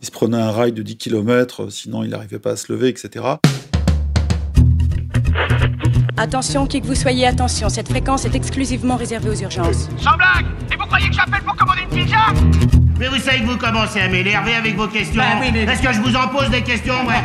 Il 0.00 0.06
se 0.06 0.10
prenait 0.10 0.36
un 0.40 0.50
rail 0.52 0.72
de 0.72 0.82
10 0.82 0.96
km, 0.96 1.70
sinon 1.70 2.04
il 2.04 2.10
n'arrivait 2.10 2.38
pas 2.38 2.52
à 2.52 2.56
se 2.56 2.72
lever, 2.72 2.88
etc. 2.88 3.24
Attention, 6.16 6.66
qui 6.66 6.80
que 6.80 6.86
vous 6.86 6.94
soyez, 6.94 7.26
attention, 7.26 7.68
cette 7.68 7.88
fréquence 7.88 8.24
est 8.24 8.34
exclusivement 8.34 8.96
réservée 8.96 9.30
aux 9.30 9.40
urgences. 9.40 9.88
Sans 9.98 10.16
blague 10.16 10.46
Et 10.72 10.76
vous 10.76 10.86
croyez 10.86 11.08
que 11.08 11.14
j'appelle 11.14 11.42
pour 11.44 11.54
commander 11.56 11.82
une 11.90 12.04
pizza? 12.04 12.16
Mais 12.98 13.06
vous 13.08 13.18
savez 13.18 13.40
que 13.40 13.46
vous 13.46 13.56
commencez 13.56 14.00
à 14.00 14.08
m'énerver 14.08 14.54
avec 14.54 14.76
vos 14.76 14.88
questions. 14.88 15.20
Bah 15.22 15.38
oui, 15.40 15.48
mais- 15.52 15.62
Est-ce 15.64 15.82
que 15.82 15.92
je 15.92 16.00
vous 16.00 16.14
en 16.16 16.28
pose 16.28 16.50
des 16.50 16.62
questions, 16.62 17.06
ouais? 17.06 17.22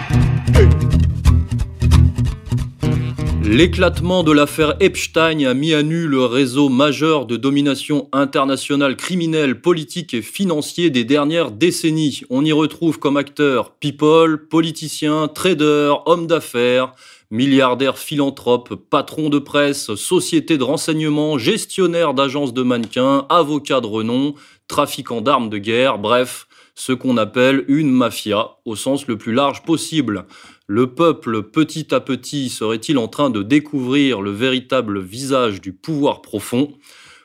L'éclatement 3.46 4.24
de 4.24 4.32
l'affaire 4.32 4.78
Epstein 4.80 5.46
a 5.46 5.54
mis 5.54 5.74
à 5.74 5.84
nu 5.84 6.08
le 6.08 6.24
réseau 6.24 6.70
majeur 6.70 7.26
de 7.26 7.36
domination 7.36 8.08
internationale 8.14 8.96
criminelle, 8.96 9.60
politique 9.60 10.14
et 10.14 10.22
financier 10.22 10.90
des 10.90 11.04
dernières 11.04 11.52
décennies. 11.52 12.22
On 12.30 12.46
y 12.46 12.54
retrouve 12.54 13.00
comme 13.00 13.18
acteurs 13.18 13.72
people, 13.72 14.48
politiciens, 14.48 15.28
traders, 15.28 16.08
hommes 16.08 16.26
d'affaires, 16.26 16.94
milliardaires 17.32 17.98
philanthropes, 17.98 18.76
patrons 18.76 19.30
de 19.30 19.40
presse, 19.40 19.94
sociétés 19.96 20.58
de 20.58 20.64
renseignement, 20.64 21.38
gestionnaires 21.38 22.14
d'agences 22.14 22.54
de 22.54 22.64
mannequins, 22.64 23.26
avocats 23.28 23.82
de 23.82 23.88
renom, 23.88 24.36
trafiquants 24.70 25.22
d'armes 25.22 25.50
de 25.50 25.58
guerre, 25.58 26.00
bref, 26.00 26.48
ce 26.76 26.94
qu'on 26.94 27.18
appelle 27.18 27.66
une 27.68 27.92
mafia 27.92 28.58
au 28.66 28.76
sens 28.76 29.08
le 29.08 29.18
plus 29.18 29.34
large 29.34 29.64
possible. 29.64 30.26
Le 30.68 30.96
peuple, 30.96 31.44
petit 31.44 31.94
à 31.94 32.00
petit, 32.00 32.48
serait-il 32.48 32.98
en 32.98 33.10
train 33.10 33.30
de 33.30 33.44
découvrir 33.44 34.22
le 34.22 34.32
véritable 34.32 35.02
visage 35.02 35.60
du 35.60 35.74
pouvoir 35.74 36.22
profond, 36.22 36.72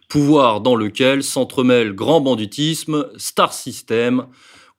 pouvoir 0.09 0.61
dans 0.61 0.75
lequel 0.75 1.23
s'entremêlent 1.23 1.95
grand 1.95 2.21
banditisme, 2.21 3.07
star 3.17 3.53
system, 3.53 4.27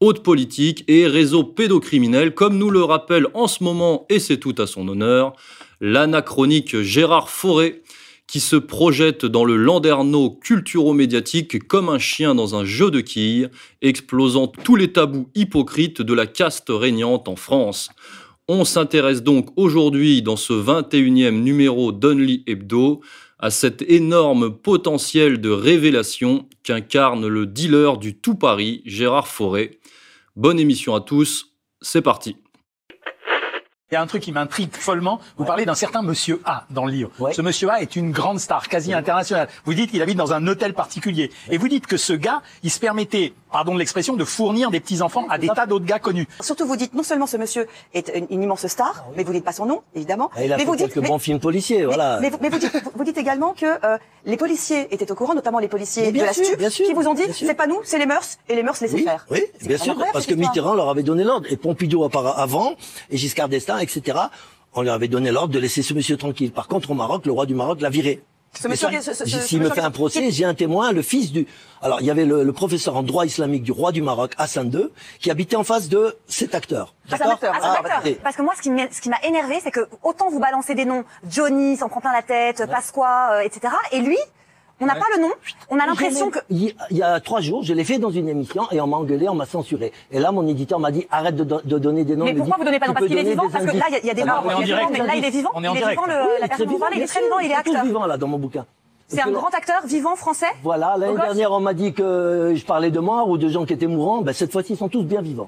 haute 0.01 0.23
politique 0.23 0.83
et 0.89 1.07
réseau 1.07 1.45
pédocriminel, 1.45 2.33
comme 2.33 2.57
nous 2.57 2.69
le 2.69 2.83
rappelle 2.83 3.27
en 3.33 3.47
ce 3.47 3.63
moment, 3.63 4.05
et 4.09 4.19
c'est 4.19 4.39
tout 4.39 4.55
à 4.57 4.67
son 4.67 4.89
honneur, 4.89 5.37
l'anachronique 5.79 6.81
Gérard 6.81 7.29
Forêt, 7.29 7.81
qui 8.27 8.41
se 8.41 8.57
projette 8.57 9.25
dans 9.25 9.45
le 9.45 9.55
landerneau 9.55 10.31
culturo-médiatique 10.31 11.65
comme 11.65 11.87
un 11.87 11.97
chien 11.97 12.35
dans 12.35 12.55
un 12.55 12.65
jeu 12.65 12.91
de 12.91 12.99
quilles, 12.99 13.49
explosant 13.81 14.47
tous 14.47 14.75
les 14.75 14.91
tabous 14.91 15.29
hypocrites 15.33 16.01
de 16.01 16.13
la 16.13 16.27
caste 16.27 16.67
régnante 16.69 17.29
en 17.29 17.37
France. 17.37 17.89
On 18.51 18.65
s'intéresse 18.65 19.21
donc 19.21 19.49
aujourd'hui 19.57 20.23
dans 20.23 20.35
ce 20.35 20.53
21e 20.53 21.39
numéro 21.43 21.91
d'Only 21.91 22.43
Hebdo 22.47 22.99
à 23.37 23.51
cet 23.51 23.83
énorme 23.83 24.57
potentiel 24.57 25.39
de 25.39 25.51
révélation 25.51 26.49
qu'incarne 26.63 27.27
le 27.27 27.45
dealer 27.45 27.99
du 27.99 28.17
tout 28.17 28.33
Paris, 28.33 28.81
Gérard 28.87 29.27
Forêt. 29.27 29.77
Bonne 30.35 30.59
émission 30.59 30.95
à 30.95 31.01
tous, 31.01 31.53
c'est 31.83 32.01
parti. 32.01 32.37
Il 33.91 33.95
y 33.95 33.97
a 33.97 34.01
un 34.01 34.07
truc 34.07 34.23
qui 34.23 34.31
m'intrigue 34.31 34.69
follement. 34.75 35.19
Vous 35.37 35.45
parlez 35.45 35.65
d'un 35.65 35.73
certain 35.73 36.03
monsieur 36.03 36.41
A 36.45 36.65
dans 36.69 36.85
le 36.85 36.91
livre. 36.91 37.11
Ouais. 37.19 37.33
Ce 37.33 37.43
monsieur 37.43 37.69
A 37.71 37.81
est 37.81 37.95
une 37.95 38.11
grande 38.11 38.39
star, 38.39 38.67
quasi 38.67 38.93
internationale. 38.93 39.47
Vous 39.65 39.75
dites 39.75 39.89
qu'il 39.89 40.01
habite 40.01 40.17
dans 40.17 40.33
un 40.33 40.47
hôtel 40.47 40.75
particulier. 40.75 41.31
Et 41.49 41.57
vous 41.57 41.67
dites 41.67 41.87
que 41.87 41.97
ce 41.97 42.13
gars, 42.13 42.43
il 42.61 42.69
se 42.69 42.79
permettait, 42.79 43.33
pardon 43.51 43.73
de 43.73 43.79
l'expression, 43.79 44.15
de 44.15 44.23
fournir 44.25 44.71
des 44.71 44.79
petits-enfants 44.79 45.25
à 45.29 45.37
des 45.37 45.47
tas 45.47 45.65
d'autres 45.65 45.85
gars 45.85 45.99
connus. 45.99 46.27
Surtout, 46.41 46.65
vous 46.65 46.75
dites 46.75 46.93
non 46.93 47.03
seulement 47.03 47.27
ce 47.27 47.37
monsieur 47.37 47.67
est 47.93 48.11
une, 48.15 48.27
une 48.29 48.43
immense 48.43 48.65
star, 48.67 49.05
mais 49.15 49.23
vous 49.23 49.33
dites 49.33 49.43
pas 49.43 49.51
son 49.53 49.65
nom, 49.65 49.81
évidemment. 49.95 50.29
Ah 50.35 50.41
Et 50.43 50.45
il 50.45 50.53
a 50.53 50.57
mais 50.57 50.63
fait 50.63 50.67
vous 50.67 50.75
dites, 50.75 50.87
quelques 50.93 50.97
mais- 51.03 51.07
bons 51.09 51.19
films 51.19 51.39
policiers, 51.39 51.79
mais- 51.79 51.85
voilà. 51.85 52.19
Mais, 52.21 52.29
vous- 52.29 52.37
mais 52.41 52.49
vous, 52.49 52.59
dites, 52.59 52.71
vous 52.95 53.03
dites 53.03 53.17
également 53.17 53.53
que 53.53 53.65
euh, 53.85 53.97
les 54.25 54.37
policiers 54.37 54.93
étaient 54.93 55.11
au 55.11 55.15
courant, 55.15 55.33
notamment 55.33 55.59
les 55.59 55.67
policiers 55.67 56.11
de 56.11 56.19
la 56.19 56.33
sûr, 56.33 56.45
STUP, 56.45 56.69
sûr, 56.69 56.85
qui 56.85 56.93
vous 56.93 57.07
ont 57.07 57.13
dit 57.13 57.23
c'est 57.33 57.53
pas 57.53 57.67
nous, 57.67 57.79
c'est 57.83 57.97
les 57.99 58.05
mœurs, 58.05 58.37
et 58.47 58.55
les 58.55 58.63
mœurs 58.63 58.79
laissez 58.81 58.95
Oui, 58.95 59.03
faire. 59.03 59.25
oui, 59.31 59.41
bien 59.65 59.77
sûr, 59.77 59.95
parce 60.13 60.25
que. 60.25 60.33
Mitterrand 60.35 60.73
leur 60.73 60.89
avait 60.89 61.03
donné 61.03 61.23
l'ordre, 61.23 61.47
et 61.51 61.57
Pompidou 61.57 62.03
avant, 62.03 62.73
et 63.09 63.17
Giscard 63.17 63.49
d'Estaing, 63.49 63.79
etc. 63.79 64.17
On 64.73 64.83
leur 64.83 64.93
avait 64.93 65.07
donné 65.07 65.31
l'ordre 65.31 65.53
de 65.53 65.59
laisser 65.59 65.81
ce 65.81 65.93
monsieur 65.93 66.15
tranquille. 66.17 66.51
Par 66.51 66.67
contre, 66.67 66.91
au 66.91 66.93
Maroc, 66.93 67.25
le 67.25 67.31
roi 67.31 67.45
du 67.45 67.55
Maroc 67.55 67.81
l'a 67.81 67.89
viré. 67.89 68.21
Ce 68.53 68.67
monsieur, 68.67 68.87
Et 68.91 68.97
qui- 68.97 69.03
ce- 69.03 69.13
ce- 69.13 69.25
ce- 69.25 69.39
S'il 69.39 69.59
ce 69.63 69.63
me 69.63 69.69
fait 69.69 69.81
un 69.81 69.91
procès, 69.91 70.31
j'ai 70.31 70.43
un 70.43 70.53
témoin, 70.55 70.91
le 70.91 71.01
fils 71.01 71.31
du... 71.31 71.47
Alors, 71.81 72.01
il 72.01 72.07
y 72.07 72.11
avait 72.11 72.25
le, 72.25 72.43
le 72.43 72.53
professeur 72.53 72.97
en 72.97 73.03
droit 73.03 73.25
islamique 73.25 73.63
du 73.63 73.71
roi 73.71 73.91
du 73.91 74.01
Maroc, 74.01 74.33
Hassan 74.37 74.69
II, 74.73 74.89
qui 75.19 75.29
habitait 75.31 75.55
en 75.55 75.63
face 75.63 75.87
de 75.87 76.17
cet 76.27 76.55
acteur. 76.55 76.93
Ah, 77.09 77.13
un 77.13 77.17
D'accord 77.17 77.33
acteur. 77.33 77.53
Ah, 77.55 77.59
Ah, 77.61 77.79
acteur. 77.79 78.05
et- 78.05 78.15
Parce 78.15 78.35
que 78.35 78.41
moi, 78.41 78.53
ce 78.57 78.61
qui 78.61 78.69
m'é- 78.71 78.89
ce 78.91 79.01
qui 79.01 79.09
m'a 79.09 79.21
énervé, 79.23 79.59
c'est 79.63 79.71
que 79.71 79.87
autant 80.03 80.29
vous 80.29 80.39
balancez 80.39 80.73
des 80.75 80.85
noms, 80.85 81.03
Johnny 81.29 81.77
s'en 81.77 81.87
prend 81.89 82.01
plein 82.01 82.11
la 82.11 82.23
tête, 82.23 82.63
Pasqua, 82.69 83.33
euh, 83.35 83.39
etc. 83.41 83.73
Et 83.91 83.99
lui, 84.01 84.17
on 84.81 84.85
n'a 84.85 84.95
pas 84.95 85.05
le 85.15 85.21
nom. 85.21 85.29
On 85.69 85.79
a 85.79 85.85
l'impression 85.85 86.29
que. 86.29 86.39
Il 86.49 86.73
y- 86.91 87.01
a 87.03 87.19
trois 87.19 87.41
jours, 87.41 87.63
je 87.63 87.73
l'ai 87.73 87.83
fait 87.83 87.97
dans 87.99 88.09
une 88.11 88.29
émission 88.29 88.63
et 88.71 88.79
on 88.81 88.87
m'a 88.87 88.97
engueulé, 88.97 89.27
on 89.29 89.35
m'a 89.35 89.45
censuré. 89.45 89.91
Et 90.11 90.19
là, 90.19 90.31
mon 90.31 90.47
éditeur 90.47 90.79
m'a 90.79 90.91
dit 90.91 91.05
arrête 91.11 91.35
de, 91.35 91.43
do- 91.43 91.61
de 91.63 91.77
donner 91.77 92.03
des 92.05 92.15
noms. 92.15 92.25
Mais 92.25 92.33
pourquoi 92.33 92.55
dit, 92.57 92.59
vous 92.61 92.65
donnez 92.65 92.79
pas 92.79 92.85
de 92.87 92.91
nom 92.91 92.95
Parce 92.95 93.07
qu'il 93.07 93.17
est 93.17 93.23
vivant. 93.23 93.49
Parce 93.51 93.65
que 93.65 93.77
là, 93.77 93.85
il 94.01 94.05
y 94.05 94.09
a- 94.09 94.13
des 94.13 94.23
morts. 94.23 94.43
on. 94.45 94.59
Mais 94.91 94.99
là, 94.99 95.15
il 95.15 95.25
est 95.25 95.29
vivant. 95.29 95.49
On 95.53 95.63
est 95.63 95.67
en 95.67 95.73
Il 95.73 95.77
est 95.77 95.79
direct. 95.81 95.99
vivant, 96.01 96.07
la 96.07 96.47
très 96.47 96.47
personne 96.47 96.57
dont 96.57 96.65
vous 96.65 96.69
vivant, 96.77 96.79
parlez. 96.85 96.97
Il 96.97 97.03
est 97.03 97.07
très 97.07 97.21
vivant, 97.21 97.39
il 97.39 97.51
est 97.51 97.55
acteur. 97.55 97.83
vivants 97.85 98.05
là 98.05 98.17
dans 98.17 98.27
mon 98.27 98.37
bouquin. 98.39 98.65
C'est 99.11 99.21
un 99.21 99.31
grand 99.31 99.49
acteur 99.53 99.81
vivant 99.85 100.15
français. 100.15 100.45
Voilà, 100.63 100.95
l'année 100.97 101.15
dernière, 101.15 101.51
on 101.51 101.59
m'a 101.59 101.73
dit 101.73 101.93
que 101.93 102.53
je 102.55 102.63
parlais 102.65 102.91
de 102.91 102.99
morts 102.99 103.27
ou 103.27 103.37
de 103.37 103.49
gens 103.49 103.65
qui 103.65 103.73
étaient 103.73 103.87
mourants. 103.87 104.21
Ben, 104.21 104.33
cette 104.33 104.51
fois-ci, 104.51 104.73
ils 104.73 104.77
sont 104.77 104.87
tous 104.87 105.01
bien 105.03 105.21
vivants. 105.21 105.47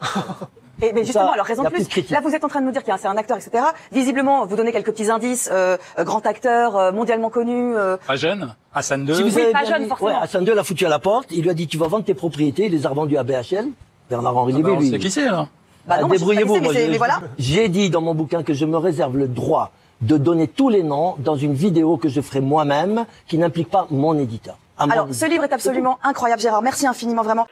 Et, 0.81 0.93
mais 0.93 1.03
justement, 1.03 1.27
Ça, 1.27 1.33
alors 1.33 1.45
raison 1.45 1.61
de 1.63 1.69
plus 1.69 1.87
plus. 1.87 2.09
Là, 2.09 2.21
vous 2.23 2.33
êtes 2.33 2.43
en 2.43 2.47
train 2.47 2.59
de 2.59 2.65
nous 2.65 2.71
dire 2.71 2.81
qu'il 2.83 2.91
y 2.91 2.95
a- 2.95 2.97
c'est 2.97 3.07
un 3.07 3.15
acteur, 3.17 3.37
etc. 3.37 3.63
Visiblement, 3.91 4.47
vous 4.47 4.55
donnez 4.55 4.71
quelques 4.71 4.91
petits 4.91 5.11
indices. 5.11 5.47
Euh, 5.53 5.77
grand 5.99 6.25
acteur, 6.25 6.75
euh, 6.75 6.91
mondialement 6.91 7.29
connu. 7.29 7.75
euh, 7.77 7.97
Pas 8.07 8.15
jeune, 8.15 8.55
Hassan 8.73 9.07
II. 9.07 9.13
Si 9.15 9.21
vous 9.21 9.35
Oui, 9.35 9.41
avez 9.43 9.51
pas 9.51 9.63
jeune, 9.63 9.87
forcément. 9.87 10.09
Ouais, 10.09 10.15
Hassan 10.19 10.43
II 10.43 10.55
l'a 10.55 10.63
foutu 10.63 10.87
à 10.87 10.89
la 10.89 10.97
porte. 10.97 11.27
Il 11.29 11.43
lui 11.43 11.51
a 11.51 11.53
dit 11.53 11.67
tu 11.67 11.77
vas 11.77 11.87
vendre 11.87 12.03
tes 12.05 12.15
propriétés. 12.15 12.65
Il 12.65 12.71
les 12.71 12.87
a 12.87 12.89
revendues 12.89 13.17
à 13.17 13.23
BHL. 13.23 13.67
Bernard-Henri 14.09 14.53
Ah 14.55 14.59
bah, 14.59 14.69
Lévy, 14.69 14.77
on 14.77 14.79
lui. 14.81 14.89
sait 14.89 14.97
qui 14.97 15.11
c'est, 15.11 15.27
alors. 15.27 15.47
Bah 15.85 15.97
Ah, 15.99 16.03
Débrouillez-vous. 16.07 16.57
c'est, 16.73 16.73
c'est- 16.91 16.97
voilà. 16.97 17.19
J'ai 17.37 17.69
dit 17.69 17.91
dans 17.91 18.01
mon 18.01 18.15
bouquin 18.15 18.41
que 18.41 18.53
je 18.55 18.65
me 18.65 18.77
réserve 18.77 19.17
le 19.17 19.27
droit 19.27 19.71
de 20.01 20.17
donner 20.17 20.47
tous 20.47 20.69
les 20.69 20.83
noms 20.83 21.15
dans 21.19 21.35
une 21.35 21.53
vidéo 21.53 21.97
que 21.97 22.09
je 22.09 22.21
ferai 22.21 22.41
moi-même, 22.41 23.05
qui 23.27 23.37
n'implique 23.37 23.69
pas 23.69 23.87
mon 23.91 24.17
éditeur. 24.17 24.57
Mon 24.79 24.89
Alors, 24.89 25.07
ce 25.11 25.25
livre 25.25 25.43
est 25.43 25.53
absolument 25.53 25.99
incroyable, 26.03 26.41
Gérard. 26.41 26.61
Merci 26.61 26.87
infiniment, 26.87 27.23
vraiment. 27.23 27.47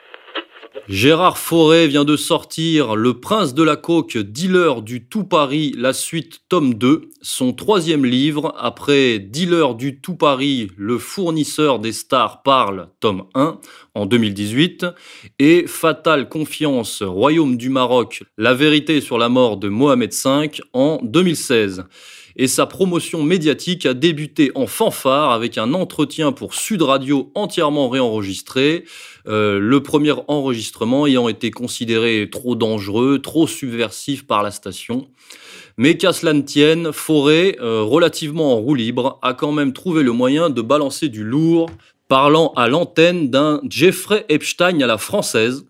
Gérard 0.88 1.38
Forêt 1.38 1.88
vient 1.88 2.04
de 2.04 2.16
sortir 2.16 2.96
Le 2.96 3.20
Prince 3.20 3.54
de 3.54 3.62
la 3.62 3.76
Coque, 3.76 4.18
dealer 4.18 4.82
du 4.82 5.06
tout 5.06 5.24
Paris, 5.24 5.74
la 5.78 5.94
suite 5.94 6.42
tome 6.50 6.74
2, 6.74 7.10
son 7.22 7.54
troisième 7.54 8.06
livre, 8.06 8.56
après 8.58 9.20
Dealer 9.20 9.76
du 9.76 10.00
tout 10.00 10.16
Paris, 10.16 10.72
le 10.78 10.98
fournisseur 10.98 11.80
des 11.80 11.92
stars 11.92 12.42
parle, 12.42 12.90
tome 13.00 13.26
1, 13.36 13.60
en 13.94 14.06
2018, 14.06 14.88
et 15.38 15.66
Fatale 15.68 16.28
Confiance, 16.28 17.04
Royaume 17.04 17.58
du 17.58 17.70
Maroc, 17.70 18.24
la 18.38 18.54
vérité 18.54 19.02
sur 19.02 19.18
la 19.20 19.30
mort 19.30 19.58
de 19.58 19.70
Mohamed 19.70 20.12
V, 20.12 20.52
en 20.74 21.00
2016 21.04 21.86
et 22.40 22.48
sa 22.48 22.66
promotion 22.66 23.22
médiatique 23.22 23.86
a 23.86 23.94
débuté 23.94 24.54
en 24.56 24.66
fanfare 24.66 25.32
avec 25.32 25.58
un 25.58 25.74
entretien 25.74 26.32
pour 26.32 26.54
Sud 26.54 26.82
Radio 26.82 27.32
entièrement 27.36 27.90
réenregistré, 27.90 28.86
euh, 29.28 29.60
le 29.60 29.84
premier 29.84 30.14
enregistrement 30.30 31.06
ayant 31.06 31.28
été 31.28 31.52
considéré 31.52 32.30
trop 32.32 32.56
dangereux, 32.56 33.20
trop 33.20 33.46
subversif 33.46 34.26
par 34.26 34.42
la 34.42 34.52
station. 34.52 35.10
Mais 35.76 35.98
qu'à 35.98 36.14
cela 36.14 36.32
ne 36.32 36.42
tienne, 36.42 36.94
Forêt, 36.94 37.58
euh, 37.60 37.84
relativement 37.84 38.54
en 38.54 38.56
roue 38.56 38.76
libre, 38.76 39.20
a 39.22 39.34
quand 39.34 39.52
même 39.52 39.74
trouvé 39.74 40.02
le 40.02 40.14
moyen 40.14 40.50
de 40.50 40.62
balancer 40.62 41.10
du 41.10 41.26
lourd, 41.26 41.70
parlant 42.08 42.54
à 42.56 42.70
l'antenne 42.70 43.30
d'un 43.30 43.60
Jeffrey 43.70 44.26
Epstein 44.30 44.80
à 44.80 44.88
la 44.88 44.98
française, 44.98 45.66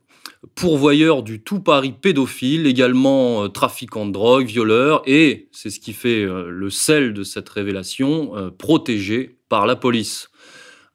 pourvoyeur 0.55 1.23
du 1.23 1.41
tout 1.41 1.59
Paris 1.59 1.93
pédophile, 1.99 2.67
également 2.67 3.43
euh, 3.43 3.47
trafiquant 3.49 4.05
de 4.05 4.11
drogue, 4.11 4.45
violeur, 4.45 5.01
et, 5.05 5.49
c'est 5.51 5.69
ce 5.69 5.79
qui 5.79 5.93
fait 5.93 6.23
euh, 6.23 6.49
le 6.49 6.69
sel 6.69 7.13
de 7.13 7.23
cette 7.23 7.49
révélation, 7.49 8.35
euh, 8.37 8.49
protégé 8.49 9.37
par 9.49 9.65
la 9.65 9.75
police. 9.75 10.28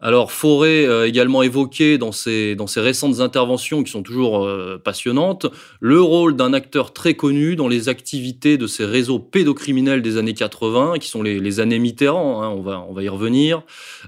Alors 0.05 0.33
Forêt 0.33 0.87
a 0.87 1.07
également 1.07 1.43
évoqué 1.43 1.97
dans 1.97 2.13
ses, 2.13 2.57
dans 2.57 2.67
ses 2.67 2.83
récentes 2.83 3.21
interventions, 3.21 3.83
qui 3.83 3.91
sont 3.91 4.03
toujours 4.03 4.45
euh, 4.45 4.77
passionnantes, 4.77 5.47
le 5.81 5.99
rôle 5.99 6.37
d'un 6.37 6.53
acteur 6.53 6.93
très 6.93 7.15
connu 7.15 7.57
dans 7.57 7.69
les 7.69 7.89
activités 7.89 8.59
de 8.59 8.67
ces 8.67 8.85
réseaux 8.85 9.19
pédocriminels 9.19 10.03
des 10.03 10.19
années 10.19 10.35
80, 10.35 10.99
qui 11.01 11.09
sont 11.09 11.23
les, 11.23 11.41
les 11.41 11.59
années 11.59 11.79
Mitterrand, 11.79 12.43
hein, 12.43 12.51
on, 12.51 12.61
va, 12.61 12.85
on 12.87 12.93
va 12.93 13.03
y 13.03 13.09
revenir. 13.09 13.63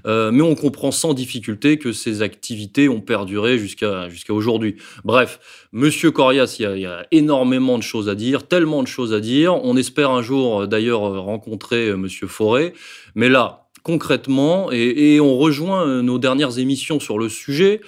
Euh, 0.05 0.29
mais 0.31 0.43
on 0.43 0.53
comprend 0.53 0.91
sans 0.91 1.15
difficulté 1.15 1.79
que 1.79 1.91
ces 1.91 2.21
activités 2.21 2.89
ont 2.89 3.01
perduré 3.01 3.57
jusqu'à 3.57 4.07
jusqu'à 4.07 4.35
aujourd'hui. 4.35 4.75
Bref, 5.03 5.39
Monsieur 5.71 6.11
Corias, 6.11 6.55
il 6.59 6.63
y, 6.63 6.65
a, 6.65 6.75
il 6.75 6.81
y 6.81 6.85
a 6.85 7.05
énormément 7.11 7.77
de 7.77 7.83
choses 7.83 8.07
à 8.07 8.15
dire, 8.15 8.47
tellement 8.47 8.83
de 8.83 8.87
choses 8.87 9.13
à 9.13 9.19
dire. 9.19 9.53
On 9.63 9.75
espère 9.75 10.11
un 10.11 10.21
jour 10.21 10.61
euh, 10.61 10.67
d'ailleurs 10.67 11.05
euh, 11.05 11.19
rencontrer 11.19 11.89
euh, 11.89 11.97
Monsieur 11.97 12.27
Forêt. 12.27 12.73
Mais 13.15 13.29
là, 13.29 13.66
concrètement, 13.87 14.69
et, 14.73 15.21
on 15.21 15.37
rejoint 15.37 15.87
euh, 15.87 16.01
nos 16.01 16.19
dernières 16.19 16.59
émissions 16.59 16.99
sur 16.99 17.17
le 17.17 17.29
sujet, 17.29 17.79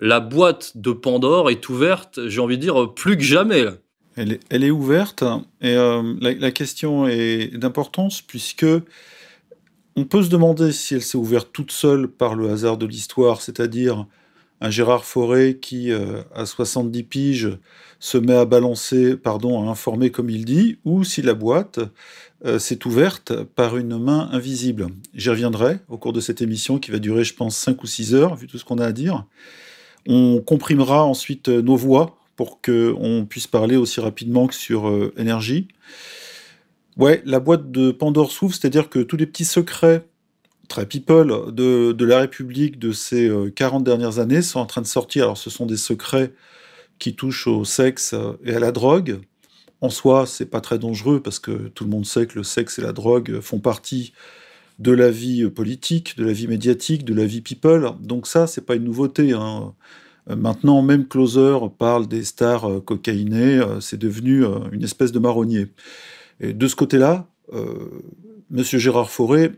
la 0.00 0.18
boîte 0.18 0.76
de 0.76 0.90
Pandore 0.90 1.48
est 1.48 1.68
ouverte, 1.68 2.26
j'ai 2.26 2.40
envie 2.40 2.56
de 2.58 2.62
dire, 2.62 2.92
plus 2.92 3.16
que 3.16 3.22
jamais. 3.22 3.62
là. 3.62 3.74
Elle 4.16 4.32
est, 4.32 4.40
elle 4.50 4.64
est 4.64 4.72
ouverte 4.72 5.22
et 5.60 5.76
euh, 5.76 6.02
la, 6.20 6.34
la 6.34 6.50
question 6.50 7.06
est 7.06 7.56
d'importance 7.56 8.20
puisque 8.20 8.66
on 9.96 10.04
peut 10.04 10.22
se 10.24 10.28
demander 10.28 10.72
si 10.72 10.94
elle 10.94 11.02
s'est 11.02 11.18
ouverte 11.18 11.50
toute 11.52 11.70
seule 11.70 12.08
par 12.08 12.34
le 12.34 12.50
hasard 12.50 12.76
de 12.76 12.86
l'histoire, 12.86 13.40
c'est-à-dire 13.40 14.06
un 14.60 14.70
Gérard 14.70 15.04
Forêt 15.04 15.58
qui, 15.60 15.90
euh, 15.90 16.22
à 16.34 16.46
70 16.46 17.02
piges, 17.04 17.58
se 18.00 18.18
met 18.18 18.34
à 18.34 18.44
balancer, 18.44 19.16
pardon, 19.16 19.62
à 19.62 19.70
informer 19.70 20.10
comme 20.10 20.30
il 20.30 20.44
dit, 20.44 20.78
ou 20.84 21.04
si 21.04 21.22
la 21.22 21.34
boîte 21.34 21.80
euh, 22.44 22.58
s'est 22.58 22.86
ouverte 22.86 23.42
par 23.42 23.76
une 23.76 23.98
main 23.98 24.28
invisible. 24.32 24.88
J'y 25.14 25.30
reviendrai 25.30 25.78
au 25.88 25.98
cours 25.98 26.12
de 26.12 26.20
cette 26.20 26.42
émission 26.42 26.78
qui 26.78 26.90
va 26.90 26.98
durer, 26.98 27.24
je 27.24 27.34
pense, 27.34 27.56
5 27.56 27.82
ou 27.82 27.86
6 27.86 28.14
heures, 28.14 28.36
vu 28.36 28.46
tout 28.46 28.58
ce 28.58 28.64
qu'on 28.64 28.78
a 28.78 28.86
à 28.86 28.92
dire. 28.92 29.24
On 30.06 30.40
comprimera 30.40 31.04
ensuite 31.04 31.48
nos 31.48 31.76
voix 31.76 32.16
pour 32.36 32.60
qu'on 32.60 33.26
puisse 33.28 33.46
parler 33.46 33.76
aussi 33.76 34.00
rapidement 34.00 34.46
que 34.46 34.54
sur 34.54 34.92
énergie. 35.16 35.68
Ouais, 36.96 37.22
la 37.24 37.40
boîte 37.40 37.70
de 37.70 37.90
Pandore 37.90 38.30
s'ouvre, 38.30 38.54
c'est-à-dire 38.54 38.90
que 38.90 38.98
tous 38.98 39.16
les 39.16 39.26
petits 39.26 39.44
secrets 39.44 40.04
très 40.68 40.86
people 40.86 41.52
de, 41.52 42.04
la 42.04 42.20
République 42.20 42.78
de 42.78 42.92
ces 42.92 43.30
40 43.54 43.82
euh, 43.82 43.84
dernières 43.84 44.18
années 44.18 44.42
sont 44.42 44.60
en 44.60 44.66
train 44.66 44.82
de 44.82 44.86
sortir. 44.86 45.24
Alors 45.24 45.38
ce 45.38 45.50
sont 45.50 45.66
des 45.66 45.76
secrets 45.76 46.32
qui 46.98 47.14
touchent 47.14 47.46
au 47.46 47.64
sexe 47.64 48.14
et 48.44 48.54
à 48.54 48.60
la 48.60 48.72
drogue. 48.72 49.20
En 49.80 49.90
soi, 49.90 50.26
c'est 50.26 50.46
pas 50.46 50.60
très 50.60 50.78
dangereux 50.78 51.20
parce 51.20 51.38
que 51.38 51.68
tout 51.68 51.84
le 51.84 51.90
monde 51.90 52.06
sait 52.06 52.26
que 52.26 52.38
le 52.38 52.44
sexe 52.44 52.78
et 52.78 52.82
la 52.82 52.92
drogue 52.92 53.40
font 53.40 53.58
partie 53.58 54.12
de 54.78 54.92
la 54.92 55.10
vie 55.10 55.48
politique, 55.50 56.16
de 56.16 56.24
la 56.24 56.32
vie 56.32 56.48
médiatique, 56.48 57.04
de 57.04 57.14
la 57.14 57.26
vie 57.26 57.40
people. 57.40 57.92
Donc 58.00 58.26
ça, 58.26 58.46
c'est 58.46 58.64
pas 58.64 58.76
une 58.76 58.84
nouveauté. 58.84 59.32
Hein. 59.32 59.74
Maintenant, 60.26 60.80
même 60.80 61.06
Closer 61.06 61.58
parle 61.78 62.08
des 62.08 62.24
stars 62.24 62.70
euh, 62.70 62.80
cocaïnées. 62.80 63.58
Euh, 63.58 63.80
c'est 63.80 63.98
devenu 63.98 64.44
une 64.72 64.82
espèce 64.82 65.12
de 65.12 65.18
marronnier. 65.18 65.66
Et 66.40 66.52
de 66.52 66.66
ce 66.66 66.76
côté-là, 66.76 67.28
euh, 67.52 67.90
Monsieur 68.50 68.78
Gérard 68.78 69.10
Fauré 69.10 69.52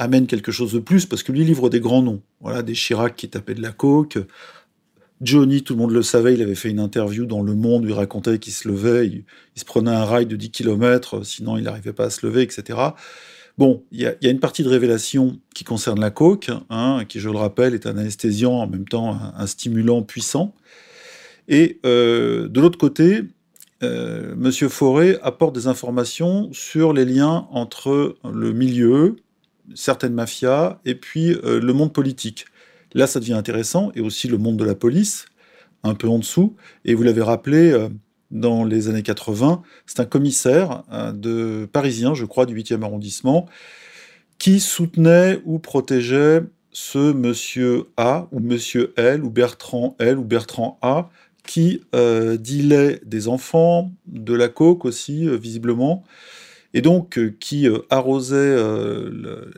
amène 0.00 0.26
quelque 0.26 0.50
chose 0.50 0.72
de 0.72 0.78
plus 0.78 1.04
parce 1.04 1.22
que 1.22 1.30
lui 1.30 1.44
livre 1.44 1.68
des 1.68 1.78
grands 1.78 2.02
noms. 2.02 2.22
Voilà, 2.40 2.62
des 2.62 2.72
Chirac 2.72 3.14
qui 3.14 3.28
tapaient 3.28 3.54
de 3.54 3.60
la 3.60 3.70
coke. 3.70 4.18
Johnny, 5.20 5.62
tout 5.62 5.74
le 5.74 5.78
monde 5.78 5.90
le 5.90 6.02
savait, 6.02 6.32
il 6.32 6.40
avait 6.40 6.54
fait 6.54 6.70
une 6.70 6.80
interview 6.80 7.26
dans 7.26 7.42
Le 7.42 7.54
Monde 7.54 7.84
il 7.86 7.92
racontait 7.92 8.38
qu'il 8.38 8.54
se 8.54 8.66
levait, 8.66 9.06
il, 9.06 9.24
se 9.54 9.66
prenait 9.66 9.90
un 9.90 10.06
rail 10.06 10.24
de 10.24 10.34
10 10.34 10.50
km, 10.50 11.22
sinon 11.26 11.58
il 11.58 11.64
n'arrivait 11.64 11.92
pas 11.92 12.06
à 12.06 12.10
se 12.10 12.26
lever, 12.26 12.40
etc. 12.40 12.78
Bon, 13.58 13.84
il 13.92 14.00
y, 14.00 14.06
a, 14.06 14.30
une 14.30 14.40
partie 14.40 14.62
de 14.62 14.70
révélation 14.70 15.38
qui 15.54 15.64
concerne 15.64 16.00
la 16.00 16.10
coke, 16.10 16.50
hein, 16.70 17.04
qui, 17.06 17.20
je 17.20 17.28
le 17.28 17.36
rappelle, 17.36 17.74
est 17.74 17.84
un 17.86 17.98
anesthésiant, 17.98 18.54
en 18.54 18.66
même 18.66 18.88
temps 18.88 19.18
un, 19.36 19.46
stimulant 19.46 20.00
puissant. 20.00 20.54
Et 21.46 21.78
euh, 21.84 22.48
de 22.48 22.58
l'autre 22.58 22.78
côté, 22.78 23.24
euh, 23.82 24.34
Monsieur 24.38 24.70
Forêt 24.70 25.18
apporte 25.22 25.54
des 25.54 25.66
informations 25.66 26.48
sur 26.54 26.94
les 26.94 27.04
liens 27.04 27.46
entre 27.50 28.16
le 28.24 28.54
milieu, 28.54 29.16
certaines 29.74 30.14
mafias, 30.14 30.80
et 30.84 30.94
puis 30.94 31.32
euh, 31.44 31.60
le 31.60 31.72
monde 31.72 31.92
politique. 31.92 32.46
Là, 32.92 33.06
ça 33.06 33.20
devient 33.20 33.34
intéressant, 33.34 33.92
et 33.94 34.00
aussi 34.00 34.28
le 34.28 34.38
monde 34.38 34.56
de 34.56 34.64
la 34.64 34.74
police, 34.74 35.26
un 35.82 35.94
peu 35.94 36.08
en 36.08 36.18
dessous. 36.18 36.56
Et 36.84 36.94
vous 36.94 37.02
l'avez 37.02 37.22
rappelé, 37.22 37.70
euh, 37.70 37.88
dans 38.30 38.64
les 38.64 38.88
années 38.88 39.02
80, 39.02 39.62
c'est 39.86 40.00
un 40.00 40.04
commissaire 40.04 40.84
de 41.14 41.68
parisien, 41.72 42.14
je 42.14 42.24
crois, 42.24 42.46
du 42.46 42.54
8e 42.54 42.82
arrondissement, 42.84 43.48
qui 44.38 44.60
soutenait 44.60 45.40
ou 45.44 45.58
protégeait 45.58 46.42
ce 46.72 47.12
monsieur 47.12 47.88
A, 47.96 48.28
ou 48.30 48.40
monsieur 48.40 48.92
L, 48.96 49.24
ou 49.24 49.30
Bertrand 49.30 49.96
L, 49.98 50.18
ou 50.18 50.24
Bertrand 50.24 50.78
A, 50.82 51.10
qui 51.46 51.82
euh, 51.94 52.36
dilait 52.36 53.00
des 53.04 53.28
enfants, 53.28 53.92
de 54.06 54.34
la 54.34 54.48
coke 54.48 54.84
aussi, 54.84 55.28
euh, 55.28 55.36
visiblement, 55.36 56.04
et 56.74 56.82
donc 56.82 57.18
euh, 57.18 57.34
qui 57.40 57.68
arrosait 57.90 58.56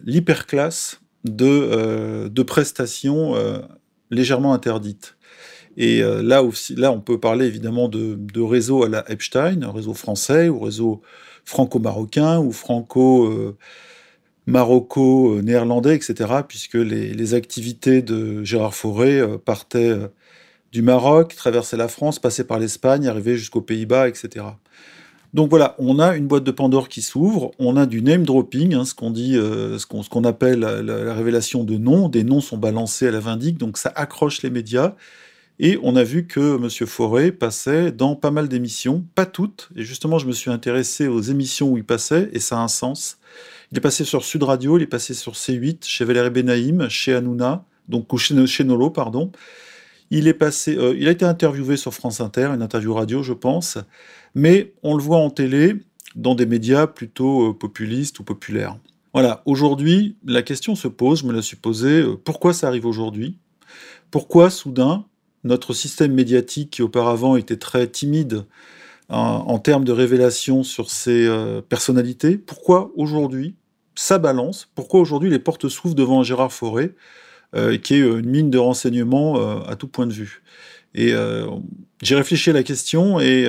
l'hyperclasse 0.05 1.00
de, 1.25 2.29
de, 2.29 2.43
prestations 2.43 3.35
légèrement 4.11 4.55
interdites. 4.55 5.17
Et 5.76 6.03
là 6.03 6.43
aussi, 6.43 6.76
on 6.82 7.00
peut 7.00 7.19
parler 7.19 7.47
évidemment 7.47 7.88
de, 7.88 8.17
de 8.17 8.41
réseau 8.41 8.82
à 8.82 8.88
la 8.88 9.11
Epstein, 9.11 9.62
un 9.62 9.70
réseau 9.70 9.94
français 9.94 10.49
ou 10.49 10.59
réseau 10.59 11.00
franco-marocain 11.44 12.38
ou 12.41 12.53
franco- 12.53 13.56
maroco-néerlandais, 14.47 15.94
etc., 15.94 16.31
puisque 16.47 16.75
les, 16.75 17.15
les, 17.15 17.35
activités 17.35 18.03
de 18.03 18.43
Gérard 18.43 18.75
Fauré 18.75 19.23
partaient 19.44 19.97
du 20.73 20.81
Maroc, 20.81 21.35
traverser 21.37 21.76
la 21.76 21.87
France, 21.87 22.19
passer 22.19 22.44
par 22.44 22.58
l'Espagne, 22.58 23.06
arriver 23.06 23.37
jusqu'aux 23.37 23.61
Pays-Bas, 23.61 24.08
etc. 24.08 24.47
Donc 25.34 25.49
voilà, 25.49 25.75
on 25.79 25.99
a 25.99 26.14
une 26.14 26.26
boîte 26.26 26.44
de 26.44 26.50
Pandore 26.50 26.88
qui 26.88 27.00
s'ouvre, 27.00 27.52
on 27.58 27.76
a 27.79 27.87
du 27.87 28.02
name 28.02 28.25
dropping, 28.25 28.75
hein, 28.75 28.84
ce 28.84 28.94
qu'on 28.94 29.11
dit, 29.11 29.37
euh, 29.38 29.79
ce 29.79 29.87
qu'on 29.87 30.25
appelle 30.25 30.61
la, 30.61 31.14
révélation 31.14 31.64
de 31.64 31.79
noms. 31.79 32.11
Des 32.11 32.23
noms 32.23 32.43
sont 32.43 32.58
balancés 32.58 33.08
à 33.08 33.11
la 33.11 33.20
vindique, 33.20 33.56
donc 33.56 33.79
ça 33.79 33.90
accroche 33.94 34.43
les 34.43 34.50
médias. 34.50 34.94
Et 35.58 35.79
on 35.82 35.96
a 35.96 36.02
vu 36.02 36.26
que 36.26 36.56
M. 36.56 36.69
Forêt 36.87 37.32
passait 37.32 37.93
dans 37.93 38.14
pas 38.14 38.31
mal 38.31 38.49
d'émissions, 38.49 39.05
pas 39.14 39.26
toutes. 39.26 39.70
Et 39.76 39.84
justement, 39.84 40.19
je 40.19 40.26
me 40.26 40.32
suis 40.32 40.50
intéressé 40.50 41.06
aux 41.06 41.20
émissions 41.20 41.70
où 41.70 41.79
il 41.79 41.84
passait, 41.84 42.29
et 42.32 42.38
ça 42.40 42.58
a 42.58 42.61
un 42.61 42.69
sens. 42.69 43.19
Il 43.70 43.79
est 43.79 43.82
passé 43.82 44.05
sur 44.05 44.25
Sud 44.25 44.43
Radio, 44.43 44.76
il 44.76 44.82
est 44.82 44.87
passé 44.87 45.14
sur 45.14 45.32
C8, 45.32 45.87
chez 45.87 46.05
Valérie 46.05 46.31
Benaïm, 46.31 46.88
chez 46.90 47.14
Hanouna, 47.14 47.64
donc 47.88 48.14
chez, 48.19 48.46
chez 48.46 48.64
Nolo, 48.64 48.90
pardon. 48.90 49.32
Il 50.11 50.29
est 50.29 50.34
passé, 50.34 50.76
euh, 50.76 50.94
il 50.99 51.08
a 51.08 51.11
été 51.11 51.25
interviewé 51.25 51.79
sur 51.79 51.94
France 51.94 52.20
Inter, 52.20 52.50
une 52.55 52.61
interview 52.61 52.93
radio, 52.93 53.23
je 53.23 53.32
pense, 53.32 53.79
mais 54.34 54.73
on 54.82 54.96
le 54.96 55.02
voit 55.02 55.19
en 55.19 55.31
télé 55.31 55.76
dans 56.14 56.34
des 56.34 56.46
médias 56.46 56.87
plutôt 56.87 57.50
euh, 57.50 57.52
populistes 57.55 58.19
ou 58.20 58.25
populaires. 58.25 58.76
Voilà, 59.14 59.43
aujourd'hui, 59.44 60.17
la 60.25 60.43
question 60.43 60.75
se 60.75 60.88
pose, 60.88 61.20
je 61.20 61.26
me 61.26 61.32
la 61.32 61.43
suis 61.43 61.56
posée, 61.56 62.02
euh, 62.02 62.17
pourquoi 62.17 62.52
ça 62.52 62.69
arrive 62.69 62.87
aujourd'hui? 62.87 63.37
Pourquoi 64.11 64.50
soudain 64.50 65.05
notre 65.44 65.75
système 65.75 66.12
médiatique 66.12 66.70
qui 66.70 66.82
auparavant 66.82 67.37
était 67.37 67.56
très 67.56 67.88
timide 67.88 68.44
en, 69.08 69.58
termes 69.58 69.84
de 69.84 69.93
révélation 69.93 70.62
sur 70.62 70.90
ses 70.90 71.29
personnalités, 71.69 72.38
pourquoi 72.38 72.93
aujourd'hui 72.96 73.56
ça 73.94 74.19
balance? 74.19 74.69
Pourquoi 74.75 75.00
aujourd'hui 75.00 75.31
les 75.31 75.38
portes 75.38 75.69
s'ouvrent 75.69 75.94
devant 75.94 76.23
Gérard 76.23 76.52
Fauré 76.52 76.94
euh, 77.55 77.76
qui 77.76 77.96
est 77.96 78.00
euh, 78.00 78.20
une 78.20 78.31
mine 78.31 78.50
de 78.50 78.58
renseignements 78.58 79.38
euh, 79.38 79.61
à 79.69 79.76
tout 79.76 79.88
point 79.88 80.06
de 80.06 80.12
vue? 80.12 80.43
Et 80.94 81.12
j'ai 82.03 82.15
réfléchi 82.17 82.50
à 82.50 82.53
la 82.53 82.62
question 82.62 83.19
et 83.21 83.47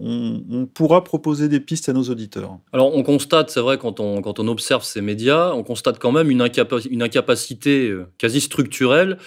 on, 0.00 0.66
pourra 0.72 1.04
proposer 1.04 1.48
des 1.48 1.60
pistes 1.60 1.88
à 1.88 1.92
nos 1.92 2.04
auditeurs. 2.04 2.58
Alors 2.72 2.94
on 2.94 3.02
constate, 3.02 3.50
c'est 3.50 3.60
vrai, 3.60 3.78
quand 3.78 4.00
on, 4.00 4.48
observe 4.48 4.84
ces 4.84 5.00
médias, 5.00 5.52
on 5.52 5.62
constate 5.62 5.98
quand 5.98 6.12
même 6.12 6.30
une, 6.30 6.40
incapacité 6.40 7.94
quasi 8.18 8.40
structurelle 8.40 9.18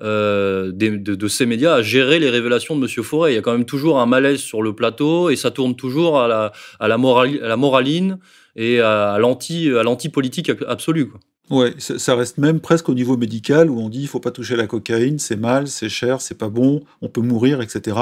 de, 0.00 1.28
ces 1.28 1.46
médias 1.46 1.74
à 1.74 1.82
gérer 1.82 2.18
les 2.18 2.30
révélations 2.30 2.76
de 2.76 2.80
Monsieur 2.80 3.02
Forêt. 3.02 3.32
Il 3.32 3.34
y 3.34 3.38
a 3.38 3.42
quand 3.42 3.52
même 3.52 3.66
toujours 3.66 3.98
un 4.00 4.06
malaise 4.06 4.40
sur 4.40 4.62
le 4.62 4.74
plateau 4.74 5.30
et 5.30 5.36
ça 5.36 5.50
tourne 5.50 5.76
toujours 5.76 6.20
à 6.20 6.28
la, 6.28 6.52
à 6.80 6.88
la, 6.88 6.98
morali, 6.98 7.40
à 7.40 7.48
la 7.48 7.56
moraline 7.56 8.18
et 8.56 8.80
à 8.80 9.18
l'anti-politique 9.18 10.50
absolue. 10.66 11.10
Ouais, 11.50 11.74
ça 11.78 12.14
reste 12.14 12.36
même 12.36 12.60
presque 12.60 12.90
au 12.90 12.94
niveau 12.94 13.16
médical 13.16 13.70
où 13.70 13.80
on 13.80 13.88
dit 13.88 14.02
il 14.02 14.08
faut 14.08 14.20
pas 14.20 14.30
toucher 14.30 14.54
la 14.54 14.66
cocaïne, 14.66 15.18
c'est 15.18 15.36
mal, 15.36 15.66
c'est 15.66 15.88
cher, 15.88 16.20
c'est 16.20 16.36
pas 16.36 16.50
bon, 16.50 16.82
on 17.00 17.08
peut 17.08 17.22
mourir, 17.22 17.62
etc. 17.62 17.96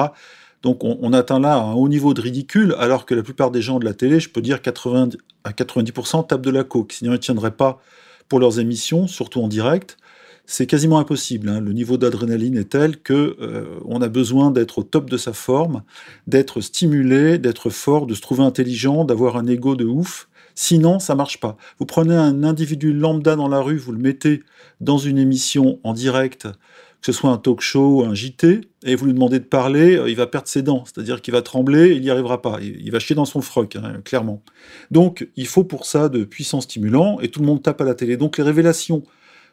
Donc 0.63 0.83
on, 0.83 1.13
atteint 1.13 1.39
là 1.39 1.59
un 1.59 1.75
haut 1.75 1.89
niveau 1.89 2.13
de 2.13 2.21
ridicule, 2.21 2.75
alors 2.79 3.07
que 3.07 3.15
la 3.15 3.23
plupart 3.23 3.53
des 3.53 3.63
gens 3.63 3.79
de 3.79 3.85
la 3.85 3.95
télé, 3.95 4.19
je 4.19 4.31
peux 4.31 4.41
dire 4.41 4.63
80 4.63 5.11
à 5.45 5.53
90% 5.53 6.27
tapent 6.27 6.43
de 6.43 6.51
la 6.51 6.65
coke, 6.65 6.93
sinon 6.93 7.13
ils 7.13 7.15
ne 7.15 7.19
tiendraient 7.19 7.57
pas 7.57 7.81
pour 8.29 8.41
leurs 8.41 8.59
émissions, 8.59 9.07
surtout 9.07 9.41
en 9.41 9.47
direct. 9.47 9.97
C'est 10.45 10.67
quasiment 10.67 10.99
impossible. 10.99 11.49
Hein. 11.49 11.61
Le 11.61 11.73
niveau 11.73 11.99
d'adrénaline 11.99 12.57
est 12.57 12.71
tel 12.71 12.99
que 12.99 13.37
euh, 13.41 13.79
on 13.85 14.01
a 14.03 14.09
besoin 14.09 14.51
d'être 14.51 14.79
au 14.79 14.83
top 14.83 15.09
de 15.09 15.17
sa 15.17 15.33
forme, 15.33 15.83
d'être 16.27 16.61
stimulé, 16.61 17.39
d'être 17.39 17.71
fort, 17.71 18.07
de 18.07 18.15
se 18.15 18.21
trouver 18.21 18.43
intelligent, 18.43 19.05
d'avoir 19.05 19.37
un 19.37 19.47
ego 19.47 19.77
de 19.77 19.85
ouf 19.85 20.29
Sinon, 20.59 20.99
ça 20.99 21.15
marche 21.15 21.39
pas. 21.39 21.59
Vous 21.79 21.85
prenez 21.85 22.17
un 22.17 22.43
individu 22.43 22.95
lambda 22.95 23.37
dans 23.37 23.47
la 23.47 23.61
rue, 23.61 23.77
vous 23.77 23.93
le 23.93 23.99
mettez 23.99 24.43
dans 24.81 24.97
une 24.97 25.19
émission 25.19 25.79
en 25.85 25.93
direct, 25.93 26.45
que 26.45 27.07
ce 27.07 27.13
soit 27.13 27.29
un 27.29 27.37
talk 27.37 27.61
show 27.61 28.01
ou 28.01 28.05
un 28.05 28.15
JT, 28.15 28.63
et 28.85 28.95
vous 28.95 29.05
lui 29.05 29.13
demandez 29.13 29.39
de 29.39 29.45
parler, 29.45 29.97
euh, 29.97 30.09
il 30.09 30.17
va 30.17 30.27
perdre 30.27 30.49
ses 30.49 30.63
dents, 30.63 30.85
c'est-à-dire 30.87 31.21
qu'il 31.21 31.33
va 31.33 31.43
trembler, 31.43 31.95
il 31.95 32.01
n'y 32.01 32.09
arrivera 32.09 32.41
pas, 32.41 32.59
il 32.63 32.91
va 32.91 32.99
chier 32.99 33.15
dans 33.15 33.27
son 33.27 33.43
froc, 33.43 33.77
hein, 33.77 34.01
clairement. 34.03 34.43
Donc, 34.91 35.29
il 35.37 35.47
faut 35.47 35.63
pour 35.63 35.85
ça 35.85 36.09
de 36.09 36.25
puissants 36.25 36.63
stimulants, 36.63 37.21
et 37.21 37.29
tout 37.29 37.41
le 37.41 37.47
monde 37.47 37.63
tape 37.63 37.83
à 37.83 37.85
la 37.85 37.95
télé. 37.95 38.17
Donc, 38.17 38.39
les 38.39 38.45
révélations 38.45 39.03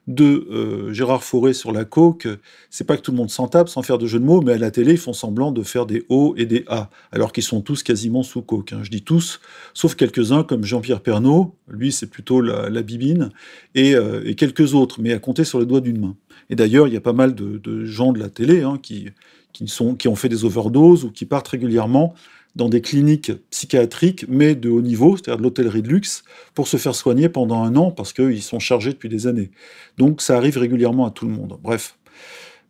de 0.07 0.47
euh, 0.51 0.93
Gérard 0.93 1.23
Fauré 1.23 1.53
sur 1.53 1.71
la 1.71 1.85
coke, 1.85 2.27
c'est 2.69 2.83
pas 2.83 2.97
que 2.97 3.01
tout 3.01 3.11
le 3.11 3.17
monde 3.17 3.29
s'en 3.29 3.47
tape 3.47 3.69
sans 3.69 3.81
faire 3.83 3.97
de 3.97 4.05
jeu 4.05 4.19
de 4.19 4.25
mots, 4.25 4.41
mais 4.41 4.53
à 4.53 4.57
la 4.57 4.71
télé, 4.71 4.93
ils 4.93 4.97
font 4.97 5.13
semblant 5.13 5.51
de 5.51 5.63
faire 5.63 5.85
des 5.85 6.05
O 6.09 6.33
et 6.37 6.45
des 6.45 6.65
A, 6.67 6.89
alors 7.11 7.31
qu'ils 7.31 7.43
sont 7.43 7.61
tous 7.61 7.83
quasiment 7.83 8.23
sous 8.23 8.41
coke. 8.41 8.73
Hein. 8.73 8.81
Je 8.83 8.89
dis 8.89 9.01
tous, 9.01 9.39
sauf 9.73 9.95
quelques-uns 9.95 10.43
comme 10.43 10.65
Jean-Pierre 10.65 11.01
Pernaud, 11.01 11.55
lui 11.69 11.91
c'est 11.91 12.07
plutôt 12.07 12.41
la, 12.41 12.81
bibine, 12.81 13.29
euh, 13.77 14.23
et, 14.25 14.35
quelques 14.35 14.73
autres, 14.73 14.99
mais 15.01 15.13
à 15.13 15.19
compter 15.19 15.45
sur 15.45 15.59
les 15.59 15.65
doigts 15.65 15.81
d'une 15.81 15.99
main. 15.99 16.15
Et 16.49 16.55
d'ailleurs, 16.55 16.87
il 16.87 16.93
y 16.93 16.97
a 16.97 17.01
pas 17.01 17.13
mal 17.13 17.33
de, 17.33 17.85
gens 17.85 18.11
de 18.11 18.19
la 18.19 18.29
télé 18.29 18.61
hein, 18.63 18.77
qui, 18.81 19.09
qui, 19.53 19.67
sont, 19.67 19.95
qui 19.95 20.09
ont 20.09 20.15
fait 20.15 20.29
des 20.29 20.43
overdoses 20.43 21.05
ou 21.05 21.11
qui 21.11 21.25
partent 21.25 21.47
régulièrement 21.47 22.13
dans 22.55 22.69
des 22.69 22.81
cliniques 22.81 23.31
psychiatriques, 23.49 24.25
mais 24.29 24.55
de 24.55 24.69
haut 24.69 24.81
niveau, 24.81 25.17
c'est-à-dire 25.17 25.37
de 25.37 25.43
l'hôtellerie 25.43 25.81
de 25.81 25.89
luxe, 25.89 26.23
pour 26.53 26.67
se 26.67 26.77
faire 26.77 26.93
soigner 26.93 27.29
pendant 27.29 27.63
un 27.63 27.75
an 27.75 27.91
parce 27.91 28.13
qu'ils 28.13 28.43
sont 28.43 28.59
chargés 28.59 28.91
depuis 28.91 29.09
des 29.09 29.27
années. 29.27 29.51
Donc 29.97 30.21
ça 30.21 30.37
arrive 30.37 30.57
régulièrement 30.57 31.05
à 31.05 31.11
tout 31.11 31.25
le 31.25 31.31
monde. 31.31 31.57
Bref. 31.61 31.97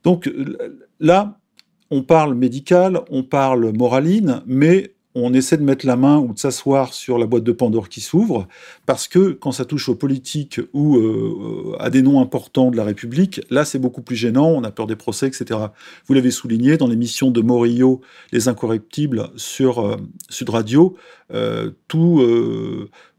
Donc 0.04 0.30
là, 1.00 1.38
on 1.92 2.02
parle 2.02 2.34
médical, 2.34 3.02
on 3.10 3.24
parle 3.24 3.72
moraline, 3.74 4.42
mais 4.46 4.93
on 5.16 5.34
essaie 5.34 5.58
de 5.58 5.64
mettre 5.64 5.86
la 5.86 5.96
main 5.96 6.18
ou 6.18 6.34
de 6.34 6.40
s'asseoir 6.40 6.94
sur 6.94 7.18
la 7.18 7.26
boîte 7.26 7.44
de 7.44 7.52
Pandore 7.52 7.90
qui 7.90 8.02
s'ouvre, 8.02 8.48
parce 8.86 9.08
que 9.08 9.32
quand 9.32 9.52
ça 9.52 9.66
touche 9.66 9.90
aux 9.90 9.96
politiques 9.96 10.60
ou 10.74 10.98
euh, 10.98 11.76
à 11.80 11.90
des 11.90 12.02
noms 12.02 12.20
importants 12.20 12.72
de 12.72 12.78
la 12.78 12.84
République, 12.84 13.42
là 13.50 13.66
c'est 13.66 13.80
beaucoup 13.80 14.02
plus 14.02 14.16
gênant, 14.16 14.50
on 14.50 14.64
a 14.64 14.72
peur 14.72 14.88
des 14.88 14.96
procès, 14.96 15.28
etc. 15.28 15.60
Vous 16.08 16.14
l'avez 16.14 16.32
souligné 16.32 16.78
dans 16.78 16.88
l'émission 16.88 17.32
de 17.32 17.42
Morillo, 17.42 18.02
Les 18.32 18.48
Incorrectibles, 18.48 19.30
sur 19.36 19.80
euh, 19.80 19.98
Sud 20.30 20.50
Radio, 20.50 20.96
euh, 21.34 21.72
tout 21.88 22.22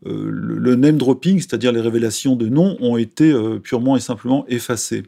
le 0.07 0.75
name 0.75 0.99
dropping, 0.99 1.39
c'est-à-dire 1.39 1.73
les 1.73 1.81
révélations 1.81 2.37
de 2.37 2.49
noms, 2.49 2.77
ont 2.81 2.97
été 2.97 3.33
purement 3.63 3.97
et 3.97 4.01
simplement 4.01 4.45
effacés. 4.49 5.05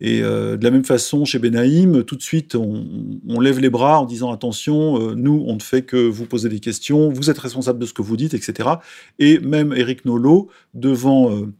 Et 0.00 0.22
euh, 0.22 0.56
de 0.56 0.64
la 0.64 0.70
même 0.70 0.84
façon, 0.84 1.24
chez 1.26 1.38
Benaïm, 1.38 2.04
tout 2.04 2.16
de 2.16 2.22
suite, 2.22 2.54
on, 2.54 3.40
lève 3.40 3.58
les 3.58 3.68
bras 3.68 4.00
en 4.00 4.06
disant 4.06 4.32
attention, 4.32 5.10
euh, 5.10 5.14
nous, 5.14 5.44
on 5.46 5.54
ne 5.54 5.60
fait 5.60 5.82
que 5.82 5.96
vous 5.96 6.24
poser 6.24 6.48
des 6.48 6.60
questions, 6.60 7.10
vous 7.10 7.28
êtes 7.28 7.38
responsable 7.38 7.78
de 7.78 7.86
ce 7.86 7.92
que 7.92 8.00
vous 8.00 8.16
dites, 8.16 8.32
etc. 8.32 8.70
Et 9.18 9.38
même 9.40 9.74
Eric 9.76 10.06
Nolot, 10.06 10.48
devant, 10.72 11.30
euh, 11.30 11.52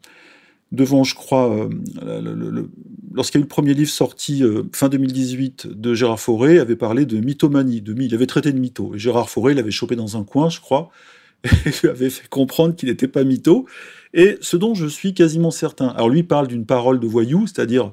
devant 0.72 1.04
je 1.04 1.14
crois, 1.14 1.68
lorsqu'il 3.12 3.38
y 3.38 3.40
a 3.40 3.42
eu 3.42 3.44
le 3.44 3.48
premier 3.48 3.74
livre 3.74 3.90
sorti 3.90 4.42
fin 4.72 4.88
2018 4.88 5.66
de 5.66 5.92
Gérard 5.92 6.20
Fauré, 6.20 6.58
avait 6.58 6.76
parlé 6.76 7.04
de 7.04 7.18
mythomanie, 7.18 7.82
de 7.82 7.94
il 8.00 8.14
avait 8.14 8.26
traité 8.26 8.52
de 8.52 8.58
mytho. 8.58 8.94
Et 8.94 8.98
Gérard 8.98 9.28
Fauré 9.28 9.52
l'avait 9.52 9.70
chopé 9.70 9.96
dans 9.96 10.16
un 10.16 10.24
coin, 10.24 10.48
je 10.48 10.60
crois, 10.60 10.90
et 11.44 11.70
lui 11.82 11.88
avait 11.88 12.10
fait 12.10 12.28
comprendre 12.28 12.74
qu'il 12.74 12.88
n'était 12.88 13.08
pas 13.08 13.22
mytho. 13.24 13.66
Et 14.14 14.38
ce 14.40 14.56
dont 14.56 14.74
je 14.74 14.86
suis 14.86 15.12
quasiment 15.12 15.50
certain, 15.50 15.88
alors 15.88 16.08
lui 16.08 16.22
parle 16.22 16.48
d'une 16.48 16.64
parole 16.64 17.00
de 17.00 17.06
voyou, 17.06 17.46
c'est-à-dire 17.46 17.92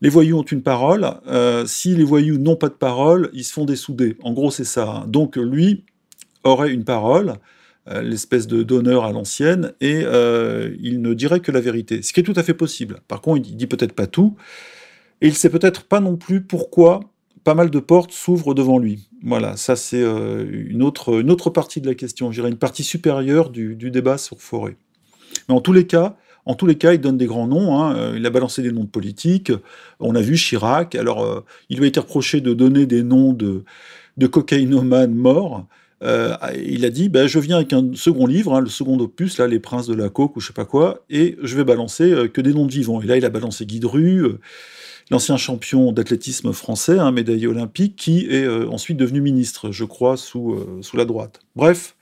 les 0.00 0.08
voyous 0.08 0.38
ont 0.38 0.42
une 0.42 0.62
parole. 0.62 1.08
Euh, 1.26 1.66
si 1.66 1.94
les 1.94 2.04
voyous 2.04 2.38
n'ont 2.38 2.56
pas 2.56 2.68
de 2.68 2.74
parole, 2.74 3.30
ils 3.32 3.44
se 3.44 3.52
font 3.52 3.64
dessouder. 3.64 4.16
En 4.22 4.32
gros, 4.32 4.50
c'est 4.50 4.64
ça. 4.64 5.04
Donc 5.08 5.36
lui 5.36 5.84
aurait 6.44 6.72
une 6.72 6.84
parole, 6.84 7.34
euh, 7.88 8.02
l'espèce 8.02 8.46
de 8.46 8.62
donneur 8.62 9.04
à 9.04 9.12
l'ancienne, 9.12 9.72
et 9.80 10.02
euh, 10.04 10.74
il 10.80 11.02
ne 11.02 11.14
dirait 11.14 11.40
que 11.40 11.50
la 11.50 11.60
vérité. 11.60 12.02
Ce 12.02 12.12
qui 12.12 12.20
est 12.20 12.24
tout 12.24 12.34
à 12.36 12.42
fait 12.42 12.54
possible. 12.54 13.00
Par 13.08 13.20
contre, 13.20 13.48
il 13.48 13.56
dit 13.56 13.66
peut-être 13.66 13.92
pas 13.92 14.06
tout. 14.06 14.36
Et 15.20 15.26
il 15.26 15.34
sait 15.34 15.50
peut-être 15.50 15.82
pas 15.82 15.98
non 15.98 16.16
plus 16.16 16.42
pourquoi 16.42 17.00
pas 17.42 17.54
mal 17.54 17.70
de 17.70 17.80
portes 17.80 18.12
s'ouvrent 18.12 18.54
devant 18.54 18.78
lui. 18.78 19.08
Voilà, 19.24 19.56
ça 19.56 19.74
c'est 19.74 20.02
une, 20.02 20.82
autre, 20.82 21.20
une 21.20 21.30
autre 21.30 21.50
partie 21.50 21.80
de 21.80 21.88
la 21.88 21.94
question, 21.94 22.30
je 22.30 22.40
dirais 22.40 22.50
une 22.50 22.58
partie 22.58 22.84
supérieure 22.84 23.50
du, 23.50 23.74
du 23.74 23.90
débat 23.90 24.16
sur 24.16 24.40
Forêt. 24.40 24.76
Mais 25.48 25.54
en 25.56 25.60
tous 25.60 25.72
les 25.72 25.86
cas, 25.86 26.16
en 26.48 26.54
tous 26.54 26.66
les 26.66 26.76
cas, 26.76 26.94
il 26.94 27.00
donne 27.00 27.18
des 27.18 27.26
grands 27.26 27.46
noms. 27.46 27.78
Hein. 27.78 27.94
Euh, 27.94 28.14
il 28.16 28.24
a 28.24 28.30
balancé 28.30 28.62
des 28.62 28.72
noms 28.72 28.84
de 28.84 28.88
politiques. 28.88 29.52
On 30.00 30.14
a 30.14 30.22
vu 30.22 30.34
Chirac. 30.34 30.94
Alors, 30.94 31.22
euh, 31.22 31.44
il 31.68 31.76
lui 31.76 31.84
a 31.84 31.88
été 31.88 32.00
reproché 32.00 32.40
de 32.40 32.54
donner 32.54 32.86
des 32.86 33.02
noms 33.02 33.34
de, 33.34 33.64
de 34.16 34.26
cocaïnomanes 34.26 35.14
morts. 35.14 35.66
Euh, 36.02 36.34
il 36.64 36.86
a 36.86 36.90
dit, 36.90 37.10
ben, 37.10 37.26
je 37.26 37.38
viens 37.38 37.56
avec 37.56 37.74
un 37.74 37.90
second 37.94 38.26
livre, 38.26 38.54
hein, 38.54 38.60
le 38.60 38.70
second 38.70 38.98
opus, 38.98 39.36
là, 39.36 39.46
Les 39.46 39.60
Princes 39.60 39.86
de 39.88 39.94
la 39.94 40.08
Coque 40.08 40.36
ou 40.36 40.40
je 40.40 40.46
sais 40.46 40.52
pas 40.54 40.64
quoi, 40.64 41.04
et 41.10 41.36
je 41.42 41.54
vais 41.54 41.64
balancer 41.64 42.30
que 42.32 42.40
des 42.40 42.54
noms 42.54 42.64
de 42.64 42.72
vivants. 42.72 43.02
Et 43.02 43.06
là, 43.06 43.18
il 43.18 43.24
a 43.26 43.30
balancé 43.30 43.66
Guy 43.66 43.80
Dru, 43.80 44.24
l'ancien 45.10 45.36
champion 45.36 45.92
d'athlétisme 45.92 46.52
français, 46.52 46.98
hein, 46.98 47.10
médaillé 47.10 47.48
olympique, 47.48 47.96
qui 47.96 48.26
est 48.30 48.48
ensuite 48.68 48.96
devenu 48.96 49.20
ministre, 49.20 49.72
je 49.72 49.84
crois, 49.84 50.16
sous 50.16 50.64
la 50.94 51.04
droite. 51.04 51.40
Bref, 51.56 51.96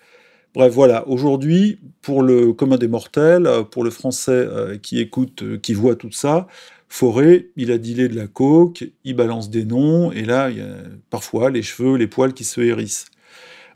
Bref, 0.56 0.72
voilà, 0.72 1.06
aujourd'hui, 1.06 1.78
pour 2.00 2.22
le 2.22 2.54
commun 2.54 2.78
des 2.78 2.88
mortels, 2.88 3.46
euh, 3.46 3.62
pour 3.62 3.84
le 3.84 3.90
français 3.90 4.30
euh, 4.32 4.78
qui 4.78 5.00
écoute, 5.00 5.42
euh, 5.42 5.58
qui 5.58 5.74
voit 5.74 5.96
tout 5.96 6.10
ça, 6.10 6.46
Forêt, 6.88 7.48
il 7.56 7.70
a 7.70 7.76
dealé 7.76 8.08
de 8.08 8.16
la 8.16 8.26
coke, 8.26 8.82
il 9.04 9.14
balance 9.14 9.50
des 9.50 9.66
noms, 9.66 10.12
et 10.12 10.24
là, 10.24 10.48
il 10.48 10.56
y 10.56 10.60
a 10.62 10.76
parfois 11.10 11.50
les 11.50 11.60
cheveux, 11.60 11.98
les 11.98 12.06
poils 12.06 12.32
qui 12.32 12.44
se 12.44 12.62
hérissent. 12.62 13.04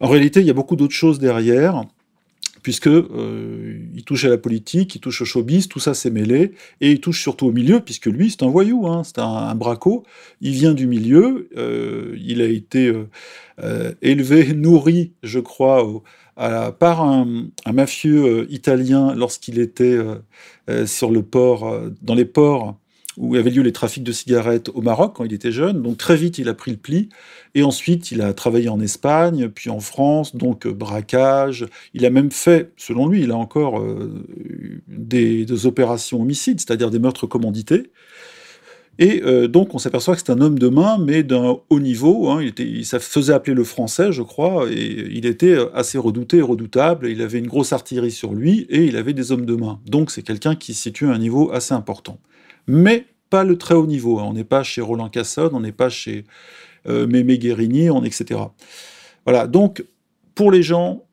En 0.01 0.09
réalité, 0.09 0.41
il 0.41 0.47
y 0.47 0.51
a 0.51 0.55
beaucoup 0.55 0.75
d'autres 0.75 0.95
choses 0.95 1.19
derrière, 1.19 1.85
puisque 2.63 2.89
il 2.89 4.05
touche 4.07 4.25
à 4.25 4.31
la 4.31 4.39
politique, 4.39 4.95
il 4.95 5.01
touche 5.01 5.21
au 5.21 5.25
showbiz, 5.27 5.69
tout 5.69 5.81
ça 5.81 5.93
s'est 5.93 6.11
mêlé, 6.11 6.53
et 6.81 6.93
il 6.93 7.01
touche 7.01 7.21
surtout 7.21 7.49
au 7.49 7.53
milieu, 7.53 7.81
puisque 7.81 8.07
lui, 8.07 8.31
c'est 8.31 8.43
un 8.43 8.49
voyou, 8.49 8.87
hein, 8.87 9.03
c'est 9.05 9.19
un, 9.19 9.55
braco, 9.55 10.05
il 10.41 10.53
vient 10.53 10.73
du 10.73 10.87
milieu, 10.87 11.51
il 12.17 12.41
a 12.41 12.47
été 12.47 12.95
élevé, 14.03 14.55
nourri, 14.55 15.13
je 15.23 15.41
crois, 15.41 15.85
au, 15.85 16.05
par 16.79 17.03
un, 17.03 17.51
mafieux 17.73 18.25
euh, 18.25 18.47
italien 18.49 19.15
lorsqu'il 19.15 19.59
était 19.59 19.85
euh, 19.85 20.17
euh, 20.71 20.87
sur 20.87 21.11
le 21.11 21.23
port, 21.23 21.79
dans 22.03 22.15
les 22.15 22.25
ports 22.25 22.77
où 23.17 23.35
avaient 23.35 23.51
lieu 23.51 23.63
les 23.63 23.73
trafics 23.73 24.05
de 24.05 24.13
cigarettes 24.13 24.71
au 24.71 24.81
Maroc 24.81 25.17
quand 25.17 25.25
il 25.25 25.35
était 25.35 25.53
jeune. 25.53 25.83
Donc 25.83 25.99
très 25.99 26.17
vite, 26.17 26.39
il 26.39 26.49
a 26.49 26.55
pris 26.55 26.71
le 26.71 26.77
pli. 26.79 27.11
Et 27.55 27.63
ensuite, 27.63 28.13
il 28.13 28.23
a 28.23 28.33
travaillé 28.33 28.69
en 28.71 28.81
Espagne, 28.81 29.49
puis 29.49 29.69
en 29.69 29.81
France, 29.81 30.35
donc 30.35 30.67
braquage. 30.67 31.67
Il 31.93 32.07
a 32.07 32.11
même 32.11 32.31
fait, 32.31 32.73
selon 32.77 33.09
lui, 33.09 33.23
il 33.23 33.33
a 33.33 33.37
encore 33.37 33.85
des, 34.87 35.67
opérations 35.67 36.23
homicides, 36.23 36.61
c'est-à-dire 36.61 36.91
des 36.91 37.01
meurtres 37.01 37.27
commandités. 37.27 37.91
Et 39.01 39.23
euh, 39.25 39.49
donc 39.49 39.75
on 39.75 39.79
s'aperçoit 39.79 40.15
que 40.15 40.21
c'est 40.21 40.31
un 40.31 40.43
homme 40.43 40.59
de 40.59 40.69
main, 40.69 40.99
mais 40.99 41.23
d'un 41.23 41.57
haut 41.71 41.81
niveau. 41.81 42.29
Hein. 42.29 42.45
Il, 42.59 42.85
ça 42.85 43.01
faisait 43.01 43.33
appeler 43.33 43.55
le 43.55 43.65
français, 43.65 44.13
je 44.13 44.21
crois, 44.21 44.67
et 44.71 45.09
il 45.11 45.25
était 45.25 45.57
assez 45.75 45.97
redouté 45.97 46.43
redoutable. 46.43 47.09
Il 47.09 47.23
avait 47.23 47.39
une 47.39 47.47
grosse 47.47 47.73
artillerie 47.73 48.11
sur 48.11 48.35
lui, 48.35 48.67
et 48.69 48.85
il 48.85 48.99
avait 48.99 49.15
des 49.15 49.33
hommes 49.33 49.47
de 49.47 49.57
main. 49.57 49.81
Donc 49.87 50.11
c'est 50.11 50.23
quelqu'un 50.23 50.55
qui 50.55 50.75
situe 50.75 51.07
un 51.07 51.17
niveau 51.17 51.51
assez 51.51 51.73
important. 51.73 52.19
Mais 52.67 53.07
pas 53.31 53.43
le 53.43 53.57
très 53.57 53.75
haut 53.75 53.87
niveau. 53.87 54.19
Hein. 54.19 54.27
On 54.29 54.35
n'est 54.35 54.45
pas 54.45 54.63
chez 54.63 54.83
Roland 54.83 55.09
Cassonne, 55.09 55.55
on 55.55 55.61
n'est 55.61 55.73
pas 55.73 55.89
chez 55.89 56.27
euh, 56.87 57.07
Mémé 57.07 57.39
Guérini, 57.39 57.89
on, 57.89 58.05
etc. 58.05 58.39
Voilà, 59.25 59.47
donc 59.47 59.83
pour 60.35 60.53
les 60.53 60.63
gens, 60.63 61.05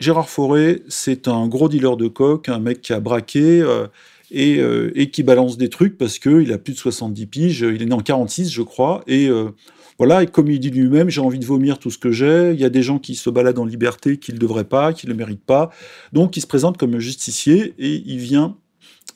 Gérard 0.00 0.30
Fauré, 0.30 0.82
c'est 0.88 1.28
un 1.28 1.46
gros 1.46 1.68
dealer 1.68 1.98
de 1.98 2.08
coke, 2.08 2.48
un 2.48 2.58
mec 2.58 2.80
qui 2.80 2.94
a 2.94 3.00
braqué... 3.00 3.60
Euh, 3.60 3.86
euh, 4.34 4.90
et, 4.94 5.10
qui 5.10 5.22
balance 5.22 5.56
des 5.56 5.68
trucs 5.68 5.96
parce 5.96 6.18
qu'il 6.18 6.52
a 6.52 6.58
plus 6.58 6.72
de 6.72 6.78
70 6.78 7.26
piges, 7.26 7.60
il 7.60 7.82
est 7.82 7.86
né 7.86 7.94
en 7.94 8.00
46 8.00 8.50
je 8.50 8.62
crois, 8.62 9.02
et 9.06 9.28
euh, 9.28 9.50
voilà, 9.98 10.26
comme 10.26 10.50
il 10.50 10.58
dit 10.58 10.70
lui-même, 10.70 11.08
j'ai 11.08 11.20
envie 11.20 11.38
de 11.38 11.44
vomir 11.44 11.78
tout 11.78 11.90
ce 11.90 11.98
que 11.98 12.10
j'ai, 12.10 12.52
il 12.52 12.60
y 12.60 12.64
a 12.64 12.68
des 12.68 12.82
gens 12.82 12.98
qui 12.98 13.14
se 13.14 13.30
baladent 13.30 13.60
en 13.60 13.64
liberté, 13.64 14.16
qui 14.16 14.32
ne 14.32 14.38
devraient 14.38 14.64
pas, 14.64 14.92
qui 14.92 15.06
ne 15.06 15.14
méritent 15.14 15.44
pas, 15.44 15.70
donc 16.12 16.36
il 16.36 16.40
se 16.40 16.46
présente 16.46 16.78
comme 16.78 16.94
un 16.94 17.00
justicier 17.00 17.74
et 17.78 18.02
il 18.06 18.18
vient, 18.18 18.56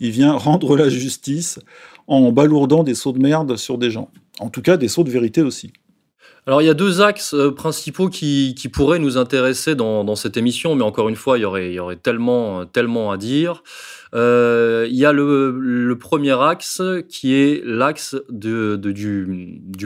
il 0.01 0.11
vient 0.11 0.33
rendre 0.33 0.77
la 0.77 0.89
justice 0.89 1.59
en 2.07 2.31
balourdant 2.33 2.85
des 2.85 2.95
sauts 2.95 3.13
de 3.13 3.19
merde 3.19 3.57
sur 3.57 3.77
des 3.77 3.91
gens, 3.91 4.11
en 4.41 4.51
tout 4.51 4.63
cas 4.63 4.77
des 4.77 4.89
sauts 4.89 5.05
de 5.05 5.11
vérité 5.11 5.43
aussi. 5.43 5.73
Alors 6.49 6.63
il 6.63 6.65
y 6.65 6.71
a 6.71 6.75
deux 6.75 7.03
axes 7.03 7.35
euh, 7.35 7.51
principaux 7.51 8.09
qui, 8.09 8.55
pourraient 8.73 8.99
nous 8.99 9.19
intéresser 9.19 9.75
dans, 9.75 10.17
cette 10.17 10.39
émission, 10.39 10.75
mais 10.75 10.83
encore 10.83 11.11
une 11.11 11.15
fois, 11.15 11.37
il 11.37 11.43
y 11.43 11.45
aurait, 11.45 11.75
il 11.75 11.75
y 11.75 11.97
tellement, 11.99 13.11
à 13.11 13.17
dire. 13.19 13.63
Euh, 14.15 14.87
il 14.89 14.97
y 14.97 15.05
a 15.05 15.13
le, 15.13 15.95
premier 16.01 16.43
axe 16.43 16.81
qui 17.07 17.35
est 17.35 17.63
l'axe 17.67 18.17
du, 18.31 18.79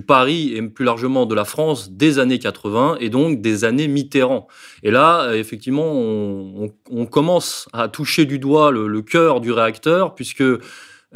Paris 0.06 0.52
et 0.54 0.62
plus 0.62 0.84
largement 0.84 1.26
de 1.26 1.34
la 1.34 1.44
France 1.44 1.90
des 1.90 2.20
années 2.20 2.38
80 2.38 2.98
et 3.00 3.08
donc 3.08 3.40
des 3.40 3.64
années 3.64 3.88
Mitterrand. 3.88 4.46
Et 4.84 4.92
là, 4.92 5.32
effectivement, 5.34 5.92
on, 5.92 7.06
commence 7.06 7.68
à 7.72 7.88
toucher 7.88 8.24
du 8.24 8.38
doigt 8.38 8.70
le 8.70 9.02
cœur 9.02 9.40
du 9.40 9.50
réacteur 9.50 10.14
puisque 10.14 10.44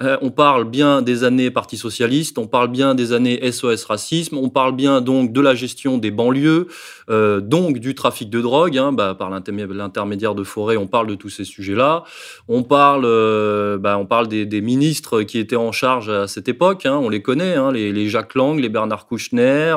euh, 0.01 0.17
on 0.21 0.31
parle 0.31 0.65
bien 0.65 1.01
des 1.01 1.25
années 1.25 1.51
Parti 1.51 1.79
socialiste, 1.79 2.39
on 2.39 2.47
parle 2.47 2.69
bien 2.69 2.95
des 2.95 3.13
années 3.13 3.51
SOS 3.51 3.85
racisme, 3.85 4.37
on 4.37 4.51
parle 4.51 4.77
bien 4.77 5.01
donc 5.01 5.33
de 5.33 5.41
la 5.41 5.55
gestion 5.55 5.97
des 5.97 6.11
banlieues, 6.11 6.67
euh, 7.09 7.41
donc 7.41 7.79
du 7.79 7.95
trafic 7.95 8.29
de 8.29 8.41
drogue. 8.41 8.77
Hein, 8.77 8.93
bah, 8.93 9.15
par 9.19 9.31
l'intermédiaire 9.31 10.35
de 10.35 10.45
Forêt, 10.45 10.77
on 10.77 10.87
parle 10.87 11.07
de 11.07 11.15
tous 11.15 11.31
ces 11.31 11.45
sujets-là. 11.45 12.05
On 12.49 12.63
parle, 12.63 13.05
euh, 13.07 13.79
bah, 13.79 13.97
on 13.99 14.07
parle 14.07 14.29
des, 14.29 14.47
ministres 14.67 15.23
qui 15.23 15.39
étaient 15.39 15.57
en 15.57 15.71
charge 15.71 16.09
à 16.09 16.27
cette 16.27 16.49
époque. 16.49 16.87
Hein, 16.87 16.99
on 17.01 17.09
les 17.09 17.23
connaît, 17.23 17.55
hein, 17.55 17.71
les, 17.73 18.09
Jacques 18.09 18.35
Lang, 18.35 18.59
les 18.59 18.69
Bernard 18.69 19.07
Kouchner. 19.07 19.77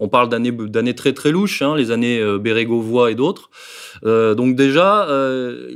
on 0.00 0.08
parle 0.08 0.28
d'années 0.28 0.94
très 0.94 1.12
très 1.12 1.30
louches, 1.30 1.62
les 1.76 1.90
années 1.90 2.38
Bérégovoy 2.38 3.10
et 3.10 3.14
d'autres. 3.14 3.50
Donc 4.02 4.56
déjà, 4.56 5.06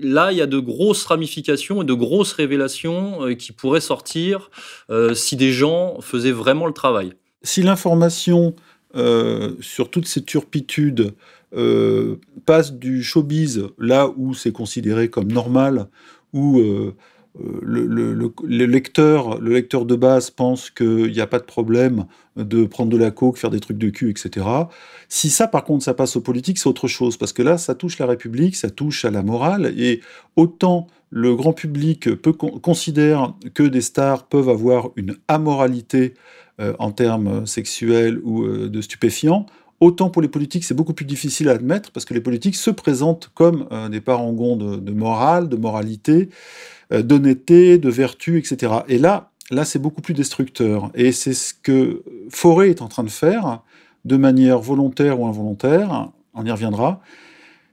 là, 0.03 0.33
il 0.33 0.39
y 0.39 0.43
a 0.43 0.47
de 0.47 0.59
grosses 0.59 1.05
ramifications 1.05 1.83
et 1.83 1.85
de 1.85 1.95
grosses 1.95 2.33
révélations 2.33 3.35
qui 3.37 3.53
pourraient 3.53 3.81
sortir 3.81 4.51
euh, 4.91 5.15
si 5.15 5.37
des 5.37 5.53
gens 5.53 6.01
faisaient 6.01 6.33
vraiment 6.33 6.67
le 6.67 6.73
travail. 6.73 7.13
Si 7.43 7.63
l'information 7.63 8.55
euh, 8.95 9.53
sur 9.61 9.91
toutes 9.91 10.07
ces 10.07 10.23
turpitudes 10.23 11.15
euh, 11.55 12.17
passe 12.45 12.73
du 12.73 13.03
showbiz, 13.03 13.65
là 13.79 14.11
où 14.17 14.35
c'est 14.35 14.53
considéré 14.53 15.09
comme 15.09 15.31
normal, 15.31 15.89
où 16.33 16.61
le, 17.63 18.67
lecteur, 18.67 19.41
le 19.41 19.53
lecteur 19.53 19.87
de 19.87 19.97
base 19.97 20.31
pense 20.31 20.71
qu'il 20.71 21.11
n'y 21.13 21.21
a 21.21 21.27
pas 21.27 21.39
de 21.39 21.45
problème 21.45 22.07
de 22.37 22.65
prendre 22.65 22.91
de 22.91 22.97
la 22.97 23.11
coke, 23.11 23.39
faire 23.39 23.51
des 23.51 23.61
trucs 23.61 23.79
de 23.79 23.91
cul, 23.91 24.11
etc. 24.11 24.47
Si 25.09 25.31
ça, 25.31 25.49
par 25.49 25.65
contre, 25.65 25.85
ça 25.85 25.95
passe 25.95 26.17
aux 26.17 26.21
politiques, 26.21 26.59
c'est 26.59 26.69
autre 26.69 26.89
chose, 26.89 27.17
parce 27.17 27.33
que 27.33 27.43
là, 27.43 27.59
ça 27.59 27.75
touche 27.75 27.99
la 27.99 28.07
République, 28.07 28.57
ça 28.57 28.71
touche 28.71 29.05
à 29.05 29.11
la 29.11 29.23
morale, 29.23 29.73
et 29.77 30.01
autant 30.37 30.87
le 31.11 31.35
grand 31.35 31.53
public 31.53 32.15
peut 32.17 32.33
considère 32.33 33.35
que 33.55 33.63
des 33.63 33.81
stars 33.81 34.27
peuvent 34.27 34.49
avoir 34.49 34.91
une 34.97 35.17
amoralité 35.29 36.15
en 36.79 36.91
termes 36.91 37.47
sexuels 37.47 38.19
ou 38.25 38.47
de 38.49 38.81
stupéfiants. 38.81 39.47
Autant 39.79 40.09
pour 40.09 40.23
les 40.23 40.29
politiques, 40.29 40.65
c'est 40.65 40.75
beaucoup 40.75 40.95
plus 40.95 41.05
difficile 41.05 41.49
à 41.51 41.53
admettre 41.53 41.93
parce 41.93 42.07
que 42.07 42.15
les 42.15 42.21
politiques 42.21 42.57
se 42.57 42.71
présentent 42.71 43.31
comme 43.35 43.69
des 43.91 44.01
parangons 44.01 44.57
de, 44.57 44.91
morale, 44.91 45.49
de 45.49 45.57
moralité, 45.57 46.31
d'honnêteté, 46.91 47.79
de 47.79 47.91
vertu, 47.91 48.39
etc. 48.39 48.73
Et 48.89 48.99
là, 48.99 49.31
là, 49.51 49.65
c'est 49.65 49.79
beaucoup 49.79 50.03
plus 50.03 50.15
destructeur. 50.15 50.91
Et 50.95 51.13
c'est 51.13 51.35
ce 51.35 51.55
que 51.55 52.03
Forêt 52.31 52.71
est 52.71 52.83
en 52.83 52.89
train 52.89 53.05
de 53.05 53.11
faire, 53.11 53.63
de 54.05 54.17
manière 54.17 54.59
volontaire 54.59 55.21
ou 55.21 55.27
involontaire, 55.27 56.11
on 56.35 56.45
y 56.45 56.51
reviendra, 56.51 57.01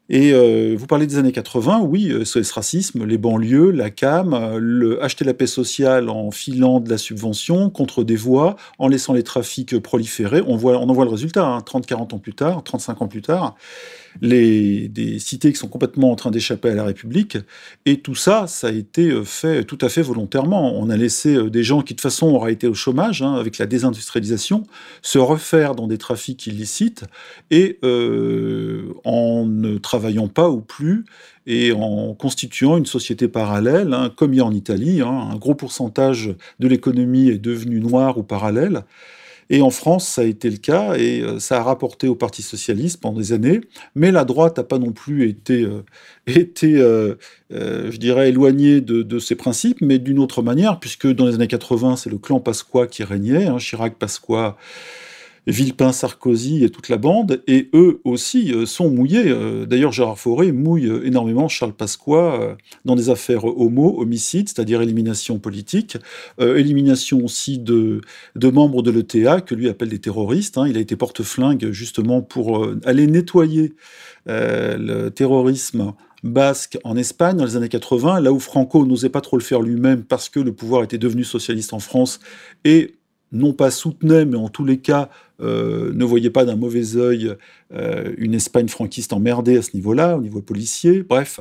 et 0.09 0.33
euh, 0.33 0.75
vous 0.77 0.85
parlez 0.85 1.07
des 1.07 1.17
années 1.17 1.31
80, 1.31 1.81
oui, 1.81 2.11
euh, 2.11 2.25
ce 2.25 2.53
racisme, 2.53 3.05
les 3.05 3.17
banlieues, 3.17 3.71
la 3.71 3.89
CAM, 3.89 4.33
euh, 4.33 5.01
acheter 5.01 5.23
la 5.23 5.33
paix 5.33 5.47
sociale 5.47 6.09
en 6.09 6.29
filant 6.29 6.81
de 6.81 6.89
la 6.89 6.97
subvention 6.97 7.69
contre 7.69 8.03
des 8.03 8.17
voies, 8.17 8.57
en 8.79 8.89
laissant 8.89 9.13
les 9.13 9.23
trafics 9.23 9.79
proliférer. 9.79 10.41
On, 10.45 10.55
en 10.55 10.57
voit 10.57 11.05
le 11.05 11.09
résultat, 11.09 11.57
30-40 11.65 11.93
hein, 11.93 11.97
ans 11.99 12.19
plus 12.19 12.33
tard, 12.33 12.63
35 12.63 13.01
ans 13.01 13.07
plus 13.07 13.21
tard 13.21 13.55
les, 14.21 14.87
des 14.87 15.19
cités 15.19 15.51
qui 15.51 15.57
sont 15.57 15.67
complètement 15.67 16.11
en 16.11 16.15
train 16.15 16.31
d'échapper 16.31 16.69
à 16.69 16.75
la 16.75 16.83
République. 16.83 17.37
Et 17.85 17.99
tout 17.99 18.15
ça, 18.15 18.47
ça 18.47 18.67
a 18.67 18.71
été 18.71 19.09
euh, 19.09 19.23
fait 19.23 19.63
tout 19.63 19.77
à 19.81 19.89
fait 19.89 20.01
volontairement. 20.01 20.77
On 20.77 20.89
a 20.89 20.97
laissé 20.97 21.35
euh, 21.35 21.49
des 21.49 21.63
gens 21.63 21.81
qui, 21.81 21.93
de 21.93 21.97
toute 21.97 22.01
façon, 22.01 22.27
auraient 22.27 22.53
été 22.53 22.67
au 22.67 22.73
chômage, 22.73 23.21
hein, 23.21 23.33
avec 23.35 23.57
la 23.57 23.65
désindustrialisation, 23.65 24.63
se 25.01 25.17
refaire 25.19 25.75
dans 25.75 25.87
des 25.87 25.97
trafics 25.97 26.45
illicites, 26.47 27.05
et 27.51 27.79
euh, 27.83 28.93
en 29.03 29.45
ne 29.45 29.77
travaillant 29.77 30.27
pas 30.27 30.49
ou 30.49 30.61
plus, 30.61 31.05
et 31.45 31.71
en 31.71 32.13
constituant 32.13 32.77
une 32.77 32.85
société 32.85 33.27
parallèle, 33.27 33.93
hein, 33.93 34.11
comme 34.15 34.33
il 34.33 34.37
y 34.37 34.39
a 34.39 34.45
en 34.45 34.53
Italie, 34.53 35.01
hein, 35.01 35.29
un 35.31 35.35
gros 35.35 35.55
pourcentage 35.55 36.33
de 36.59 36.67
l'économie 36.67 37.29
est 37.29 37.37
devenu 37.37 37.79
noir 37.79 38.17
ou 38.17 38.23
parallèle. 38.23 38.83
Et 39.49 39.61
en 39.61 39.69
France, 39.69 40.07
ça 40.07 40.21
a 40.21 40.25
été 40.25 40.49
le 40.49 40.57
cas, 40.57 40.95
et 40.95 41.21
euh, 41.21 41.39
ça 41.39 41.59
a 41.59 41.63
rapporté 41.63 42.07
au 42.07 42.15
Parti 42.15 42.41
socialiste 42.41 43.01
pendant 43.01 43.19
des 43.19 43.33
années. 43.33 43.61
Mais 43.95 44.11
la 44.11 44.25
droite 44.25 44.57
n'a 44.57 44.63
pas 44.63 44.79
non 44.79 44.91
plus 44.91 45.27
été, 45.27 45.63
euh, 45.63 45.83
été 46.27 46.79
euh, 46.79 47.15
je 47.49 47.97
dirais, 47.97 48.29
éloignée 48.29 48.81
de, 48.81 49.01
de, 49.01 49.19
ces 49.19 49.35
principes, 49.35 49.77
mais 49.81 49.99
d'une 49.99 50.19
autre 50.19 50.41
manière, 50.41 50.79
puisque 50.79 51.07
dans 51.07 51.25
les 51.25 51.35
années 51.35 51.47
80, 51.47 51.97
c'est 51.97 52.09
le 52.09 52.17
clan 52.17 52.39
Pasqua 52.39 52.87
qui 52.87 53.03
régnait, 53.03 53.45
hein, 53.45 53.57
Chirac, 53.57 53.95
Pasqua, 53.95 54.57
Villepin, 55.47 55.91
Sarkozy 55.91 56.63
et 56.63 56.69
toute 56.69 56.89
la 56.89 56.97
bande, 56.97 57.43
et 57.47 57.69
eux 57.73 57.99
aussi 58.03 58.53
euh, 58.53 58.65
sont 58.65 58.89
mouillés. 58.89 59.27
Euh, 59.27 59.65
d'ailleurs, 59.65 59.91
Gérard 59.91 60.17
Fauré 60.17 60.51
mouille 60.51 60.87
euh, 60.87 61.05
énormément 61.05 61.47
Charles 61.47 61.73
Pasqua 61.73 62.57
dans 62.85 62.95
des 62.95 63.09
affaires 63.09 63.45
homo, 63.45 63.99
homicide, 63.99 64.47
c'est-à-dire 64.47 64.81
élimination 64.81 65.39
politique, 65.39 65.97
élimination 66.39 67.23
aussi 67.23 67.59
de, 67.59 68.01
membres 68.35 68.81
de 68.81 68.91
l'ETA, 68.91 69.41
que 69.41 69.55
lui 69.55 69.69
appelle 69.69 69.89
des 69.89 69.99
terroristes. 69.99 70.57
Hein. 70.57 70.67
Il 70.67 70.77
a 70.77 70.79
été 70.79 70.95
porte-flingue 70.95 71.71
justement 71.71 72.21
pour 72.21 72.67
aller 72.85 73.07
nettoyer 73.07 73.73
le 74.25 75.09
terrorisme 75.09 75.93
basque 76.23 76.77
en 76.83 76.95
Espagne 76.95 77.37
dans 77.37 77.45
les 77.45 77.55
années 77.55 77.69
80, 77.69 78.21
là 78.21 78.31
où 78.31 78.39
Franco 78.39 78.85
n'osait 78.85 79.09
pas 79.09 79.21
trop 79.21 79.37
le 79.37 79.43
faire 79.43 79.61
lui-même 79.61 80.03
parce 80.03 80.29
que 80.29 80.39
le 80.39 80.53
pouvoir 80.53 80.83
était 80.83 80.97
devenu 80.97 81.23
socialiste 81.23 81.73
en 81.73 81.79
France 81.79 82.19
et 82.63 82.95
non 83.33 83.51
pas 83.51 83.71
soutenait, 83.71 84.25
mais 84.25 84.37
en 84.37 84.47
tous 84.47 84.63
les 84.63 84.77
cas 84.77 85.09
euh, 85.41 85.91
ne 85.93 86.05
voyait 86.05 86.29
pas 86.29 86.45
d'un 86.45 86.55
mauvais 86.55 86.95
œil 86.95 87.33
euh, 87.73 88.13
une 88.17 88.35
Espagne 88.35 88.67
franquiste 88.67 89.11
emmerdée 89.11 89.57
à 89.57 89.61
ce 89.61 89.71
niveau-là, 89.73 90.15
au 90.15 90.21
niveau 90.21 90.41
policier, 90.41 91.03
bref. 91.03 91.39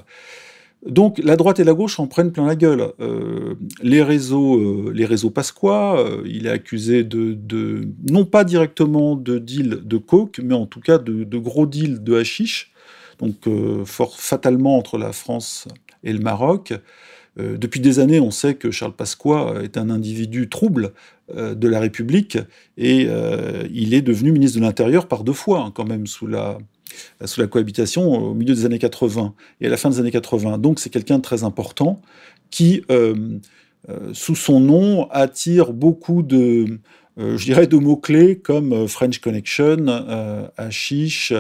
Donc 0.84 1.20
la 1.22 1.36
droite 1.36 1.60
et 1.60 1.64
la 1.64 1.74
gauche 1.74 2.00
en 2.00 2.08
prennent 2.08 2.32
plein 2.32 2.46
la 2.46 2.56
gueule. 2.56 2.92
Euh, 2.98 3.54
les 3.82 4.02
réseaux, 4.02 4.90
les 4.90 5.04
réseaux 5.04 5.30
Pasqua, 5.30 6.04
il 6.24 6.46
est 6.46 6.50
accusé 6.50 7.04
de, 7.04 7.86
non 8.10 8.24
pas 8.24 8.42
directement 8.42 9.14
de 9.14 9.38
deal 9.38 9.80
de 9.84 9.96
coke, 9.98 10.40
mais 10.42 10.54
en 10.54 10.66
tout 10.66 10.80
cas 10.80 10.98
de, 10.98 11.38
gros 11.38 11.66
deals 11.66 12.02
de 12.02 12.16
hashish, 12.16 12.72
donc 13.20 13.48
fort 13.84 14.18
fatalement 14.18 14.76
entre 14.76 14.98
la 14.98 15.12
France 15.12 15.68
et 16.02 16.12
le 16.12 16.18
Maroc. 16.18 16.72
Euh, 17.38 17.56
depuis 17.56 17.80
des 17.80 17.98
années, 17.98 18.20
on 18.20 18.30
sait 18.30 18.54
que 18.54 18.70
Charles 18.70 18.92
Pasqua 18.92 19.54
est 19.62 19.76
un 19.76 19.90
individu 19.90 20.48
trouble 20.48 20.92
euh, 21.34 21.54
de 21.54 21.68
la 21.68 21.80
République 21.80 22.38
et 22.76 23.06
euh, 23.08 23.66
il 23.72 23.94
est 23.94 24.02
devenu 24.02 24.32
ministre 24.32 24.58
de 24.58 24.64
l'Intérieur 24.64 25.08
par 25.08 25.24
deux 25.24 25.32
fois, 25.32 25.60
hein, 25.60 25.72
quand 25.74 25.86
même, 25.86 26.06
sous 26.06 26.26
la, 26.26 26.58
sous 27.24 27.40
la 27.40 27.46
cohabitation 27.46 28.10
au 28.12 28.34
milieu 28.34 28.54
des 28.54 28.66
années 28.66 28.78
80 28.78 29.34
et 29.60 29.66
à 29.66 29.70
la 29.70 29.76
fin 29.76 29.88
des 29.90 29.98
années 29.98 30.10
80. 30.10 30.58
Donc 30.58 30.78
c'est 30.78 30.90
quelqu'un 30.90 31.18
de 31.18 31.22
très 31.22 31.44
important 31.44 32.00
qui, 32.50 32.82
sous 34.12 34.36
son 34.36 34.60
nom, 34.60 35.08
attire 35.10 35.72
beaucoup 35.72 36.22
de, 36.22 36.78
je 37.16 37.44
dirais, 37.44 37.66
de 37.66 37.78
mots-clés 37.78 38.36
comme 38.36 38.86
French 38.88 39.20
Connection, 39.20 39.86
Hashish, 40.58 41.32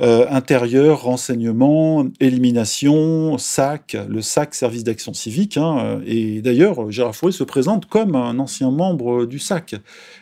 euh, 0.00 0.26
intérieur, 0.28 1.02
renseignement, 1.02 2.04
élimination, 2.18 3.38
SAC, 3.38 3.96
le 4.08 4.22
SAC, 4.22 4.54
service 4.54 4.82
d'action 4.82 5.14
civique. 5.14 5.56
Hein, 5.56 6.00
et 6.04 6.42
d'ailleurs, 6.42 6.90
Gérard 6.90 7.14
Fauré 7.14 7.30
se 7.30 7.44
présente 7.44 7.86
comme 7.86 8.16
un 8.16 8.40
ancien 8.40 8.72
membre 8.72 9.24
du 9.24 9.38
SAC. 9.38 9.76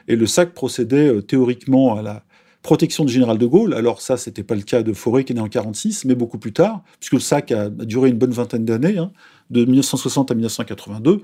Et 0.08 0.16
le 0.16 0.26
SAC 0.26 0.52
procédait 0.52 1.08
euh, 1.08 1.22
théoriquement 1.22 1.96
à 1.96 2.02
la 2.02 2.22
protection 2.62 3.06
du 3.06 3.12
général 3.12 3.38
de 3.38 3.46
Gaulle. 3.46 3.72
Alors 3.72 4.02
ça, 4.02 4.18
c'était 4.18 4.42
pas 4.42 4.54
le 4.54 4.62
cas 4.62 4.82
de 4.82 4.92
Fauré 4.92 5.24
qui 5.24 5.32
est 5.32 5.36
né 5.36 5.40
en 5.40 5.48
46, 5.48 6.04
mais 6.04 6.14
beaucoup 6.14 6.38
plus 6.38 6.52
tard, 6.52 6.82
puisque 7.00 7.14
le 7.14 7.20
SAC 7.20 7.52
a, 7.52 7.70
duré 7.70 8.10
une 8.10 8.18
bonne 8.18 8.30
vingtaine 8.30 8.66
d'années, 8.66 8.98
hein, 8.98 9.10
de 9.50 9.64
1960 9.64 10.30
à 10.30 10.34
1982 10.34 11.22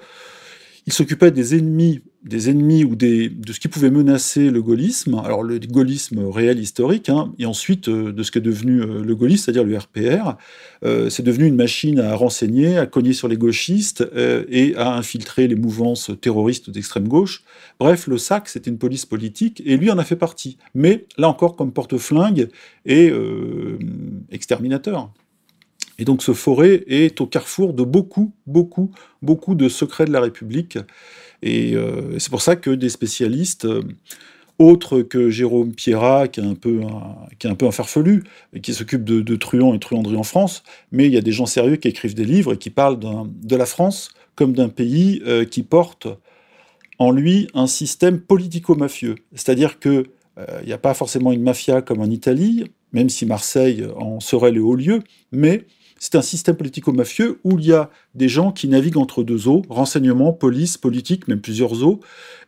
il 0.89 0.93
s'occupait 0.95 1.31
des 1.31 1.55
ennemis, 1.55 2.01
des 2.25 2.49
ennemis 2.49 2.83
ou 2.83 2.97
de 2.97 3.53
ce 3.53 3.61
qui 3.61 3.69
pouvait 3.69 3.91
menacer 3.91 4.49
le 4.49 4.63
gaullisme, 4.63 5.21
alors 5.23 5.43
le 5.43 5.59
gaullisme 5.59 6.27
réel 6.31 6.59
historique, 6.59 7.11
hein, 7.11 7.35
et 7.39 7.45
ensuite 7.45 7.91
euh, 7.91 8.11
de 8.11 8.23
ce 8.23 8.31
qui 8.31 8.39
est 8.39 8.41
devenu 8.41 8.81
euh, 8.81 9.03
le 9.05 9.15
gaullisme, 9.15 9.45
c'est-à-dire 9.45 9.65
le 9.65 9.77
RPR. 9.77 10.39
Euh, 10.87 11.11
c'est 11.11 11.23
devenu 11.23 11.45
une 11.45 11.57
machine 11.57 12.01
à 12.01 12.15
renseigner, 12.15 12.79
à 12.79 12.87
cogner 12.87 13.13
sur 13.13 13.29
les 13.29 13.37
gauchistes 13.37 14.03
et 14.49 14.77
à 14.77 14.95
infiltrer 14.95 15.47
les 15.47 15.57
mouvances 15.57 16.11
terroristes 16.23 16.71
d'extrême 16.71 17.07
gauche. 17.07 17.43
Bref, 17.79 18.07
le 18.07 18.17
SAC, 18.17 18.49
c'était 18.49 18.71
une 18.71 18.79
police 18.79 19.05
politique, 19.05 19.63
et 19.67 19.77
lui 19.77 19.91
en 19.91 19.99
a 19.99 20.05
fait 20.05 20.17
partie. 20.17 20.57
Mais 20.75 21.05
là 21.19 21.29
encore, 21.29 21.55
comme 21.55 21.71
porte-flingue 21.71 22.49
et 22.87 23.13
exterminateur. 24.31 25.11
Et 25.99 26.05
donc 26.05 26.23
ce 26.23 26.33
forêt 26.33 26.85
est 26.87 27.21
au 27.21 27.27
carrefour 27.27 27.75
de 27.75 27.83
beaucoup, 27.83 28.33
beaucoup, 28.47 28.91
beaucoup 29.21 29.55
de 29.55 29.69
secrets 29.69 30.05
de 30.05 30.13
la 30.13 30.21
République. 30.21 30.79
Et 31.43 31.75
euh, 31.75 32.19
c'est 32.19 32.31
pour 32.31 32.43
ça 32.43 32.57
que 32.57 32.71
des 32.71 32.89
spécialistes, 32.89 33.65
euh, 33.65 33.83
autres 34.59 35.03
que 35.03 35.31
Jérôme 35.31 35.73
Pierrat, 35.73 36.29
qui 36.29 36.41
est 36.41 36.45
un 36.45 36.55
peu 36.55 36.83
un, 36.83 37.17
qui 37.39 37.47
est 37.47 37.51
un, 37.51 37.55
peu 37.55 37.67
un 37.67 37.71
farfelu, 37.71 38.25
qui 38.63 38.75
s'occupe 38.75 39.05
de, 39.05 39.21
de 39.21 39.37
truands 39.37 39.75
et 39.75 39.79
truanderies 39.79 40.17
en 40.17 40.25
France, 40.25 40.65
mais 40.91 41.07
il 41.07 41.13
y 41.13 41.17
a 41.17 41.21
des 41.21 41.31
gens 41.33 41.47
sérieux 41.47 41.77
qui 41.77 41.89
écrivent 41.89 42.15
des 42.15 42.25
livres 42.25 42.55
et 42.55 42.59
qui 42.59 42.71
parlent 42.71 42.99
de 42.99 43.57
la 43.57 43.67
France 43.67 44.11
comme 44.35 44.53
d'un 44.53 44.69
pays 44.69 45.23
euh, 45.27 45.45
qui 45.45 45.63
porte 45.63 46.09
en 46.99 47.13
lui 47.13 47.49
un 47.55 47.69
système 47.69 48.21
politico-mafieux. 48.21 49.17
C'est-à-dire 49.35 49.79
que 49.79 50.07
il 50.63 50.67
n'y 50.67 50.73
a 50.73 50.79
pas 50.79 50.95
forcément 50.95 51.33
une 51.33 51.43
mafia 51.43 51.83
comme 51.83 52.01
en 52.01 52.05
Italie, 52.05 52.71
même 52.93 53.09
si 53.09 53.27
Marseille 53.27 53.85
en 53.97 54.21
serait 54.21 54.53
le 54.53 54.63
haut 54.63 54.77
lieu, 54.77 55.03
mais 55.33 55.65
c'est 55.99 56.15
un 56.15 56.23
système 56.23 56.57
politico-mafieux 56.57 57.41
où 57.45 57.59
il 57.59 57.67
y 57.67 57.73
a 57.73 57.91
des 58.15 58.29
gens 58.29 58.53
qui 58.53 58.69
naviguent 58.69 58.97
entre 58.97 59.23
deux 59.23 59.49
eaux, 59.49 59.63
renseignement, 59.69 60.33
police, 60.33 60.79
politique, 60.79 61.29
même 61.29 61.41
plusieurs 61.41 61.83
eaux, 61.83 62.01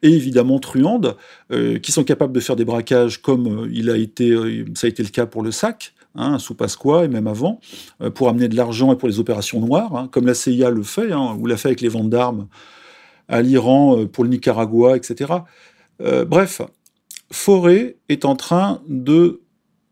et 0.03 0.11
évidemment 0.11 0.59
truandes, 0.59 1.17
euh, 1.51 1.79
qui 1.79 1.93
sont 1.93 2.05
capables 2.05 2.33
de 2.33 2.41
faire 2.41 2.57
des 2.57 2.65
braquages 2.65 3.21
comme 3.21 3.65
euh, 3.65 3.69
il 3.73 3.91
a 3.91 3.97
été, 3.97 4.31
euh, 4.31 4.65
ça 4.75 4.87
a 4.87 4.91
été 4.91 5.03
le 5.03 5.09
cas 5.09 5.27
pour 5.27 5.43
le 5.43 5.51
SAC, 5.51 5.95
hein, 6.15 6.39
sous 6.39 6.55
Pasqua 6.55 7.05
et 7.05 7.09
même 7.09 7.27
avant, 7.27 7.61
pour 8.15 8.29
amener 8.29 8.49
de 8.49 8.57
l'argent 8.57 8.93
et 8.93 8.97
pour 8.97 9.09
les 9.09 9.19
opérations 9.19 9.61
noires, 9.61 9.95
hein, 9.97 10.09
comme 10.11 10.27
la 10.27 10.35
CIA 10.35 10.71
le 10.71 10.83
fait, 10.83 11.13
hein, 11.13 11.37
ou 11.39 11.47
l'a 11.47 11.57
fait 11.57 11.69
avec 11.69 11.81
les 11.81 11.89
ventes 11.89 12.11
d'armes 12.11 12.49
à 13.29 13.43
l'Iran 13.43 14.07
pour 14.07 14.25
le 14.25 14.31
Nicaragua, 14.31 14.97
etc. 14.97 15.33
bref, 16.27 16.63
Forêt 17.31 17.97
est 18.09 18.25
en 18.25 18.35
train 18.35 18.83
de, 18.89 19.41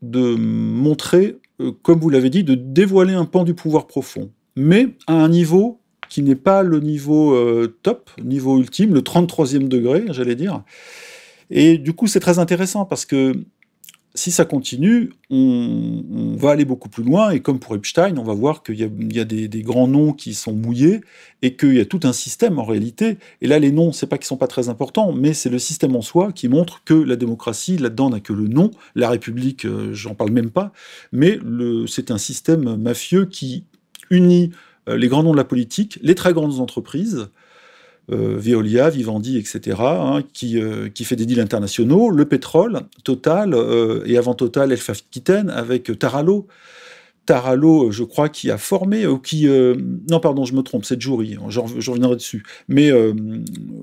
de 0.01 0.35
montrer 0.35 1.37
comme 1.81 1.99
vous 1.99 2.09
l'avez 2.09 2.29
dit, 2.29 2.43
de 2.43 2.55
dévoiler 2.55 3.13
un 3.13 3.25
pan 3.25 3.43
du 3.43 3.53
pouvoir 3.53 3.87
profond, 3.87 4.31
mais 4.55 4.95
à 5.07 5.13
un 5.13 5.29
niveau 5.29 5.79
qui 6.09 6.23
n'est 6.23 6.35
pas 6.35 6.63
le 6.63 6.79
niveau 6.79 7.33
euh, 7.33 7.77
top, 7.83 8.09
niveau 8.23 8.57
ultime, 8.57 8.93
le 8.93 9.01
33e 9.01 9.67
degré, 9.67 10.05
j'allais 10.09 10.35
dire. 10.35 10.63
Et 11.51 11.77
du 11.77 11.93
coup, 11.93 12.07
c'est 12.07 12.19
très 12.19 12.39
intéressant 12.39 12.85
parce 12.85 13.05
que 13.05 13.33
si 14.15 14.31
ça 14.31 14.45
continue, 14.45 15.11
on, 15.29 16.35
va 16.35 16.51
aller 16.51 16.65
beaucoup 16.65 16.89
plus 16.89 17.03
loin, 17.03 17.31
et 17.31 17.41
comme 17.41 17.59
pour 17.59 17.75
Epstein, 17.75 18.17
on 18.17 18.23
va 18.23 18.33
voir 18.33 18.63
qu'il 18.63 18.79
y 18.79 19.19
a, 19.19 19.25
des, 19.25 19.61
grands 19.61 19.87
noms 19.87 20.13
qui 20.13 20.33
sont 20.33 20.53
mouillés, 20.53 21.01
et 21.41 21.55
qu'il 21.55 21.75
y 21.75 21.79
a 21.79 21.85
tout 21.85 21.99
un 22.03 22.13
système 22.13 22.59
en 22.59 22.65
réalité. 22.65 23.17
Et 23.41 23.47
là, 23.47 23.59
les 23.59 23.71
noms, 23.71 23.91
c'est 23.91 24.07
pas 24.07 24.17
qu'ils 24.17 24.27
sont 24.27 24.37
pas 24.37 24.47
très 24.47 24.69
importants, 24.69 25.11
mais 25.11 25.33
c'est 25.33 25.49
le 25.49 25.59
système 25.59 25.95
en 25.95 26.01
soi 26.01 26.31
qui 26.31 26.47
montre 26.47 26.83
que 26.83 26.93
la 26.93 27.15
démocratie, 27.15 27.77
là-dedans, 27.77 28.09
n'a 28.09 28.19
que 28.19 28.33
le 28.33 28.47
nom. 28.47 28.71
La 28.95 29.09
République, 29.09 29.65
euh, 29.65 29.93
j'en 29.93 30.15
parle 30.15 30.31
même 30.31 30.49
pas, 30.49 30.71
mais 31.11 31.39
c'est 31.87 32.11
un 32.11 32.17
système 32.17 32.77
mafieux 32.77 33.25
qui 33.25 33.63
unit 34.09 34.51
euh, 34.87 34.97
les 34.97 35.07
grands 35.07 35.23
noms 35.23 35.33
de 35.33 35.37
la 35.37 35.43
politique, 35.43 35.99
les 36.01 36.15
très 36.15 36.33
grandes 36.33 36.59
entreprises, 36.59 37.29
Veolia, 38.09 38.89
Vivendi, 38.89 39.37
etc., 39.37 39.77
hein, 39.79 40.23
qui, 40.33 40.59
qui 40.93 41.03
fait 41.05 41.15
des 41.15 41.25
deals 41.25 41.39
internationaux, 41.39 42.09
le 42.09 42.25
pétrole, 42.25 42.81
Total, 43.03 43.55
et 44.05 44.17
avant 44.17 44.33
Total, 44.33 44.71
Elf 44.71 44.89
Aquitaine, 44.89 45.49
avec 45.49 45.97
Taralo. 45.99 46.47
Taralo, 47.25 47.91
je 47.91 48.03
crois, 48.03 48.29
qui 48.29 48.49
a 48.49 48.57
formé, 48.57 49.05
ou 49.05 49.19
qui... 49.19 49.47
non, 50.09 50.19
pardon, 50.19 50.45
je 50.45 50.53
me 50.55 50.61
trompe, 50.61 50.85
c'est 50.85 50.99
Jury, 50.99 51.37
je, 51.49 51.59
reviendrai 51.59 52.15
dessus. 52.15 52.43
Mais 52.67 52.91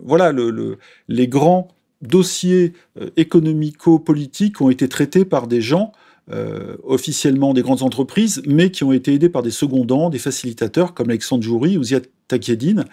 voilà, 0.05 0.33
le, 0.33 0.79
les 1.09 1.29
grands 1.29 1.69
dossiers 2.03 2.73
économico-politiques 3.17 4.61
ont 4.61 4.71
été 4.71 4.89
traités 4.89 5.25
par 5.25 5.47
des 5.47 5.61
gens 5.61 5.93
euh, 6.33 6.77
officiellement 6.83 7.55
des 7.55 7.63
grandes 7.63 7.83
entreprises, 7.83 8.43
mais 8.47 8.73
qui 8.73 8.83
ont 8.83 8.93
été 8.93 9.15
aidés 9.15 9.29
par 9.29 9.45
des 9.45 9.53
secondants, 9.53 10.11
des 10.11 10.19
facilitateurs 10.19 10.93
comme 10.93 11.09
Alexandre 11.09 11.45
Joury 11.45 11.79
ou 11.79 11.85
Ziad 11.85 12.09
Takiedine. 12.27 12.85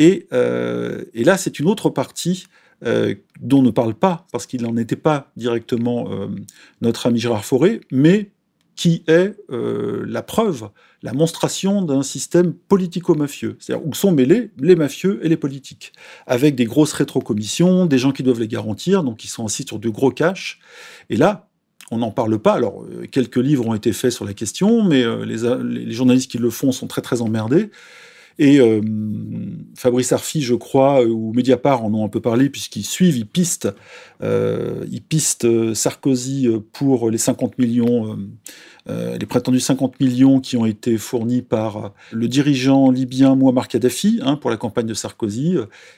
Et, 0.00 0.26
euh, 0.32 1.04
et 1.14 1.22
là, 1.22 1.36
c'est 1.36 1.60
une 1.60 1.68
autre 1.68 1.90
partie 1.90 2.46
euh, 2.84 3.14
dont 3.40 3.60
on 3.60 3.62
ne 3.62 3.70
parle 3.70 3.94
pas, 3.94 4.26
parce 4.32 4.46
qu'il 4.46 4.62
n'en 4.62 4.76
était 4.76 4.96
pas 4.96 5.30
directement 5.36 6.08
notre 6.80 7.06
ami 7.06 7.20
Gérard 7.20 7.44
Fauré, 7.44 7.82
mais 7.92 8.32
qui 8.74 9.04
est 9.06 9.36
la 9.48 10.22
preuve, 10.22 10.70
la 11.04 11.12
monstration 11.12 11.82
d'un 11.82 12.02
système 12.02 12.52
politico-mafieux, 12.52 13.56
c'est-à-dire 13.60 13.86
où 13.86 13.94
sont 13.94 14.10
mêlés 14.10 14.50
les 14.58 14.74
mafieux 14.74 15.20
et 15.24 15.28
les 15.28 15.36
politiques, 15.36 15.92
avec 16.26 16.56
des 16.56 16.64
grosses 16.64 16.94
rétrocommissions, 16.94 17.86
des 17.86 17.98
gens 17.98 18.10
qui 18.10 18.24
doivent 18.24 18.40
les 18.40 18.48
garantir, 18.48 19.04
donc 19.04 19.18
qui 19.18 19.28
sont 19.28 19.44
assis 19.44 19.64
sur 19.64 19.78
de 19.78 19.88
gros 19.88 20.10
cash. 20.10 20.58
Et 21.10 21.16
là, 21.16 21.48
on 21.92 21.98
n'en 21.98 22.10
parle 22.10 22.38
pas. 22.38 22.54
Alors, 22.54 22.82
euh, 22.82 23.06
quelques 23.06 23.36
livres 23.36 23.68
ont 23.68 23.74
été 23.74 23.92
faits 23.92 24.10
sur 24.10 24.24
la 24.24 24.32
question, 24.32 24.82
mais 24.82 25.02
euh, 25.02 25.24
les, 25.24 25.92
journalistes 25.92 26.30
qui 26.30 26.38
le 26.38 26.50
font 26.50 26.72
sont 26.72 26.86
très 26.86 27.02
très 27.02 27.20
emmerdés. 27.20 27.70
Et 28.38 28.60
euh, 28.60 28.80
Fabrice 29.76 30.10
Arfi, 30.12 30.40
je 30.40 30.54
crois, 30.54 31.04
ou 31.04 31.34
Mediapart 31.34 31.84
en 31.84 31.92
ont 31.92 32.04
un 32.04 32.08
peu 32.08 32.20
parlé, 32.20 32.48
puisqu'ils 32.48 32.86
suivent, 32.86 33.18
ils 33.18 33.26
pistent, 33.26 33.68
ils 34.22 35.02
pistent 35.06 35.74
Sarkozy 35.74 36.48
pour 36.72 37.10
les 37.10 37.18
50 37.18 37.58
millions, 37.58 38.18
les 38.88 39.26
prétendus 39.26 39.60
50 39.60 40.00
millions 40.00 40.40
qui 40.40 40.56
ont 40.56 40.64
été 40.64 40.96
fournis 40.96 41.42
par 41.42 41.92
le 42.10 42.26
dirigeant 42.26 42.90
libyen 42.90 43.36
Muammar 43.36 43.68
Kadhafi 43.68 44.20
hein, 44.22 44.36
pour 44.36 44.48
la 44.48 44.56
campagne 44.56 44.86
de 44.86 44.94
Sarkozy. 44.94 45.56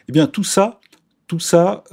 Eh 0.09 0.13
bien, 0.13 0.27
tout 0.27 0.45
ça, 0.45 0.81
tout 1.29 1.41
ça 1.41 1.85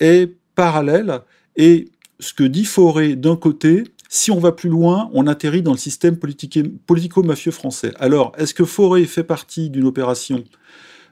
est 0.00 0.34
parallèle 0.54 1.20
et 1.56 1.92
ce 2.22 2.32
que 2.32 2.44
dit 2.44 2.64
Fauré 2.64 3.16
d'un 3.16 3.36
côté, 3.36 3.84
si 4.08 4.30
on 4.30 4.38
va 4.38 4.52
plus 4.52 4.70
loin, 4.70 5.10
on 5.12 5.26
atterrit 5.26 5.62
dans 5.62 5.72
le 5.72 5.78
système 5.78 6.16
politico-mafieux 6.16 7.50
français. 7.50 7.92
Alors, 7.98 8.32
est-ce 8.38 8.54
que 8.54 8.64
Fauré 8.64 9.04
fait 9.06 9.24
partie 9.24 9.70
d'une 9.70 9.86
opération 9.86 10.44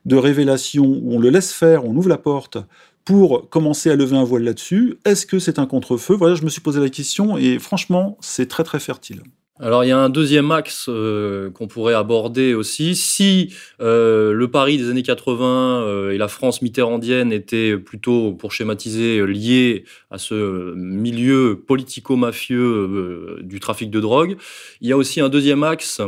de 0.06 0.16
révélation 0.16 0.84
où 0.84 1.14
on 1.14 1.18
le 1.18 1.30
laisse 1.30 1.52
faire, 1.52 1.84
on 1.84 1.96
ouvre 1.96 2.08
la 2.08 2.18
porte 2.18 2.58
pour 3.04 3.48
commencer 3.50 3.90
à 3.90 3.96
lever 3.96 4.16
un 4.16 4.24
voile 4.24 4.44
là-dessus? 4.44 4.98
Est-ce 5.04 5.26
que 5.26 5.38
c'est 5.38 5.58
un 5.58 5.66
contre-feu? 5.66 6.14
Voilà, 6.14 6.36
je 6.36 6.44
me 6.44 6.48
suis 6.48 6.60
posé 6.60 6.80
la 6.80 6.90
question 6.90 7.36
et 7.36 7.58
franchement, 7.58 8.16
c'est 8.20 8.46
très 8.46 8.64
très 8.64 8.78
fertile. 8.78 9.22
Alors 9.62 9.84
il 9.84 9.88
y 9.88 9.92
a 9.92 9.98
un 9.98 10.08
deuxième 10.08 10.50
axe 10.52 10.86
euh, 10.88 11.50
qu'on 11.50 11.66
pourrait 11.66 11.92
aborder 11.92 12.54
aussi. 12.54 12.96
Si 12.96 13.52
euh, 13.82 14.32
le 14.32 14.48
Paris 14.48 14.78
des 14.78 14.88
années 14.88 15.02
80 15.02 15.82
euh, 15.82 16.12
et 16.12 16.16
la 16.16 16.28
France 16.28 16.62
mitterrandienne 16.62 17.30
étaient 17.30 17.76
plutôt, 17.76 18.32
pour 18.32 18.52
schématiser, 18.52 19.26
liés 19.26 19.84
à 20.10 20.16
ce 20.16 20.72
milieu 20.74 21.62
politico-mafieux 21.66 23.40
du 23.42 23.60
trafic 23.60 23.90
de 23.90 24.00
drogue, 24.00 24.38
il 24.80 24.88
y 24.88 24.92
a 24.92 24.96
aussi 24.96 25.20
un 25.20 25.28
deuxième 25.28 25.62
axe 25.62 26.00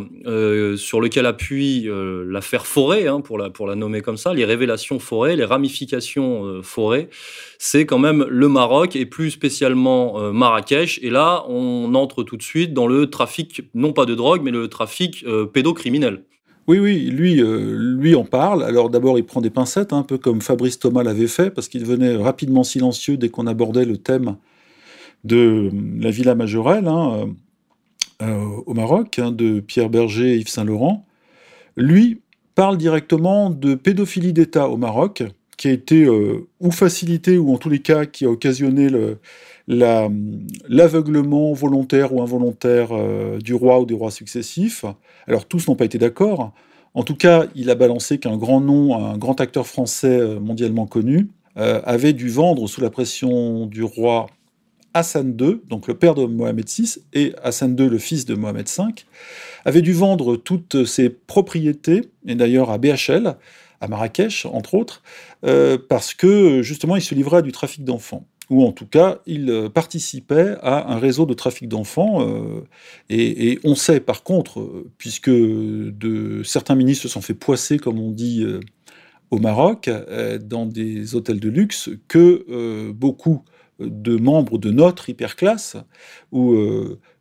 sur 0.77 1.01
lequel 1.01 1.27
appuie 1.27 1.88
l'affaire 2.27 2.67
Forêt, 2.67 3.07
hein, 3.07 3.21
pour, 3.21 3.37
la, 3.37 3.51
pour 3.51 3.67
la 3.67 3.75
nommer 3.75 4.01
comme 4.01 4.17
ça, 4.17 4.33
les 4.33 4.45
révélations 4.45 4.99
Forêt, 4.99 5.37
les 5.37 5.45
ramifications 5.45 6.62
Forêt. 6.62 7.11
C'est 7.59 7.87
quand 7.87 7.99
même 7.99 8.25
le 8.29 8.49
Maroc 8.49 8.97
et 8.97 9.07
plus 9.07 9.31
spécialement 9.31 10.33
Marrakech. 10.33 10.99
Et 11.03 11.11
là, 11.11 11.45
on 11.49 11.95
entre 11.95 12.23
tout 12.23 12.37
de 12.37 12.43
suite 12.43 12.73
dans 12.73 12.87
le 12.87 13.09
trafic 13.09 13.42
non 13.75 13.93
pas 13.93 14.07
de 14.07 14.15
drogue, 14.15 14.43
mais 14.43 14.51
le 14.51 14.69
trafic 14.69 15.25
euh, 15.27 15.47
pédocriminel. 15.47 16.25
Oui, 16.69 16.79
oui, 16.79 17.11
lui, 17.11 17.41
euh, 17.41 17.97
lui 17.99 18.15
en 18.15 18.25
parle. 18.25 18.63
Alors 18.63 18.89
d'abord, 18.89 19.19
il 19.19 19.25
prend 19.25 19.41
des 19.41 19.51
pincettes, 19.51 19.93
un 19.93 20.03
peu 20.03 20.19
comme 20.19 20.41
Fabrice 20.41 20.79
Thomas 20.79 21.03
l'avait 21.03 21.27
fait, 21.27 21.51
parce 21.51 21.69
qu'il 21.69 21.83
devenait 21.83 22.17
rapidement 22.17 22.63
silencieux 22.63 23.17
dès 23.17 23.29
qu'on 23.29 23.47
abordait 23.47 23.85
le 23.85 23.97
thème 23.97 24.37
de 25.25 25.71
la 26.01 26.11
Villa 26.11 26.35
Majorelle 26.35 26.87
hein, 26.87 27.29
euh, 28.23 28.47
au 28.67 28.75
Maroc, 28.75 29.19
hein, 29.19 29.33
de 29.33 29.61
Pierre 29.61 29.91
Berger 29.91 30.35
et 30.35 30.39
Yves 30.39 30.49
Saint-Laurent. 30.49 31.05
Lui 31.77 32.21
parle 32.55 32.77
directement 32.77 33.51
de 33.51 33.75
pédophilie 33.75 34.33
d'État 34.33 34.69
au 34.69 34.77
Maroc, 34.77 35.23
qui 35.57 35.69
a 35.69 35.73
été 35.73 36.09
ou 36.09 36.71
facilité, 36.71 37.39
ou 37.39 37.53
en 37.55 37.57
tous 37.57 37.71
les 37.71 37.79
cas 37.79 38.05
qui 38.05 38.25
a 38.25 38.29
occasionné 38.31 38.89
le, 38.89 39.19
l'aveuglement 39.68 41.53
volontaire 41.53 42.12
ou 42.12 42.22
involontaire 42.22 42.88
euh, 42.92 43.38
du 43.38 43.55
roi 43.55 43.81
ou 43.81 43.87
des 43.87 43.94
rois 43.94 44.11
successifs. 44.11 44.85
Alors 45.27 45.46
tous 45.46 45.68
n'ont 45.68 45.77
pas 45.77 45.85
été 45.85 45.98
d'accord. 45.98 46.53
En 46.94 47.05
tout 47.05 47.16
cas, 47.16 47.46
il 47.55 47.70
a 47.70 47.75
balancé 47.75 48.18
qu'un 48.18 48.37
grand 48.37 48.61
nom, 48.61 48.94
un 48.96 49.16
grand 49.16 49.40
acteur 49.40 49.66
français 49.66 50.20
euh, 50.20 50.40
mondialement 50.40 50.87
connu, 50.87 51.29
euh, 51.57 51.81
avait 51.85 52.12
dû 52.12 52.29
vendre 52.29 52.66
sous 52.66 52.81
la 52.81 52.90
pression 52.90 53.66
du 53.66 53.83
roi 53.83 54.27
Hassan 54.94 55.35
II, 55.40 55.61
donc 55.70 55.88
le 55.88 55.94
père 55.94 56.14
de 56.14 56.27
Mohamed 56.27 56.68
VI, 56.68 56.98
et 57.14 57.33
Hassan 57.42 57.79
II, 57.79 57.88
le 57.88 57.98
fils 57.98 58.27
de 58.27 58.35
Mohamed 58.35 58.68
V, 58.68 58.85
avait 59.64 59.81
dû 59.81 59.94
vendre 59.94 60.37
toutes 60.37 60.85
ses 60.85 61.09
propriétés, 61.09 62.03
et 62.27 62.35
d'ailleurs 62.35 62.70
à 62.70 62.77
BHL, 62.77 63.37
à 63.81 63.88
Marrakech, 63.88 64.44
entre 64.44 64.75
autres, 64.75 65.03
parce 65.88 66.12
que 66.12 66.61
justement 66.61 66.94
il 66.96 67.01
se 67.01 67.14
livrait 67.14 67.38
à 67.38 67.42
du 67.42 67.53
trafic 67.53 67.85
d'enfants 67.85 68.27
ou 68.53 68.65
en 68.67 68.73
tout 68.73 68.85
cas, 68.85 69.19
il 69.25 69.49
euh, 69.49 69.71
participait 69.71 70.57
à 70.61 70.93
un 70.93 70.99
réseau 70.99 71.25
de 71.25 71.33
trafic 71.33 71.69
d'enfants. 71.69 72.21
Euh, 72.21 72.61
et, 73.09 73.59
on 73.65 73.75
sait 73.75 73.99
par 73.99 74.23
contre, 74.25 74.61
euh, 74.61 74.91
puisque 74.99 75.31
de, 75.31 76.43
certains 76.45 76.75
ministres 76.75 77.05
se 77.05 77.09
sont 77.09 77.23
fait 77.23 77.33
poisser, 77.33 77.79
comme 77.79 77.99
on 77.99 78.11
dit 78.11 78.45
au 79.31 79.38
Maroc, 79.38 79.88
dans 80.43 80.67
des 80.67 81.15
hôtels 81.15 81.41
de 81.41 81.49
luxe, 81.49 81.88
que 82.09 82.91
beaucoup 82.91 83.43
de 83.81 84.17
membres 84.17 84.59
de 84.59 84.71
notre 84.71 85.09
hyperclasse 85.09 85.79
ou 86.31 86.55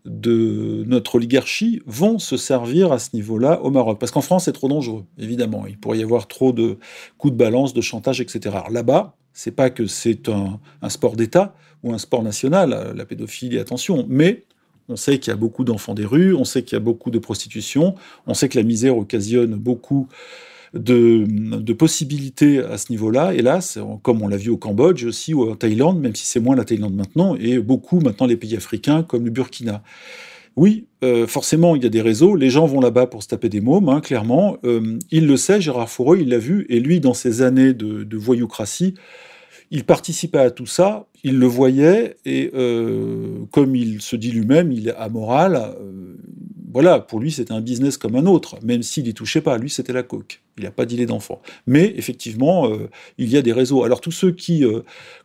de 0.04 0.84
notre 0.86 1.16
oligarchie 1.16 1.82
vont 1.86 2.20
se 2.20 2.36
servir 2.36 2.92
à 2.92 3.00
ce 3.00 3.16
niveau-là 3.16 3.62
au 3.62 3.72
Maroc. 3.72 4.00
Parce 4.00 4.12
qu'en 4.12 4.22
France, 4.22 4.46
c'est 4.46 4.52
trop 4.52 4.68
dangereux, 4.68 5.06
évidemment. 5.18 5.66
Il 5.66 5.78
pourrait 5.78 6.00
y 6.00 6.04
avoir 6.04 6.28
trop 6.28 6.52
de 6.52 6.78
coups 7.18 7.32
de 7.32 7.38
balance, 7.38 7.74
de 7.74 7.82
chantage, 7.82 8.20
etc. 8.20 8.58
Là-bas, 8.70 9.16
c'est 9.34 9.52
pas 9.52 9.70
que 9.70 9.88
c'est 9.88 10.30
un, 10.30 10.60
sport 10.90 11.16
d'État 11.16 11.56
ou 11.84 11.94
un 11.94 11.98
sport 11.98 12.24
national, 12.24 12.94
la 12.96 13.06
pédophilie, 13.06 13.60
attention, 13.60 14.06
mais 14.08 14.44
on 14.90 14.96
sait 14.96 15.20
qu'il 15.20 15.32
y 15.32 15.34
a 15.34 15.38
beaucoup 15.38 15.64
d'enfants 15.64 15.94
des 15.94 16.06
rues, 16.06 16.36
on 16.36 16.44
sait 16.44 16.64
qu'il 16.64 16.76
y 16.76 16.78
a 16.78 16.84
beaucoup 16.84 17.12
de 17.12 17.20
prostitution, 17.20 17.96
on 18.28 18.34
sait 18.34 18.50
que 18.50 18.58
la 18.58 18.64
misère 18.64 18.98
occasionne 18.98 19.56
beaucoup 19.56 20.08
de, 20.74 21.74
possibilités 21.74 22.60
à 22.60 22.78
ce 22.78 22.92
niveau-là. 22.92 23.34
Hélas, 23.34 23.80
comme 24.04 24.22
on 24.22 24.28
l'a 24.28 24.38
vu 24.38 24.50
au 24.50 24.58
Cambodge 24.58 25.04
aussi 25.04 25.34
ou 25.34 25.50
en 25.50 25.56
Thaïlande, 25.56 26.00
même 26.00 26.16
si 26.16 26.26
c'est 26.26 26.40
moins 26.40 26.56
la 26.56 26.66
Thaïlande 26.66 26.96
maintenant, 26.96 27.36
et 27.36 27.60
beaucoup 27.60 28.00
maintenant 28.00 28.28
les 28.28 28.38
pays 28.38 28.56
africains 28.56 29.04
comme 29.04 29.26
le 29.26 29.32
Burkina. 29.32 29.82
Oui, 30.56 30.88
euh, 31.04 31.28
forcément, 31.28 31.76
il 31.76 31.84
y 31.84 31.86
a 31.86 31.90
des 31.90 32.02
réseaux. 32.02 32.36
Les 32.36 32.50
gens 32.50 32.66
vont 32.66 32.82
là-bas 32.82 33.08
pour 33.08 33.24
se 33.24 33.28
taper 33.28 33.50
des 33.50 33.62
mômes, 33.62 33.90
hein, 33.90 34.02
clairement. 34.02 34.58
Euh, 34.66 35.00
il 35.10 35.26
le 35.26 35.38
sait, 35.38 35.62
Gérard 35.62 35.90
Fourreau, 35.90 36.16
il 36.16 36.30
l'a 36.30 36.38
vu. 36.38 36.66
Et 36.70 36.80
lui, 36.80 37.00
dans 37.00 37.14
ses 37.14 37.42
années 37.42 37.74
de, 37.74 38.04
de 38.04 38.18
voyoucratie, 38.18 38.96
il 39.72 39.86
participait 39.86 40.40
à 40.40 40.52
tout 40.52 40.66
ça, 40.66 41.08
il 41.24 41.40
le 41.40 41.46
voyait, 41.46 42.18
et 42.26 42.52
euh, 42.54 43.46
comme 43.52 43.74
il 43.74 44.02
se 44.02 44.18
dit 44.18 44.32
lui-même, 44.32 44.74
il 44.74 44.90
est 44.90 44.96
amoral. 44.96 45.76
Voilà, 46.74 47.00
pour 47.00 47.22
lui, 47.22 47.32
c'était 47.32 47.54
un 47.54 47.62
business 47.62 47.98
comme 47.98 48.16
un 48.16 48.26
autre, 48.26 48.58
même 48.64 48.84
s'il 48.84 49.06
n'y 49.06 49.14
touchait 49.14 49.42
pas. 49.42 49.58
Lui, 49.58 49.70
c'était 49.70 49.94
la 49.94 50.04
coque. 50.04 50.41
Il 50.58 50.64
n'a 50.66 50.72
pas 50.72 50.86
d'idée 50.86 51.06
d'enfant. 51.06 51.42
Mais 51.66 51.94
effectivement, 51.96 52.70
euh, 52.70 52.90
il 53.18 53.30
y 53.30 53.38
a 53.38 53.42
des 53.42 53.54
réseaux. 53.54 53.84
Alors, 53.84 54.02
tous 54.02 54.12
ceux 54.12 54.32
qui, 54.32 54.64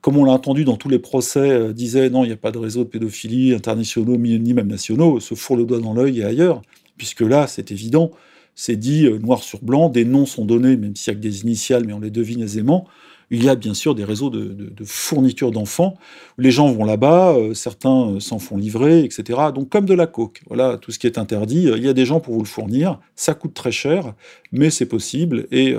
comme 0.00 0.16
on 0.16 0.24
l'a 0.24 0.32
entendu 0.32 0.64
dans 0.64 0.76
tous 0.76 0.88
les 0.88 0.98
procès, 0.98 1.72
disaient 1.72 2.10
non, 2.10 2.24
il 2.24 2.28
n'y 2.28 2.32
a 2.32 2.36
pas 2.36 2.52
de 2.52 2.58
réseau 2.58 2.84
de 2.84 2.88
pédophilie 2.88 3.52
internationaux, 3.52 4.16
ni 4.16 4.54
même 4.54 4.68
nationaux, 4.68 5.20
se 5.20 5.34
fourrent 5.34 5.58
le 5.58 5.64
doigt 5.64 5.80
dans 5.80 5.94
l'œil 5.94 6.20
et 6.20 6.24
ailleurs, 6.24 6.62
puisque 6.96 7.22
là, 7.22 7.46
c'est 7.46 7.70
évident. 7.72 8.12
C'est 8.54 8.76
dit 8.76 9.10
noir 9.20 9.42
sur 9.42 9.62
blanc, 9.62 9.90
des 9.90 10.04
noms 10.04 10.26
sont 10.26 10.46
donnés, 10.46 10.76
même 10.76 10.96
s'il 10.96 11.12
y 11.12 11.16
a 11.16 11.18
que 11.18 11.22
des 11.22 11.42
initiales, 11.42 11.84
mais 11.86 11.92
on 11.92 12.00
les 12.00 12.10
devine 12.10 12.42
aisément 12.42 12.86
Il 13.30 13.44
y 13.44 13.48
a 13.48 13.54
bien 13.54 13.74
sûr 13.74 13.94
des 13.94 14.04
réseaux 14.04 14.30
de, 14.30 14.74
fourniture 14.84 15.50
d'enfants 15.50 15.94
où 16.38 16.42
les 16.42 16.50
gens 16.50 16.70
vont 16.70 16.84
là-bas, 16.84 17.34
euh, 17.34 17.54
certains 17.54 18.10
euh, 18.10 18.20
s'en 18.20 18.38
font 18.38 18.56
livrer, 18.56 19.02
etc. 19.02 19.38
Donc 19.54 19.68
comme 19.68 19.84
de 19.84 19.94
la 19.94 20.06
coke, 20.06 20.42
voilà, 20.46 20.78
tout 20.78 20.92
ce 20.92 20.98
qui 20.98 21.06
est 21.06 21.18
interdit, 21.18 21.68
il 21.76 21.84
y 21.84 21.88
a 21.88 21.92
des 21.92 22.04
gens 22.04 22.20
pour 22.20 22.34
vous 22.34 22.42
le 22.42 22.46
fournir, 22.46 23.00
ça 23.16 23.34
coûte 23.34 23.54
très 23.54 23.72
cher, 23.72 24.14
mais 24.52 24.70
c'est 24.70 24.86
possible. 24.86 25.48
Et, 25.50 25.74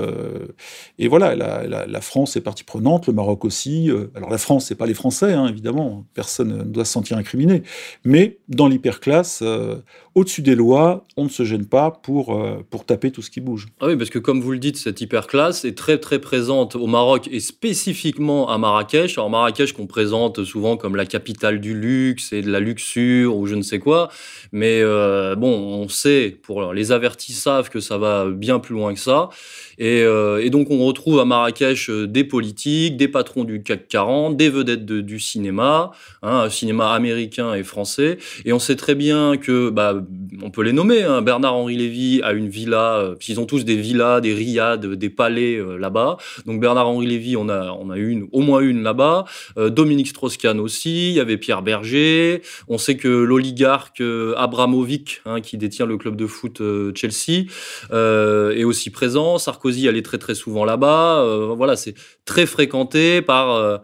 voilà, 1.07 1.35
la, 1.35 2.01
France 2.01 2.35
est 2.35 2.41
partie 2.41 2.63
prenante, 2.63 3.07
le 3.07 3.13
Maroc 3.13 3.45
aussi. 3.45 3.89
alors 4.15 4.29
la 4.29 4.37
France, 4.37 4.65
c'est 4.65 4.75
pas 4.75 4.85
les 4.85 4.93
Français, 4.93 5.33
hein, 5.33 5.47
évidemment, 5.47 6.05
personne 6.13 6.57
ne 6.59 6.63
doit 6.63 6.85
se 6.85 6.91
sentir 6.91 7.17
incriminé, 7.17 7.63
mais 8.03 8.37
dans 8.49 8.67
l'hyperclasse, 8.67 9.43
au-dessus 10.17 10.41
des 10.41 10.55
lois, 10.55 11.05
on 11.15 11.25
ne 11.25 11.29
se 11.29 11.43
gêne 11.43 11.67
pas 11.67 11.91
pour, 11.91 12.35
euh, 12.35 12.65
pour 12.71 12.85
taper 12.85 13.11
tout 13.11 13.21
ce 13.21 13.29
qui 13.29 13.39
bouge. 13.39 13.67
Ah 13.79 13.85
oui, 13.85 13.95
parce 13.95 14.09
que 14.09 14.17
comme 14.17 14.41
vous 14.41 14.51
le 14.51 14.57
dites, 14.57 14.77
cette 14.77 14.99
hyperclasse 14.99 15.63
est 15.63 15.77
très 15.77 15.99
très 15.99 16.17
présente 16.17 16.75
au 16.75 16.87
Maroc 16.87 17.29
spécifiquement 17.39 18.49
à 18.49 18.57
Marrakech. 18.57 19.17
Alors 19.17 19.29
Marrakech 19.29 19.73
qu'on 19.73 19.87
présente 19.87 20.43
souvent 20.43 20.77
comme 20.77 20.95
la 20.95 21.05
capitale 21.05 21.59
du 21.59 21.73
luxe 21.73 22.33
et 22.33 22.41
de 22.41 22.51
la 22.51 22.59
luxure 22.59 23.35
ou 23.35 23.47
je 23.47 23.55
ne 23.55 23.61
sais 23.61 23.79
quoi, 23.79 24.09
mais 24.51 24.81
euh, 24.81 25.35
bon, 25.35 25.49
on 25.49 25.89
sait, 25.89 26.37
pour 26.41 26.73
les 26.73 26.91
avertis 26.91 27.33
savent 27.33 27.69
que 27.69 27.79
ça 27.79 27.97
va 27.97 28.25
bien 28.29 28.59
plus 28.59 28.75
loin 28.75 28.93
que 28.93 28.99
ça. 28.99 29.29
Et, 29.77 30.01
euh, 30.03 30.47
donc 30.49 30.71
on 30.71 30.85
retrouve 30.85 31.19
à 31.19 31.25
Marrakech 31.25 31.89
des 31.89 32.23
politiques, 32.23 32.97
des 32.97 33.07
patrons 33.07 33.43
du 33.43 33.61
CAC 33.61 33.87
40, 33.87 34.37
des 34.37 34.49
vedettes 34.49 34.85
du 34.85 35.19
cinéma, 35.19 35.91
hein, 36.23 36.49
cinéma 36.49 36.93
américain 36.93 37.53
et 37.53 37.63
français. 37.63 38.17
Et 38.45 38.53
on 38.53 38.59
sait 38.59 38.75
très 38.75 38.95
bien 38.95 39.37
que 39.37 39.69
bah, 39.69 40.01
on 40.41 40.49
peut 40.49 40.63
les 40.63 40.73
nommer. 40.73 41.03
Hein. 41.03 41.21
Bernard-Henri 41.21 41.75
Lévy 41.75 42.21
a 42.23 42.33
une 42.33 42.47
villa, 42.47 42.97
euh, 42.97 43.15
ils 43.27 43.39
ont 43.39 43.45
tous 43.45 43.65
des 43.65 43.75
villas, 43.75 44.21
des 44.21 44.33
riades, 44.33 44.85
des 44.85 45.09
palais 45.09 45.55
euh, 45.55 45.77
là-bas. 45.77 46.17
Donc 46.45 46.59
Bernard-Henri 46.59 47.07
Lévy, 47.07 47.26
on 47.35 47.49
a, 47.49 47.71
on 47.71 47.89
a 47.89 47.97
une, 47.97 48.27
au 48.31 48.41
moins 48.41 48.61
une 48.61 48.83
là-bas. 48.83 49.25
Euh, 49.57 49.69
Dominique 49.69 50.07
Strauss-Kahn 50.07 50.59
aussi. 50.59 51.09
Il 51.09 51.15
y 51.15 51.19
avait 51.19 51.37
Pierre 51.37 51.61
Berger. 51.61 52.41
On 52.67 52.77
sait 52.77 52.95
que 52.95 53.07
l'oligarque 53.07 54.01
Abramovic, 54.35 55.21
hein, 55.25 55.41
qui 55.41 55.57
détient 55.57 55.85
le 55.85 55.97
club 55.97 56.15
de 56.15 56.27
foot 56.27 56.61
Chelsea, 56.95 57.47
est 57.91 58.63
aussi 58.63 58.89
présent. 58.89 59.37
Sarkozy 59.37 59.87
allait 59.87 60.01
très 60.01 60.17
très 60.17 60.35
souvent 60.35 60.65
là-bas. 60.65 61.53
voilà, 61.55 61.75
c'est 61.75 61.95
très 62.25 62.45
fréquenté 62.45 63.21
par 63.21 63.81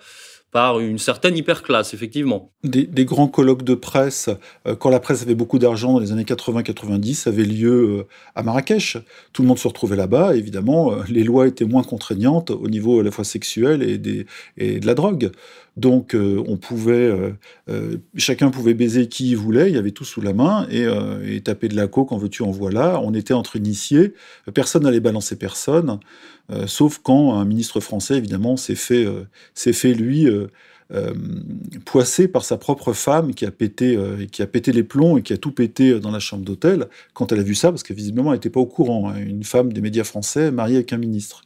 par 0.53 0.79
une 0.79 0.99
certaine 0.99 1.35
hyperclasse, 1.35 1.95
effectivement. 1.95 2.51
Des, 2.63 3.05
grands 3.05 3.27
colloques 3.27 3.63
de 3.63 3.73
presse, 3.73 4.29
euh, 4.67 4.75
quand 4.75 4.91
la 4.91 4.99
presse 4.99 5.23
avait 5.23 5.33
beaucoup 5.33 5.57
d'argent 5.57 5.93
dans 5.93 5.99
les 5.99 6.11
années 6.11 6.23
80-90, 6.23 7.27
avaient 7.27 7.43
lieu 7.43 7.99
euh, 8.01 8.07
à 8.35 8.43
Marrakech. 8.43 8.97
Tout 9.33 9.41
le 9.41 9.47
monde 9.47 9.57
se 9.57 9.67
retrouvait 9.67 9.95
là-bas. 9.95 10.35
Évidemment, 10.35 10.93
euh, 10.93 10.97
les 11.09 11.23
lois 11.23 11.47
étaient 11.47 11.65
moins 11.65 11.83
contraignantes 11.83 12.51
au 12.51 12.67
niveau 12.69 12.99
à 12.99 13.03
la 13.03 13.09
fois 13.09 13.23
sexuel 13.23 13.81
et, 13.81 13.97
des, 13.97 14.27
et 14.57 14.79
de 14.79 14.85
la 14.85 14.93
drogue. 14.93 15.31
Donc, 15.75 16.15
on 16.15 16.57
pouvait, 16.57 17.11
chacun 18.15 18.51
pouvait 18.51 18.73
baiser 18.75 19.07
qui 19.07 19.31
il 19.31 19.37
voulait. 19.37 19.69
Il 19.69 19.75
y 19.75 19.77
avait 19.77 19.91
tout 19.91 20.05
sous 20.05 20.21
la 20.21 20.33
main 20.33 20.67
et, 20.69 21.41
taper 21.41 21.67
de 21.67 21.75
la 21.75 21.87
coke 21.87 22.11
en 22.11 22.17
veux-tu 22.17 22.43
en 22.43 22.51
voilà. 22.51 22.99
On 23.01 23.13
était 23.13 23.33
entre 23.33 23.55
initiés. 23.55 24.13
Personne 24.53 24.83
n'allait 24.83 24.99
balancer 24.99 25.35
personne. 25.35 25.99
Euh, 26.51 26.67
sauf 26.67 26.99
quand 27.01 27.35
un 27.35 27.45
ministre 27.45 27.79
français, 27.79 28.17
évidemment, 28.17 28.57
s'est 28.57 28.75
fait, 28.75 29.05
euh, 29.05 29.93
lui 29.93 30.27
euh, 30.27 30.47
poissé 31.85 32.27
par 32.27 32.43
sa 32.43 32.57
propre 32.57 32.93
femme 32.93 33.33
qui 33.33 33.45
a 33.45 33.51
pété, 33.51 33.97
qui 34.31 34.41
a 34.41 34.47
pété 34.47 34.71
les 34.71 34.83
plombs 34.83 35.17
et 35.17 35.23
qui 35.23 35.33
a 35.33 35.37
tout 35.37 35.51
pété 35.51 35.99
dans 35.99 36.11
la 36.11 36.19
chambre 36.19 36.43
d'hôtel 36.43 36.87
quand 37.13 37.31
elle 37.31 37.39
a 37.39 37.43
vu 37.43 37.55
ça, 37.55 37.71
parce 37.71 37.83
que 37.83 37.93
visiblement 37.93 38.31
elle 38.31 38.37
n'était 38.37 38.49
pas 38.49 38.59
au 38.59 38.65
courant. 38.65 39.09
Hein, 39.09 39.15
une 39.17 39.43
femme 39.43 39.73
des 39.73 39.81
médias 39.81 40.03
français 40.03 40.51
mariée 40.51 40.75
avec 40.75 40.93
un 40.93 40.97
ministre. 40.97 41.43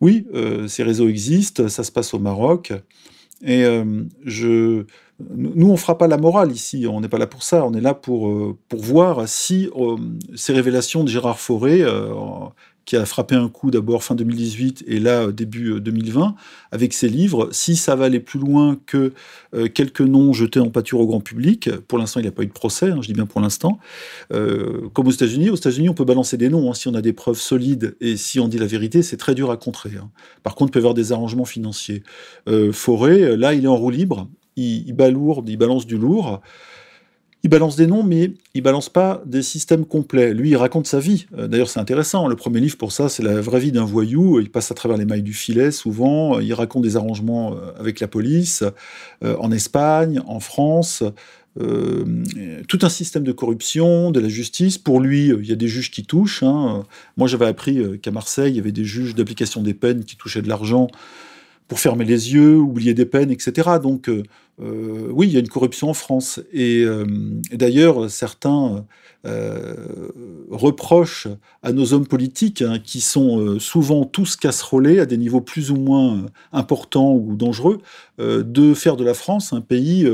Oui, 0.00 0.26
ces 0.68 0.82
réseaux 0.82 1.08
existent, 1.08 1.68
ça 1.68 1.82
se 1.82 1.90
passe 1.90 2.14
au 2.14 2.18
Maroc. 2.18 2.72
Et 3.42 3.64
je, 4.24 4.84
nous, 5.20 5.70
on 5.70 5.76
fera 5.76 5.98
pas 5.98 6.06
la 6.06 6.16
morale 6.16 6.52
ici, 6.52 6.86
on 6.88 7.00
n'est 7.00 7.08
pas 7.08 7.18
là 7.18 7.26
pour 7.26 7.42
ça, 7.42 7.64
on 7.64 7.74
est 7.74 7.80
là 7.80 7.94
pour, 7.94 8.56
pour 8.68 8.80
voir 8.80 9.28
si 9.28 9.68
ces 10.34 10.52
révélations 10.52 11.04
de 11.04 11.08
Gérard 11.08 11.38
Fauré, 11.38 11.84
qui 12.84 12.96
a 12.96 13.06
frappé 13.06 13.34
un 13.34 13.48
coup 13.48 13.70
d'abord 13.70 14.04
fin 14.04 14.14
2018 14.14 14.84
et 14.86 15.00
là 15.00 15.32
début 15.32 15.80
2020 15.80 16.22
euh, 16.22 16.30
avec 16.70 16.92
ses 16.92 17.08
livres. 17.08 17.48
Si 17.52 17.76
ça 17.76 17.96
va 17.96 18.06
aller 18.06 18.20
plus 18.20 18.38
loin 18.38 18.78
que 18.86 19.12
euh, 19.54 19.68
quelques 19.68 20.00
noms 20.00 20.32
jetés 20.32 20.60
en 20.60 20.70
pâture 20.70 21.00
au 21.00 21.06
grand 21.06 21.20
public, 21.20 21.70
pour 21.88 21.98
l'instant 21.98 22.20
il 22.20 22.24
n'y 22.24 22.28
a 22.28 22.32
pas 22.32 22.42
eu 22.42 22.46
de 22.46 22.52
procès, 22.52 22.90
hein, 22.90 22.98
je 23.00 23.06
dis 23.06 23.14
bien 23.14 23.26
pour 23.26 23.40
l'instant, 23.40 23.78
euh, 24.32 24.88
comme 24.92 25.08
aux 25.08 25.12
États-Unis, 25.12 25.50
aux 25.50 25.56
États-Unis 25.56 25.88
on 25.88 25.94
peut 25.94 26.04
balancer 26.04 26.36
des 26.36 26.48
noms 26.48 26.70
hein, 26.70 26.74
si 26.74 26.88
on 26.88 26.94
a 26.94 27.02
des 27.02 27.12
preuves 27.12 27.38
solides 27.38 27.96
et 28.00 28.16
si 28.16 28.40
on 28.40 28.48
dit 28.48 28.58
la 28.58 28.66
vérité, 28.66 29.02
c'est 29.02 29.16
très 29.16 29.34
dur 29.34 29.50
à 29.50 29.56
contrer. 29.56 29.92
Hein. 29.98 30.10
Par 30.42 30.54
contre, 30.54 30.70
il 30.70 30.72
peut 30.72 30.78
y 30.80 30.82
avoir 30.82 30.94
des 30.94 31.12
arrangements 31.12 31.44
financiers. 31.44 32.02
Forêt, 32.72 33.36
là 33.36 33.54
il 33.54 33.64
est 33.64 33.68
en 33.68 33.76
roue 33.76 33.90
libre, 33.90 34.28
il, 34.56 34.86
il 34.86 35.56
balance 35.56 35.86
du 35.86 35.96
lourd. 35.96 36.40
Il 37.44 37.50
balance 37.50 37.76
des 37.76 37.86
noms, 37.86 38.02
mais 38.02 38.32
il 38.54 38.62
balance 38.62 38.88
pas 38.88 39.22
des 39.26 39.42
systèmes 39.42 39.84
complets. 39.84 40.32
Lui, 40.32 40.50
il 40.50 40.56
raconte 40.56 40.86
sa 40.86 40.98
vie. 40.98 41.26
Euh, 41.36 41.46
d'ailleurs, 41.46 41.68
c'est 41.68 41.78
intéressant. 41.78 42.26
Le 42.26 42.36
premier 42.36 42.58
livre, 42.58 42.78
pour 42.78 42.90
ça, 42.90 43.10
c'est 43.10 43.22
la 43.22 43.38
vraie 43.42 43.60
vie 43.60 43.70
d'un 43.70 43.84
voyou. 43.84 44.40
Il 44.40 44.50
passe 44.50 44.70
à 44.70 44.74
travers 44.74 44.96
les 44.96 45.04
mailles 45.04 45.22
du 45.22 45.34
filet, 45.34 45.70
souvent. 45.70 46.40
Il 46.40 46.54
raconte 46.54 46.82
des 46.82 46.96
arrangements 46.96 47.52
euh, 47.52 47.78
avec 47.78 48.00
la 48.00 48.08
police, 48.08 48.64
euh, 49.22 49.36
en 49.38 49.52
Espagne, 49.52 50.22
en 50.26 50.40
France. 50.40 51.02
tout 52.66 52.78
un 52.82 52.88
système 52.88 53.24
de 53.24 53.32
corruption, 53.32 54.10
de 54.10 54.20
la 54.20 54.28
justice. 54.28 54.78
Pour 54.78 54.98
lui, 54.98 55.28
il 55.28 55.46
y 55.46 55.52
a 55.52 55.56
des 55.56 55.68
juges 55.68 55.90
qui 55.90 56.02
touchent. 56.02 56.42
Hein. 56.42 56.84
Moi, 57.18 57.28
j'avais 57.28 57.46
appris 57.46 58.00
qu'à 58.00 58.10
Marseille, 58.10 58.54
il 58.54 58.56
y 58.56 58.58
avait 58.58 58.72
des 58.72 58.84
juges 58.86 59.14
d'application 59.14 59.62
des 59.62 59.74
peines 59.74 60.04
qui 60.04 60.16
touchaient 60.16 60.42
de 60.42 60.48
l'argent 60.48 60.88
pour 61.68 61.78
fermer 61.80 62.04
les 62.04 62.32
yeux, 62.34 62.56
oublier 62.56 62.94
des 62.94 63.06
peines, 63.06 63.30
etc. 63.30 63.78
Donc, 63.82 64.08
euh, 64.62 65.08
oui, 65.10 65.26
il 65.26 65.32
y 65.32 65.36
a 65.36 65.40
une 65.40 65.48
corruption 65.48 65.90
en 65.90 65.94
France. 65.94 66.40
Et, 66.52 66.82
euh, 66.84 67.04
d'ailleurs, 67.52 68.10
certains 68.10 68.86
euh, 69.26 69.74
reprochent 70.50 71.28
à 71.62 71.72
nos 71.72 71.92
hommes 71.92 72.06
politiques, 72.06 72.62
hein, 72.62 72.78
qui 72.82 73.00
sont 73.00 73.58
souvent 73.58 74.04
tous 74.04 74.36
casserolés 74.36 75.00
à 75.00 75.06
des 75.06 75.16
niveaux 75.16 75.40
plus 75.40 75.70
ou 75.70 75.76
moins 75.76 76.26
importants 76.52 77.14
ou 77.14 77.36
dangereux, 77.36 77.78
de 78.18 78.74
faire 78.74 78.96
de 78.96 79.04
la 79.04 79.14
France 79.14 79.52
un 79.52 79.60
pays 79.60 80.06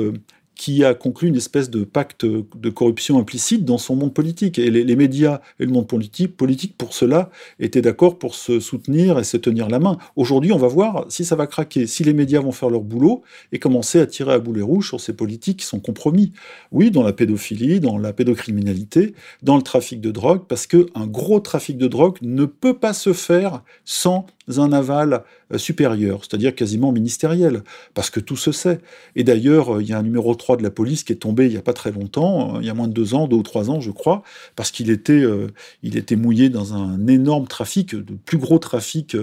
qui 0.61 0.85
a 0.85 0.92
conclu 0.92 1.29
une 1.29 1.37
espèce 1.37 1.70
de 1.70 1.85
pacte 1.85 2.27
de 2.27 2.68
corruption 2.68 3.18
implicite 3.18 3.64
dans 3.64 3.79
son 3.79 3.96
monde 3.96 4.12
politique. 4.12 4.59
Et 4.59 4.70
les, 4.70 4.94
médias 4.94 5.40
et 5.59 5.64
le 5.64 5.73
monde 5.73 5.87
politique, 5.87 6.37
politique, 6.37 6.77
pour 6.77 6.92
cela, 6.92 7.31
étaient 7.61 7.81
d'accord 7.81 8.18
pour 8.18 8.35
se 8.35 8.61
soutenir 8.61 9.18
et 9.18 9.25
se 9.25 9.38
tenir 9.38 9.70
la 9.70 9.79
main. 9.79 9.96
Aujourd'hui, 10.16 10.53
on 10.53 10.59
va 10.59 10.68
voir 10.68 11.07
si 11.09 11.25
ça 11.25 11.35
va 11.35 11.46
craquer, 11.46 11.87
si 11.87 12.05
les 12.05 12.12
médias 12.12 12.42
vont 12.42 12.53
faire 12.53 12.68
leur 12.68 12.83
boulot 12.83 13.23
et 13.53 13.59
commencer 13.59 14.01
à 14.01 14.07
tirer 14.07 14.35
à 14.35 14.38
boulet 14.38 14.61
rouge 14.61 14.88
sur 14.88 15.01
ces 15.01 15.14
politiques 15.14 15.61
qui 15.61 15.64
sont 15.64 15.81
compromis. 15.81 16.35
Oui, 16.73 16.90
dans 16.90 17.03
la 17.03 17.14
pédophilie, 17.14 17.81
dans 17.81 17.96
la 17.96 18.12
pédocriminalité, 18.12 19.14
dans 19.42 19.57
le 19.57 19.62
trafic 19.62 20.03
de 20.03 20.11
drogue, 20.11 20.42
parce 20.46 20.66
qu'un 20.66 21.07
gros 21.07 21.40
trafic 21.40 21.79
de 21.79 21.87
drogue 21.87 22.18
ne 22.20 22.44
peut 22.44 22.77
pas 22.77 22.92
se 22.92 23.14
faire 23.14 23.62
sans 23.87 24.27
un 24.58 24.72
aval 24.72 25.22
euh, 25.52 25.58
supérieur, 25.58 26.20
c'est-à-dire 26.20 26.54
quasiment 26.54 26.92
ministériel, 26.92 27.62
parce 27.94 28.10
que 28.10 28.20
tout 28.20 28.36
se 28.36 28.52
sait. 28.52 28.80
Et 29.16 29.24
d'ailleurs, 29.24 29.76
euh, 29.76 29.82
il 29.82 29.88
y 29.88 29.92
a 29.92 29.98
un 29.98 30.02
numéro 30.02 30.34
3 30.34 30.56
de 30.56 30.62
la 30.62 30.70
police 30.70 31.04
qui 31.04 31.12
est 31.12 31.16
tombé 31.16 31.46
il 31.46 31.52
n'y 31.52 31.56
a 31.56 31.62
pas 31.62 31.72
très 31.72 31.92
longtemps, 31.92 32.56
euh, 32.56 32.58
il 32.60 32.66
y 32.66 32.70
a 32.70 32.74
moins 32.74 32.88
de 32.88 32.92
deux 32.92 33.14
ans, 33.14 33.28
deux 33.28 33.36
ou 33.36 33.42
trois 33.42 33.70
ans, 33.70 33.80
je 33.80 33.90
crois, 33.90 34.22
parce 34.56 34.70
qu'il 34.70 34.90
était, 34.90 35.22
il 35.82 35.96
était 35.96 36.16
mouillé 36.16 36.48
dans 36.48 36.74
un 36.74 37.06
énorme 37.06 37.46
trafic, 37.46 37.92
le 37.92 38.04
plus 38.04 38.38
gros 38.38 38.58
trafic, 38.58 39.16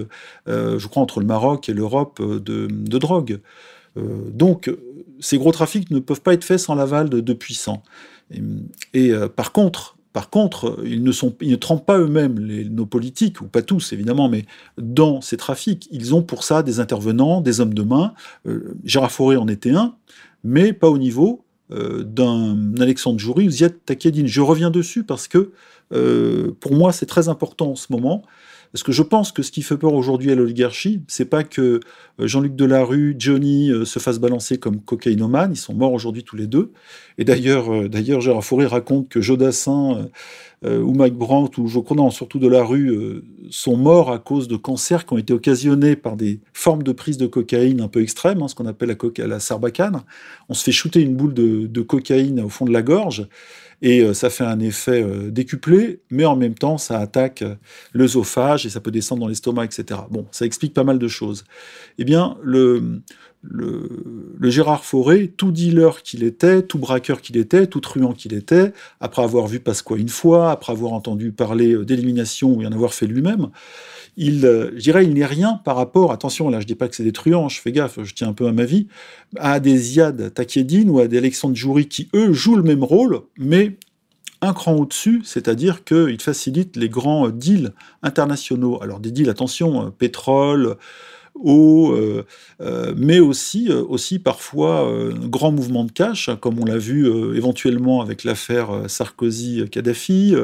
je 0.46 0.86
crois, 0.86 1.02
entre 1.02 1.20
le 1.20 1.26
Maroc 1.26 1.68
et 1.68 1.74
l'Europe 1.74 2.20
de, 2.22 2.66
de, 2.70 2.98
drogue. 2.98 3.40
donc, 3.96 4.70
ces 5.20 5.38
gros 5.38 5.52
trafics 5.52 5.90
ne 5.90 5.98
peuvent 5.98 6.20
pas 6.20 6.34
être 6.34 6.44
faits 6.44 6.60
sans 6.60 6.74
l'aval 6.74 7.08
de, 7.10 7.32
puissants. 7.32 7.82
Et, 8.94 9.12
par 9.36 9.52
contre, 9.52 9.97
par 10.18 10.30
contre, 10.30 10.80
ils 10.84 11.04
ne, 11.04 11.54
trempent 11.54 11.86
pas 11.86 11.96
eux-mêmes, 11.96 12.40
nos 12.40 12.86
politiques, 12.86 13.40
ou 13.40 13.44
pas 13.44 13.62
tous 13.62 13.92
évidemment, 13.92 14.28
mais 14.28 14.46
dans 14.76 15.20
ces 15.20 15.36
trafics. 15.36 15.86
Ils 15.92 16.12
ont 16.12 16.22
pour 16.22 16.42
ça 16.42 16.64
des 16.64 16.80
intervenants, 16.80 17.40
des 17.40 17.60
hommes 17.60 17.72
de 17.72 17.84
main. 17.84 18.14
Euh, 18.44 18.74
Gérard 18.82 19.12
Fauré 19.12 19.36
en 19.36 19.46
était 19.46 19.70
un, 19.70 19.94
mais 20.42 20.72
pas 20.72 20.88
au 20.88 20.98
niveau 20.98 21.44
euh, 21.70 22.02
d'un 22.02 22.74
Alexandre 22.80 23.20
Joury 23.20 23.46
ou 23.46 23.50
Ziad 23.52 23.74
Takedine. 23.86 24.26
Je 24.26 24.40
reviens 24.40 24.72
dessus 24.72 25.04
parce 25.04 25.28
que 25.28 25.52
euh, 25.92 26.50
pour 26.58 26.74
moi 26.74 26.90
c'est 26.90 27.06
très 27.06 27.28
important 27.28 27.70
en 27.70 27.76
ce 27.76 27.86
moment. 27.92 28.24
Parce 28.72 28.82
que 28.82 28.92
je 28.92 29.02
pense 29.02 29.32
que 29.32 29.42
ce 29.42 29.50
qui 29.50 29.62
fait 29.62 29.76
peur 29.76 29.94
aujourd'hui 29.94 30.30
à 30.30 30.34
l'oligarchie, 30.34 31.02
c'est 31.08 31.24
pas 31.24 31.42
que 31.42 31.80
euh, 32.20 32.26
Jean-Luc 32.26 32.54
Delarue, 32.54 33.16
Johnny 33.18 33.70
euh, 33.70 33.84
se 33.84 33.98
fassent 33.98 34.18
balancer 34.18 34.58
comme 34.58 34.80
cocaïnomane, 34.80 35.52
ils 35.52 35.56
sont 35.56 35.74
morts 35.74 35.92
aujourd'hui 35.92 36.22
tous 36.22 36.36
les 36.36 36.46
deux. 36.46 36.72
Et 37.16 37.24
d'ailleurs, 37.24 37.72
euh, 37.72 37.88
d'ailleurs, 37.88 38.20
Gérard 38.20 38.44
Fauré 38.44 38.66
raconte 38.66 39.08
que 39.08 39.20
Jodassin 39.20 40.08
ou 40.64 40.92
Mike 40.92 41.14
Brandt 41.14 41.60
ou 41.60 41.68
je 41.68 41.78
crois 41.78 42.10
surtout 42.10 42.40
Delarue 42.40 43.22
sont 43.48 43.76
morts 43.76 44.10
à 44.10 44.18
cause 44.18 44.48
de 44.48 44.56
cancers 44.56 45.06
qui 45.06 45.12
ont 45.12 45.18
été 45.18 45.32
occasionnés 45.32 45.94
par 45.94 46.16
des 46.16 46.40
formes 46.52 46.82
de 46.82 46.90
prise 46.90 47.16
de 47.16 47.28
cocaïne 47.28 47.80
un 47.80 47.86
peu 47.86 48.02
extrêmes, 48.02 48.42
hein, 48.42 48.48
ce 48.48 48.56
qu'on 48.56 48.66
appelle 48.66 48.96
la, 49.18 49.26
la 49.28 49.38
sarbacane. 49.38 50.02
On 50.48 50.54
se 50.54 50.64
fait 50.64 50.72
shooter 50.72 51.00
une 51.00 51.14
boule 51.14 51.32
de 51.32 51.80
cocaïne 51.80 52.40
au 52.40 52.48
fond 52.48 52.64
de 52.64 52.72
la 52.72 52.82
gorge 52.82 53.28
Et 53.80 54.00
euh, 54.00 54.12
ça 54.12 54.28
fait 54.30 54.44
un 54.44 54.58
effet 54.60 55.02
euh, 55.02 55.30
décuplé, 55.30 56.00
mais 56.10 56.24
en 56.24 56.36
même 56.36 56.54
temps, 56.54 56.78
ça 56.78 56.98
attaque 56.98 57.42
euh, 57.42 57.54
l'œsophage 57.92 58.66
et 58.66 58.70
ça 58.70 58.80
peut 58.80 58.90
descendre 58.90 59.20
dans 59.20 59.28
l'estomac, 59.28 59.64
etc. 59.64 60.00
Bon, 60.10 60.26
ça 60.32 60.46
explique 60.46 60.74
pas 60.74 60.84
mal 60.84 60.98
de 60.98 61.08
choses. 61.08 61.44
Eh 61.98 62.04
bien, 62.04 62.36
le, 62.42 63.02
le, 63.42 63.88
Gérard 64.50 64.84
Fauré, 64.84 65.28
tout 65.28 65.52
dealer 65.52 66.02
qu'il 66.02 66.22
était, 66.24 66.62
tout 66.62 66.78
braqueur 66.78 67.20
qu'il 67.20 67.36
était, 67.36 67.66
tout 67.66 67.80
truand 67.80 68.12
qu'il 68.12 68.34
était, 68.34 68.72
après 69.00 69.22
avoir 69.22 69.46
vu 69.46 69.60
Pasqua 69.60 69.96
une 69.96 70.08
fois, 70.08 70.50
après 70.50 70.72
avoir 70.72 70.92
entendu 70.92 71.32
parler 71.32 71.76
d'élimination 71.84 72.60
et 72.60 72.66
en 72.66 72.72
avoir 72.72 72.94
fait 72.94 73.06
lui-même, 73.06 73.50
il, 74.16 74.44
euh, 74.44 74.72
je 74.74 74.82
dirais, 74.82 75.04
il 75.04 75.14
n'est 75.14 75.26
rien 75.26 75.60
par 75.64 75.76
rapport, 75.76 76.10
attention, 76.10 76.50
là, 76.50 76.60
je 76.60 76.66
dis 76.66 76.74
pas 76.74 76.88
que 76.88 76.96
c'est 76.96 77.04
des 77.04 77.12
truands, 77.12 77.48
je 77.48 77.60
fais 77.60 77.70
gaffe, 77.70 78.02
je 78.02 78.14
tiens 78.14 78.28
un 78.28 78.32
peu 78.32 78.48
à 78.48 78.52
ma 78.52 78.64
vie, 78.64 78.88
à 79.36 79.60
des 79.60 79.76
Ziad 79.76 80.34
Takieddine 80.34 80.90
ou 80.90 80.98
à 80.98 81.06
des 81.06 81.18
Alexandre 81.18 81.54
Joury 81.54 81.86
qui, 81.86 82.08
eux, 82.14 82.32
jouent 82.32 82.56
le 82.56 82.64
même 82.64 82.82
rôle, 82.82 83.20
mais 83.38 83.76
un 84.40 84.52
cran 84.52 84.74
au-dessus, 84.74 85.22
c'est-à-dire 85.24 85.84
qu'ils 85.84 86.20
facilitent 86.20 86.76
les 86.76 86.88
grands 86.88 87.28
deals 87.28 87.72
internationaux. 88.02 88.82
Alors, 88.82 89.00
des 89.00 89.10
deals, 89.10 89.30
attention, 89.30 89.86
euh, 89.86 89.90
pétrole, 89.90 90.76
euh, 91.46 92.24
euh, 92.60 92.94
mais 92.96 93.20
aussi, 93.20 93.68
euh, 93.70 93.82
aussi 93.88 94.18
parfois 94.18 94.90
grand 95.14 95.52
mouvement 95.52 95.84
de 95.84 95.92
cash, 95.92 96.30
comme 96.40 96.58
on 96.58 96.64
l'a 96.64 96.78
vu 96.78 97.06
éventuellement 97.36 98.00
avec 98.02 98.24
l'affaire 98.24 98.88
Sarkozy-Kadhafi. 98.88 100.34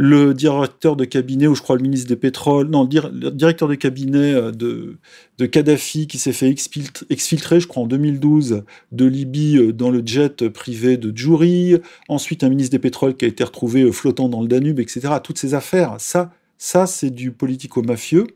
le 0.00 0.32
directeur 0.32 0.94
de 0.94 1.04
cabinet, 1.04 1.48
ou 1.48 1.56
je 1.56 1.62
crois 1.62 1.74
le 1.76 1.82
ministre 1.82 2.08
des 2.08 2.16
pétroles, 2.16 2.68
non, 2.68 2.84
directeur 2.84 3.66
de 3.68 3.74
cabinet 3.74 4.32
de, 4.52 4.96
de 5.38 5.46
Kadhafi 5.46 6.06
qui 6.06 6.18
s'est 6.18 6.32
fait 6.32 6.48
exfilt- 6.48 7.04
exfiltrer, 7.10 7.58
je 7.58 7.66
crois 7.66 7.82
en 7.82 7.86
2012, 7.86 8.62
de 8.92 9.04
Libye 9.06 9.72
dans 9.72 9.90
le 9.90 10.02
jet 10.06 10.48
privé 10.48 10.96
de 10.96 11.12
Djouri. 11.16 11.76
Ensuite, 12.08 12.44
un 12.44 12.48
ministre 12.48 12.70
des 12.72 12.78
pétroles 12.78 13.16
qui 13.16 13.24
a 13.24 13.28
été 13.28 13.42
retrouvé 13.42 13.90
flottant 13.90 14.28
dans 14.28 14.40
le 14.40 14.48
Danube, 14.48 14.78
etc. 14.78 15.14
Toutes 15.22 15.38
ces 15.38 15.54
affaires, 15.54 15.96
ça, 15.98 16.30
ça 16.58 16.86
c'est 16.86 17.10
du 17.10 17.30
politico-mafieux. 17.30 18.26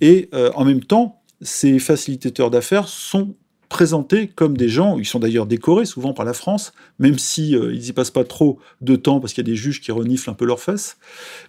Et 0.00 0.28
euh, 0.34 0.50
en 0.54 0.64
même 0.64 0.82
temps, 0.82 1.20
ces 1.42 1.78
facilitateurs 1.78 2.50
d'affaires 2.50 2.88
sont 2.88 3.34
présentés 3.68 4.28
comme 4.28 4.56
des 4.56 4.68
gens, 4.68 4.98
ils 4.98 5.04
sont 5.04 5.18
d'ailleurs 5.18 5.46
décorés 5.46 5.86
souvent 5.86 6.14
par 6.14 6.24
la 6.24 6.32
France, 6.32 6.72
même 6.98 7.18
si 7.18 7.54
euh, 7.54 7.74
ils 7.74 7.88
y 7.88 7.92
passent 7.92 8.10
pas 8.10 8.24
trop 8.24 8.58
de 8.80 8.96
temps 8.96 9.20
parce 9.20 9.32
qu'il 9.32 9.46
y 9.46 9.50
a 9.50 9.52
des 9.52 9.56
juges 9.56 9.80
qui 9.80 9.92
reniflent 9.92 10.30
un 10.30 10.34
peu 10.34 10.46
leurs 10.46 10.60
fesses. 10.60 10.96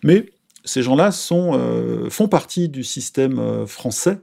Mais 0.03 0.25
ces 0.65 0.81
gens-là 0.81 1.11
euh, 1.31 2.09
font 2.09 2.27
partie 2.27 2.67
du 2.67 2.83
système 2.83 3.65
français 3.65 4.19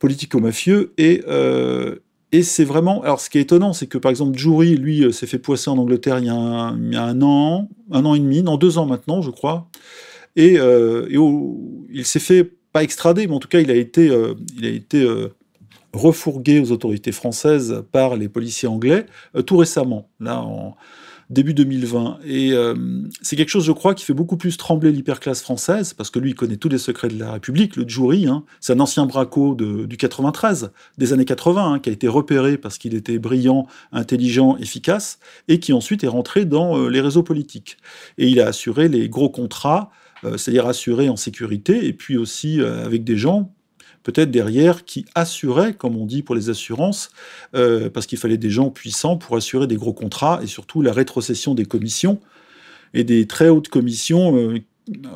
politico-mafieux 0.00 0.92
et 0.98 2.42
c'est 2.42 2.64
vraiment. 2.64 3.02
Alors, 3.02 3.20
ce 3.20 3.30
qui 3.30 3.38
est 3.38 3.42
étonnant, 3.42 3.72
c'est 3.72 3.86
que 3.86 3.98
par 3.98 4.10
exemple, 4.10 4.36
Jury, 4.36 4.76
lui, 4.76 5.12
s'est 5.12 5.28
fait 5.28 5.38
poisser 5.38 5.70
en 5.70 5.78
Angleterre 5.78 6.18
il 6.18 6.26
y, 6.26 6.28
a 6.28 6.34
un, 6.34 6.76
il 6.76 6.92
y 6.92 6.96
a 6.96 7.04
un 7.04 7.22
an, 7.22 7.68
un 7.92 8.04
an 8.04 8.14
et 8.14 8.18
demi, 8.18 8.42
non, 8.42 8.56
deux 8.56 8.78
ans 8.78 8.86
maintenant, 8.86 9.22
je 9.22 9.30
crois. 9.30 9.68
Et, 10.36 10.58
euh, 10.58 11.08
il 11.90 12.04
s'est 12.04 12.20
fait, 12.20 12.52
pas 12.72 12.82
extradé, 12.82 13.26
mais 13.26 13.34
en 13.34 13.38
tout 13.38 13.48
cas, 13.48 13.60
il 13.60 13.70
a 13.70 13.74
été, 13.74 14.10
euh, 14.10 14.34
il 14.58 14.66
a 14.66 14.68
été 14.68 15.02
euh, 15.02 15.34
refourgué 15.94 16.60
aux 16.60 16.72
autorités 16.72 17.12
françaises 17.12 17.82
par 17.90 18.16
les 18.16 18.28
policiers 18.28 18.68
anglais 18.68 19.06
tout 19.46 19.56
récemment, 19.56 20.10
là, 20.20 20.42
en 20.42 20.76
début 21.30 21.54
2020. 21.54 22.18
Et 22.26 22.52
c'est 23.22 23.34
quelque 23.34 23.48
chose, 23.48 23.64
je 23.64 23.72
crois, 23.72 23.94
qui 23.94 24.04
fait 24.04 24.12
beaucoup 24.12 24.36
plus 24.36 24.58
trembler 24.58 24.92
l'hyperclasse 24.92 25.40
française, 25.40 25.94
parce 25.94 26.10
que 26.10 26.18
lui, 26.18 26.32
il 26.32 26.34
connaît 26.34 26.58
tous 26.58 26.68
les 26.68 26.76
secrets 26.76 27.08
de 27.08 27.18
la 27.18 27.32
République. 27.32 27.76
Le 27.76 27.88
jury, 27.88 28.26
hein, 28.26 28.44
c'est 28.60 28.74
un 28.74 28.80
ancien 28.80 29.06
braco 29.06 29.54
du 29.54 29.96
93, 29.96 30.70
des 30.98 31.14
années 31.14 31.24
80, 31.24 31.72
hein, 31.72 31.78
qui 31.78 31.88
a 31.88 31.92
été 31.92 32.08
repéré 32.08 32.58
parce 32.58 32.76
qu'il 32.76 32.94
était 32.94 33.18
brillant, 33.18 33.66
intelligent, 33.90 34.58
efficace, 34.58 35.18
et 35.48 35.60
qui 35.60 35.72
ensuite 35.72 36.04
est 36.04 36.08
rentré 36.08 36.44
dans 36.44 36.88
les 36.88 37.00
réseaux 37.00 37.22
politiques. 37.22 37.78
Et 38.18 38.28
il 38.28 38.38
a 38.38 38.48
assuré 38.48 38.88
les 38.88 39.08
gros 39.08 39.30
contrats, 39.30 39.90
c'est-à-dire 40.36 40.66
assuré 40.66 41.08
en 41.08 41.16
sécurité, 41.16 41.86
et 41.86 41.92
puis 41.92 42.16
aussi 42.16 42.60
euh, 42.60 42.84
avec 42.84 43.04
des 43.04 43.16
gens 43.16 43.52
peut-être 44.02 44.30
derrière 44.30 44.84
qui 44.84 45.04
assuraient, 45.16 45.74
comme 45.74 45.96
on 45.96 46.06
dit 46.06 46.22
pour 46.22 46.36
les 46.36 46.48
assurances, 46.48 47.10
euh, 47.56 47.90
parce 47.90 48.06
qu'il 48.06 48.18
fallait 48.18 48.38
des 48.38 48.50
gens 48.50 48.70
puissants 48.70 49.16
pour 49.16 49.36
assurer 49.36 49.66
des 49.66 49.74
gros 49.74 49.92
contrats 49.92 50.38
et 50.42 50.46
surtout 50.46 50.80
la 50.80 50.92
rétrocession 50.92 51.54
des 51.54 51.64
commissions 51.64 52.20
et 52.94 53.02
des 53.02 53.26
très 53.26 53.48
hautes 53.48 53.68
commissions 53.68 54.36
euh, 54.36 54.60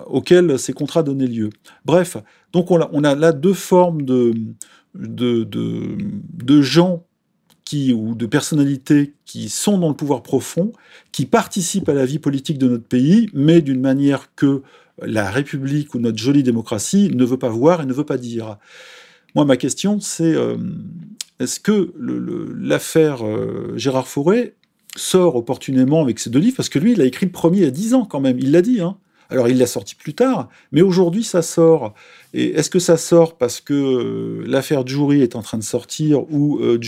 auxquelles 0.07 0.59
ces 0.59 0.73
contrats 0.73 1.05
donnaient 1.05 1.29
lieu. 1.29 1.51
Bref, 1.85 2.17
donc 2.53 2.73
on 2.73 2.81
a, 2.81 2.91
on 2.93 3.05
a 3.05 3.15
là 3.15 3.31
deux 3.31 3.55
formes 3.55 4.03
de, 4.03 4.35
de, 4.97 5.45
de, 5.45 5.97
de 6.43 6.63
gens 6.63 7.07
qui, 7.65 7.93
ou 7.93 8.17
de 8.17 8.27
personnalités 8.27 9.15
qui 9.25 9.49
sont 9.49 9.79
dans 9.79 9.89
le 9.89 9.95
pouvoir 9.95 10.25
profond, 10.25 10.73
qui 11.13 11.25
participent 11.27 11.89
à 11.89 11.95
la 11.95 12.05
vie 12.05 12.19
politique 12.19 12.59
de 12.59 12.69
notre 12.69 12.89
pays, 12.89 13.29
mais 13.33 13.63
d'une 13.63 13.81
manière 13.81 14.35
que 14.35 14.63
la 15.03 15.31
République 15.31 15.95
ou 15.95 15.99
notre 15.99 16.19
jolie 16.19 16.43
démocratie 16.43 17.11
ne 17.15 17.25
veut 17.25 17.39
pas 17.39 17.49
voir 17.49 17.83
et 17.83 17.87
ne 17.87 17.93
veut 17.93 18.05
pas 18.05 18.19
dire. 18.19 18.59
Moi, 19.35 19.45
ma 19.45 19.57
question, 19.57 20.01
c'est 20.01 20.35
euh, 20.35 20.57
est-ce 21.39 21.61
que 21.61 21.93
l'affaire 22.59 23.25
euh, 23.25 23.73
Gérard 23.77 24.09
Fauré 24.09 24.55
sort 24.97 25.37
opportunément 25.37 26.03
avec 26.03 26.19
ces 26.19 26.31
deux 26.31 26.41
livres? 26.41 26.57
Parce 26.57 26.69
que 26.69 26.79
lui, 26.79 26.93
il 26.93 27.01
a 27.01 27.05
écrit 27.05 27.27
le 27.27 27.33
premier 27.33 27.59
il 27.59 27.65
y 27.65 27.67
a 27.67 27.71
10 27.71 27.95
ans 27.95 28.05
quand 28.05 28.21
même, 28.21 28.39
il 28.39 28.51
l'a 28.51 28.63
dit. 28.63 28.81
Hein. 28.81 28.97
Alors, 29.31 29.49
il 29.49 29.59
l'a 29.59 29.67
sorti 29.67 29.95
plus 29.95 30.15
tard, 30.15 30.49
mais 30.73 30.83
aujourd'hui, 30.83 31.23
ça 31.23 31.41
sort. 31.41 31.95
Et 32.35 32.51
est-ce 32.51 32.69
que 32.69 32.81
ça 32.81 32.97
sort 32.97 33.39
parce 33.39 33.61
que 33.61 33.75
euh, 33.75 34.45
l'affaire 34.47 34.87
Djouri 34.87 35.23
est 35.23 35.37
en 35.37 35.43
train 35.43 35.59
de 35.59 35.63
sortir 35.63 36.31
ou 36.33 36.59
euh, 36.59 36.79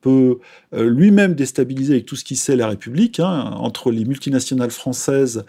peut 0.00 0.38
euh, 0.72 0.88
lui-même 0.88 1.34
déstabiliser 1.34 1.94
avec 1.94 2.06
tout 2.06 2.16
ce 2.16 2.24
qu'il 2.24 2.36
sait 2.36 2.54
la 2.54 2.68
République, 2.68 3.18
hein, 3.18 3.52
entre 3.56 3.90
les 3.90 4.04
multinationales 4.04 4.70
françaises, 4.70 5.44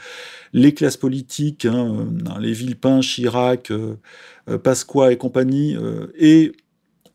les 0.53 0.73
classes 0.73 0.97
politiques, 0.97 1.65
hein, 1.65 2.07
euh, 2.27 2.39
les 2.39 2.53
Villepin, 2.53 3.01
Chirac, 3.01 3.71
Pasqua 4.63 5.11
et 5.11 5.17
compagnie, 5.17 5.77
et, 6.17 6.51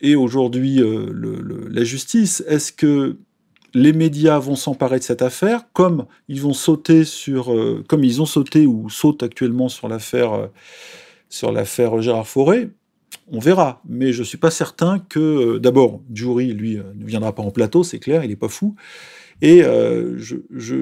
et 0.00 0.14
aujourd'hui 0.14 0.80
la 0.80 1.84
justice 1.84 2.42
Est-ce 2.46 2.72
que 2.72 3.16
les 3.76 3.92
médias 3.92 4.38
vont 4.38 4.56
s'emparer 4.56 4.98
de 4.98 5.04
cette 5.04 5.20
affaire, 5.20 5.66
comme 5.74 6.06
ils 6.28 6.40
vont 6.40 6.54
sauter 6.54 7.02
euh, 7.28 7.82
ont 7.92 8.26
sauté 8.26 8.66
ou 8.66 8.88
sautent 8.88 9.22
actuellement 9.22 9.68
sur 9.68 9.86
l'affaire, 9.86 10.32
euh, 10.32 10.46
sur 11.28 11.52
l'affaire 11.52 12.00
Gérard 12.00 12.26
Fauré. 12.26 12.70
On 13.30 13.38
verra, 13.38 13.82
mais 13.86 14.14
je 14.14 14.22
suis 14.22 14.38
pas 14.38 14.50
certain 14.50 14.98
que, 14.98 15.18
euh, 15.18 15.58
d'abord, 15.58 16.00
Jury, 16.10 16.54
lui, 16.54 16.76
ne 16.78 17.04
viendra 17.04 17.34
pas 17.34 17.42
en 17.42 17.50
plateau, 17.50 17.84
c'est 17.84 17.98
clair, 17.98 18.24
il 18.24 18.30
est 18.30 18.36
pas 18.36 18.48
fou. 18.48 18.76
Et 19.42 19.60
je, 19.60 20.36
je, 20.50 20.76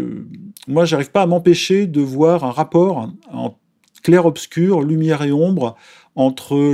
moi, 0.69 0.85
j'arrive 0.85 1.11
pas 1.11 1.23
à 1.23 1.27
m'empêcher 1.27 1.89
de 1.89 2.01
voir 2.01 2.45
un 2.45 2.53
rapport 2.53 3.11
en 3.33 3.59
clair-obscur, 4.05 4.83
lumière 4.83 5.23
et 5.23 5.33
ombre, 5.33 5.75
entre 6.15 6.73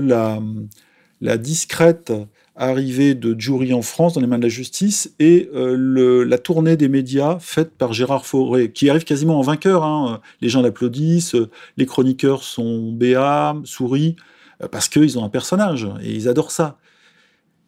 la 1.23 1.39
discrète 1.39 2.13
arrivée 2.61 3.15
de 3.15 3.35
Jury 3.39 3.73
en 3.73 3.83
France 3.83 4.13
dans 4.15 4.21
les 4.21 4.27
mains 4.27 4.39
de 4.39 4.43
la 4.43 4.49
justice 4.51 5.15
et 5.19 5.49
euh, 5.55 6.25
la 6.25 6.39
tournée 6.39 6.77
des 6.77 6.89
médias 6.89 7.39
faite 7.41 7.71
par 7.71 7.95
Gérard 7.95 8.27
Fauré, 8.27 8.71
qui 8.71 8.91
arrive 8.91 9.05
quasiment 9.05 9.39
en 9.39 9.43
vainqueur. 9.43 9.83
hein. 9.83 10.21
Les 10.43 10.51
gens 10.51 10.61
l'applaudissent, 10.61 11.37
les 11.79 11.87
chroniqueurs 11.87 12.45
sont 12.45 12.93
béats, 12.93 13.57
sourient, 13.65 14.17
euh, 14.63 14.69
parce 14.69 14.89
qu'ils 14.89 15.19
ont 15.19 15.25
un 15.25 15.31
personnage 15.31 15.89
et 16.03 16.13
ils 16.13 16.29
adorent 16.29 16.51
ça. 16.51 16.79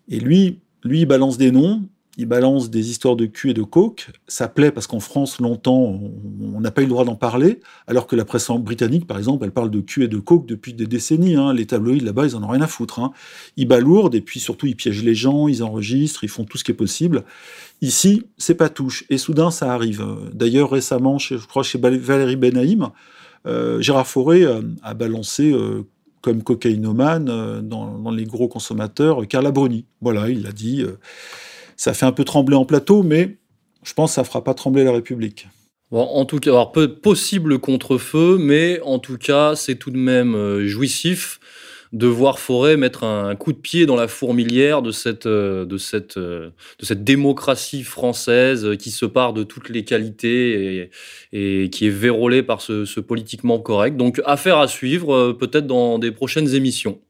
Et 0.08 0.20
lui, 0.20 0.60
lui, 0.84 1.00
il 1.00 1.06
balance 1.06 1.38
des 1.38 1.50
noms, 1.50 1.82
il 2.18 2.26
balance 2.26 2.68
des 2.68 2.90
histoires 2.90 3.16
de 3.16 3.26
cul 3.26 3.50
et 3.50 3.54
de 3.54 3.62
coke. 3.62 4.08
Ça 4.28 4.48
plaît 4.48 4.70
parce 4.70 4.86
qu'en 4.86 5.00
France, 5.00 5.40
longtemps, 5.40 5.98
on 6.54 6.60
n'a 6.60 6.70
pas 6.70 6.82
eu 6.82 6.84
le 6.84 6.90
droit 6.90 7.04
d'en 7.04 7.14
parler, 7.14 7.60
alors 7.86 8.06
que 8.06 8.16
la 8.16 8.24
presse 8.24 8.50
britannique, 8.50 9.06
par 9.06 9.16
exemple, 9.16 9.44
elle 9.44 9.50
parle 9.50 9.70
de 9.70 9.80
cul 9.80 10.04
et 10.04 10.08
de 10.08 10.18
coke 10.18 10.46
depuis 10.46 10.74
des 10.74 10.86
décennies. 10.86 11.36
hein. 11.36 11.54
Les 11.54 11.66
tabloïds 11.66 12.00
là-bas, 12.00 12.26
ils 12.26 12.36
en 12.36 12.42
ont 12.42 12.48
rien 12.48 12.60
à 12.60 12.66
foutre. 12.66 13.00
hein. 13.00 13.12
Ils 13.56 13.66
balourdent 13.66 14.14
et 14.14 14.20
puis 14.20 14.40
surtout, 14.40 14.66
ils 14.66 14.76
piègent 14.76 15.04
les 15.04 15.14
gens, 15.14 15.48
ils 15.48 15.62
enregistrent, 15.62 16.24
ils 16.24 16.28
font 16.28 16.44
tout 16.44 16.58
ce 16.58 16.64
qui 16.64 16.72
est 16.72 16.74
possible. 16.74 17.24
Ici, 17.80 18.24
c'est 18.36 18.54
pas 18.54 18.68
touche. 18.68 19.04
Et 19.08 19.16
soudain, 19.16 19.50
ça 19.50 19.72
arrive. 19.72 20.04
D'ailleurs, 20.34 20.70
récemment, 20.70 21.18
je 21.18 21.36
crois 21.36 21.62
chez 21.62 21.78
Valérie 21.78 22.36
Benaïm, 22.36 22.90
euh, 23.46 23.80
Gérard 23.80 24.06
Fauré 24.06 24.44
euh, 24.44 24.62
a 24.82 24.94
balancé 24.94 25.50
euh, 25.50 25.82
comme 26.20 26.42
cocaïnomane 26.42 27.60
dans, 27.62 28.10
les 28.12 28.24
gros 28.24 28.48
consommateurs 28.48 29.26
Carla 29.26 29.50
Bruni. 29.50 29.86
Voilà, 30.00 30.28
il 30.28 30.42
l'a 30.42 30.52
dit. 30.52 30.84
Ça 31.82 31.94
fait 31.94 32.06
un 32.06 32.12
peu 32.12 32.22
trembler 32.22 32.54
en 32.54 32.64
plateau, 32.64 33.02
mais 33.02 33.38
je 33.82 33.92
pense 33.92 34.12
que 34.12 34.14
ça 34.14 34.22
fera 34.22 34.44
pas 34.44 34.54
trembler 34.54 34.84
la 34.84 34.92
République. 34.92 35.48
Bon, 35.90 36.02
en 36.02 36.24
tout 36.24 36.38
cas, 36.38 36.50
alors 36.50 36.70
peu 36.70 36.94
possible 36.94 37.58
contre-feu, 37.58 38.38
mais 38.38 38.78
en 38.82 39.00
tout 39.00 39.18
cas, 39.18 39.56
c'est 39.56 39.74
tout 39.74 39.90
de 39.90 39.96
même 39.96 40.36
euh, 40.36 40.64
jouissif 40.64 41.40
de 41.92 42.06
voir 42.06 42.38
Forêt 42.38 42.76
mettre 42.76 43.02
un 43.02 43.34
coup 43.34 43.52
de 43.52 43.58
pied 43.58 43.84
dans 43.84 43.96
la 43.96 44.06
fourmilière 44.06 44.80
de 44.80 44.92
cette, 44.92 45.26
euh, 45.26 45.64
de 45.64 45.76
cette, 45.76 46.18
euh, 46.18 46.50
de 46.78 46.84
cette 46.86 47.02
démocratie 47.02 47.82
française 47.82 48.76
qui 48.78 48.92
se 48.92 49.04
part 49.04 49.32
de 49.32 49.42
toutes 49.42 49.68
les 49.68 49.82
qualités 49.82 50.76
et, 51.32 51.62
et 51.64 51.68
qui 51.68 51.88
est 51.88 51.90
vérolée 51.90 52.44
par 52.44 52.60
ce, 52.60 52.84
ce 52.84 53.00
politiquement 53.00 53.58
correct. 53.58 53.96
Donc, 53.96 54.22
affaire 54.24 54.58
à 54.58 54.68
suivre, 54.68 55.32
peut-être 55.32 55.66
dans 55.66 55.98
des 55.98 56.12
prochaines 56.12 56.54
émissions. 56.54 57.00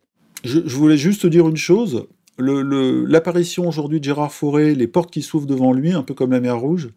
Je, 0.44 0.60
je 0.64 0.76
voulais 0.76 0.96
juste 0.96 1.20
te 1.20 1.26
dire 1.26 1.46
une 1.46 1.58
chose. 1.58 2.06
L'apparition 2.38 3.68
aujourd'hui 3.68 4.00
de 4.00 4.04
Gérard 4.04 4.32
Fauré, 4.32 4.74
les 4.74 4.86
portes 4.86 5.10
qui 5.10 5.22
s'ouvrent 5.22 5.46
devant 5.46 5.72
lui, 5.72 5.92
un 5.92 6.02
peu 6.02 6.14
comme 6.14 6.32
la 6.32 6.40
mer 6.40 6.58
Rouge, 6.58 6.90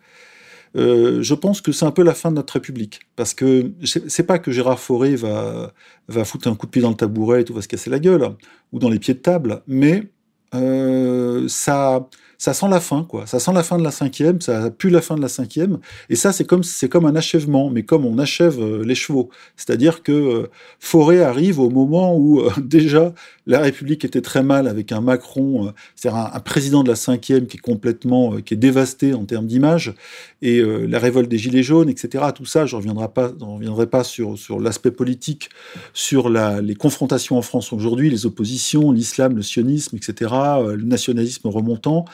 euh, 0.75 1.21
je 1.21 1.33
pense 1.33 1.61
que 1.61 1.71
c'est 1.71 1.86
un 1.86 1.91
peu 1.91 2.03
la 2.03 2.13
fin 2.13 2.31
de 2.31 2.36
notre 2.36 2.53
République. 2.53 3.01
Parce 3.15 3.33
que 3.33 3.71
c'est 3.83 4.25
pas 4.25 4.39
que 4.39 4.51
Gérard 4.51 4.79
Fauré 4.79 5.15
va, 5.15 5.73
va 6.07 6.25
foutre 6.25 6.47
un 6.47 6.55
coup 6.55 6.65
de 6.65 6.71
pied 6.71 6.81
dans 6.81 6.89
le 6.89 6.95
tabouret 6.95 7.41
et 7.41 7.43
tout 7.45 7.53
va 7.53 7.61
se 7.61 7.67
casser 7.67 7.89
la 7.89 7.99
gueule, 7.99 8.36
ou 8.71 8.79
dans 8.79 8.89
les 8.89 8.99
pieds 8.99 9.13
de 9.13 9.19
table, 9.19 9.61
mais 9.67 10.09
euh, 10.53 11.47
ça, 11.47 12.09
ça 12.38 12.53
sent 12.53 12.67
la 12.69 12.79
fin, 12.79 13.03
quoi. 13.03 13.25
Ça 13.27 13.39
sent 13.39 13.53
la 13.53 13.63
fin 13.63 13.77
de 13.77 13.83
la 13.83 13.91
cinquième, 13.91 14.41
ça 14.41 14.69
pue 14.69 14.89
la 14.89 15.01
fin 15.01 15.15
de 15.15 15.21
la 15.21 15.29
cinquième. 15.29 15.79
Et 16.09 16.15
ça, 16.15 16.31
c'est 16.31 16.45
comme, 16.45 16.63
c'est 16.63 16.89
comme 16.89 17.05
un 17.05 17.15
achèvement, 17.15 17.69
mais 17.69 17.83
comme 17.83 18.05
on 18.05 18.17
achève 18.17 18.59
euh, 18.59 18.83
les 18.83 18.95
chevaux. 18.95 19.29
C'est-à-dire 19.55 20.03
que 20.03 20.11
euh, 20.11 20.47
Forêt 20.79 21.21
arrive 21.21 21.59
au 21.59 21.69
moment 21.69 22.15
où 22.15 22.41
euh, 22.41 22.51
déjà 22.61 23.13
la 23.47 23.59
République 23.59 24.03
était 24.03 24.21
très 24.21 24.43
mal 24.43 24.67
avec 24.67 24.91
un 24.91 25.01
Macron, 25.01 25.71
c'est-à-dire 25.95 26.31
un, 26.33 26.39
président 26.39 26.83
de 26.83 26.89
la 26.89 26.95
cinquième 26.95 27.45
qui 27.45 27.57
est 27.57 27.59
complètement, 27.59 28.38
qui 28.41 28.55
est 28.55 28.57
dévasté 28.57 29.13
en 29.13 29.25
termes 29.25 29.45
d'image, 29.45 29.93
et 30.41 30.63
la 30.63 30.97
révolte 30.97 31.29
des 31.29 31.38
Gilets 31.38 31.61
jaunes, 31.61 31.88
etc. 31.88 32.23
Tout 32.33 32.45
ça, 32.45 32.65
je 32.65 32.75
ne 32.75 32.79
reviendrai 32.79 33.07
pas, 33.07 33.31
reviendrai 33.39 33.86
pas 33.86 34.03
sur, 34.03 34.36
sur 34.39 34.59
l'aspect 34.59 34.89
politique, 34.89 35.49
sur 35.93 36.29
la, 36.29 36.59
les 36.59 36.73
confrontations 36.73 37.38
en 37.38 37.43
France 37.43 37.71
aujourd'hui, 37.71 38.09
les 38.09 38.25
oppositions, 38.25 38.91
l'islam, 38.91 39.36
le 39.36 39.43
sionisme, 39.43 39.95
etc., 39.95 40.31
le 40.75 40.83
nationalisme 40.83 41.47
remontant 41.47 42.05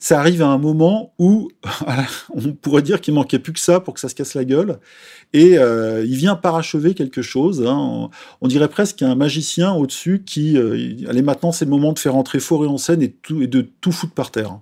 ça 0.00 0.18
arrive 0.18 0.40
à 0.40 0.48
un 0.48 0.56
moment 0.56 1.12
où 1.18 1.50
on 2.34 2.52
pourrait 2.54 2.82
dire 2.82 3.02
qu'il 3.02 3.12
manquait 3.12 3.38
plus 3.38 3.52
que 3.52 3.60
ça 3.60 3.80
pour 3.80 3.94
que 3.94 4.00
ça 4.00 4.08
se 4.08 4.14
casse 4.14 4.34
la 4.34 4.46
gueule. 4.46 4.80
Et 5.34 5.58
euh, 5.58 6.04
il 6.04 6.16
vient 6.16 6.36
parachever 6.36 6.94
quelque 6.94 7.20
chose. 7.20 7.64
Hein. 7.66 8.08
On, 8.40 8.48
dirait 8.48 8.68
presque 8.68 8.96
qu'il 8.96 9.06
y 9.06 9.10
a 9.10 9.12
un 9.12 9.16
magicien 9.16 9.72
au-dessus 9.72 10.22
qui, 10.24 10.56
euh, 10.56 10.96
allez 11.06 11.22
maintenant 11.22 11.52
c'est 11.52 11.66
le 11.66 11.70
moment 11.70 11.92
de 11.92 11.98
faire 11.98 12.16
entrer 12.16 12.40
Forêt 12.40 12.66
en 12.66 12.78
scène 12.78 13.02
et, 13.02 13.14
de 13.28 13.60
tout 13.60 13.92
foutre 13.92 14.14
par 14.14 14.30
terre. 14.30 14.58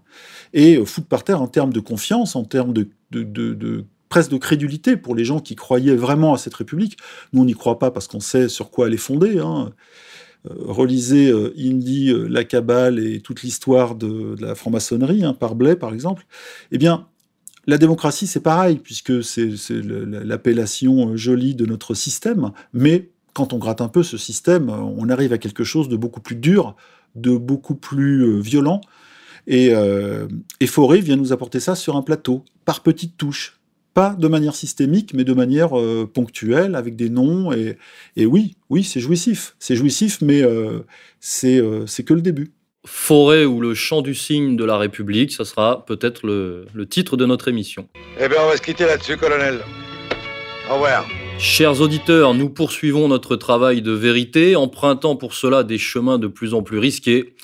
Et 0.52 0.76
euh, 0.76 0.84
foutre 0.84 1.06
par 1.06 1.22
terre 1.22 1.40
en 1.40 1.46
termes 1.46 1.72
de 1.72 1.80
confiance, 1.80 2.34
en 2.34 2.44
termes 2.44 2.72
de, 2.72 2.88
de, 3.12 3.22
de 3.22 3.84
presque 4.08 4.30
de 4.30 4.38
crédulité 4.38 4.96
pour 4.96 5.14
les 5.14 5.24
gens 5.24 5.38
qui 5.38 5.54
croyaient 5.54 5.94
vraiment 5.94 6.34
à 6.34 6.38
cette 6.38 6.54
République. 6.54 6.96
Nous, 7.32 7.42
on 7.42 7.44
n'y 7.44 7.54
croit 7.54 7.78
pas 7.78 7.92
parce 7.92 8.08
qu'on 8.08 8.20
sait 8.20 8.48
sur 8.48 8.70
quoi 8.70 8.88
elle 8.88 8.94
est 8.94 8.96
fondée. 8.96 9.38
Hein. 9.38 9.70
Euh, 10.46 10.54
relisez 10.56 11.30
euh, 11.30 11.52
Indy, 11.58 12.10
euh, 12.10 12.28
la 12.28 12.44
Kabbale 12.44 12.98
et 12.98 13.20
toute 13.20 13.42
l'histoire 13.42 13.94
de, 13.94 14.36
la 14.40 14.54
franc-maçonnerie, 14.54 15.24
hein, 15.24 15.34
par 15.34 15.54
Blais 15.54 15.76
par 15.76 15.92
exemple, 15.92 16.26
eh 16.70 16.78
bien, 16.78 17.06
la 17.66 17.76
démocratie, 17.76 18.26
c'est 18.26 18.40
pareil, 18.40 18.76
puisque 18.82 19.22
c'est 19.22 19.50
l'appellation 19.68 21.16
jolie 21.16 21.54
de 21.54 21.66
notre 21.66 21.92
système, 21.92 22.52
mais 22.72 23.10
quand 23.34 23.52
on 23.52 23.58
gratte 23.58 23.82
un 23.82 23.88
peu 23.88 24.02
ce 24.02 24.16
système, 24.16 24.70
on 24.70 25.10
arrive 25.10 25.34
à 25.34 25.38
quelque 25.38 25.64
chose 25.64 25.90
de 25.90 25.96
beaucoup 25.96 26.20
plus 26.20 26.36
dur, 26.36 26.76
de 27.14 27.36
beaucoup 27.36 27.74
plus 27.74 28.40
violent. 28.40 28.80
Et, 29.46 29.74
et 30.60 30.66
Forêt 30.66 31.00
vient 31.00 31.16
nous 31.16 31.34
apporter 31.34 31.60
ça 31.60 31.74
sur 31.74 31.94
un 31.96 32.02
plateau, 32.02 32.42
par 32.64 32.82
petites 32.82 33.18
touches 33.18 33.57
pas 33.94 34.14
de 34.18 34.28
manière 34.28 34.54
systémique, 34.54 35.12
mais 35.14 35.24
de 35.24 35.32
manière 35.32 35.78
euh, 35.78 36.08
ponctuelle, 36.12 36.74
avec 36.74 36.96
des 36.96 37.10
noms. 37.10 37.52
Et, 37.52 37.76
oui, 38.26 38.56
oui, 38.70 38.84
c'est 38.84 39.00
jouissif. 39.00 39.54
C'est 39.58 39.76
jouissif, 39.76 40.18
mais 40.20 40.42
euh, 40.42 40.80
euh, 41.44 41.84
c'est 41.86 42.04
que 42.04 42.14
le 42.14 42.22
début. 42.22 42.52
Forêt 42.86 43.44
ou 43.44 43.60
le 43.60 43.74
chant 43.74 44.00
du 44.00 44.14
cygne 44.14 44.56
de 44.56 44.64
la 44.64 44.78
République, 44.78 45.32
ça 45.32 45.44
sera 45.44 45.84
peut-être 45.84 46.24
le, 46.26 46.66
le, 46.72 46.86
titre 46.86 47.16
de 47.16 47.26
notre 47.26 47.48
émission. 47.48 47.88
Eh 48.18 48.28
bien, 48.28 48.38
on 48.40 48.48
va 48.48 48.56
se 48.56 48.62
quitter 48.62 48.86
là-dessus, 48.86 49.16
colonel. 49.16 49.60
Au 50.70 50.74
revoir. 50.74 51.06
Chers 51.38 51.80
auditeurs, 51.80 52.34
nous 52.34 52.50
poursuivons 52.50 53.08
notre 53.08 53.36
travail 53.36 53.82
de 53.82 53.92
vérité, 53.92 54.56
empruntant 54.56 55.16
pour 55.16 55.34
cela 55.34 55.64
des 55.64 55.78
chemins 55.78 56.18
de 56.18 56.28
plus 56.28 56.54
en 56.54 56.62
plus 56.62 56.78
risqués. 56.78 57.34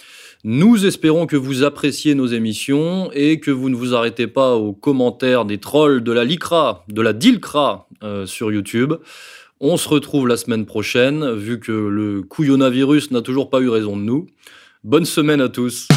Nous 0.47 0.85
espérons 0.85 1.27
que 1.27 1.37
vous 1.37 1.63
appréciez 1.63 2.15
nos 2.15 2.27
émissions 2.27 3.11
et 3.15 3.41
que 3.41 3.51
vous 3.51 3.71
ne 3.71 3.75
vous 3.75 3.95
arrêtez 3.95 4.27
pas 4.27 4.57
aux 4.57 4.75
commentaires 4.75 5.47
des 5.47 5.57
trolls 5.57 6.03
de 6.03 6.13
la 6.13 6.23
LICRA, 6.23 6.85
de 6.87 7.01
la 7.01 7.15
DILCRA 7.15 7.89
euh, 8.03 8.27
sur 8.27 8.53
YouTube. 8.53 8.93
On 9.61 9.79
se 9.79 9.89
retrouve 9.89 10.29
la 10.29 10.37
semaine 10.37 10.67
prochaine, 10.67 11.33
vu 11.33 11.61
que 11.61 11.73
le 11.73 12.21
couillonavirus 12.21 13.11
n'a 13.11 13.23
toujours 13.23 13.49
pas 13.49 13.61
eu 13.61 13.71
raison 13.71 13.97
de 13.97 14.03
nous. 14.03 14.27
Bonne 14.83 15.07
semaine 15.07 15.41
à 15.41 15.49
tous. 15.49 15.89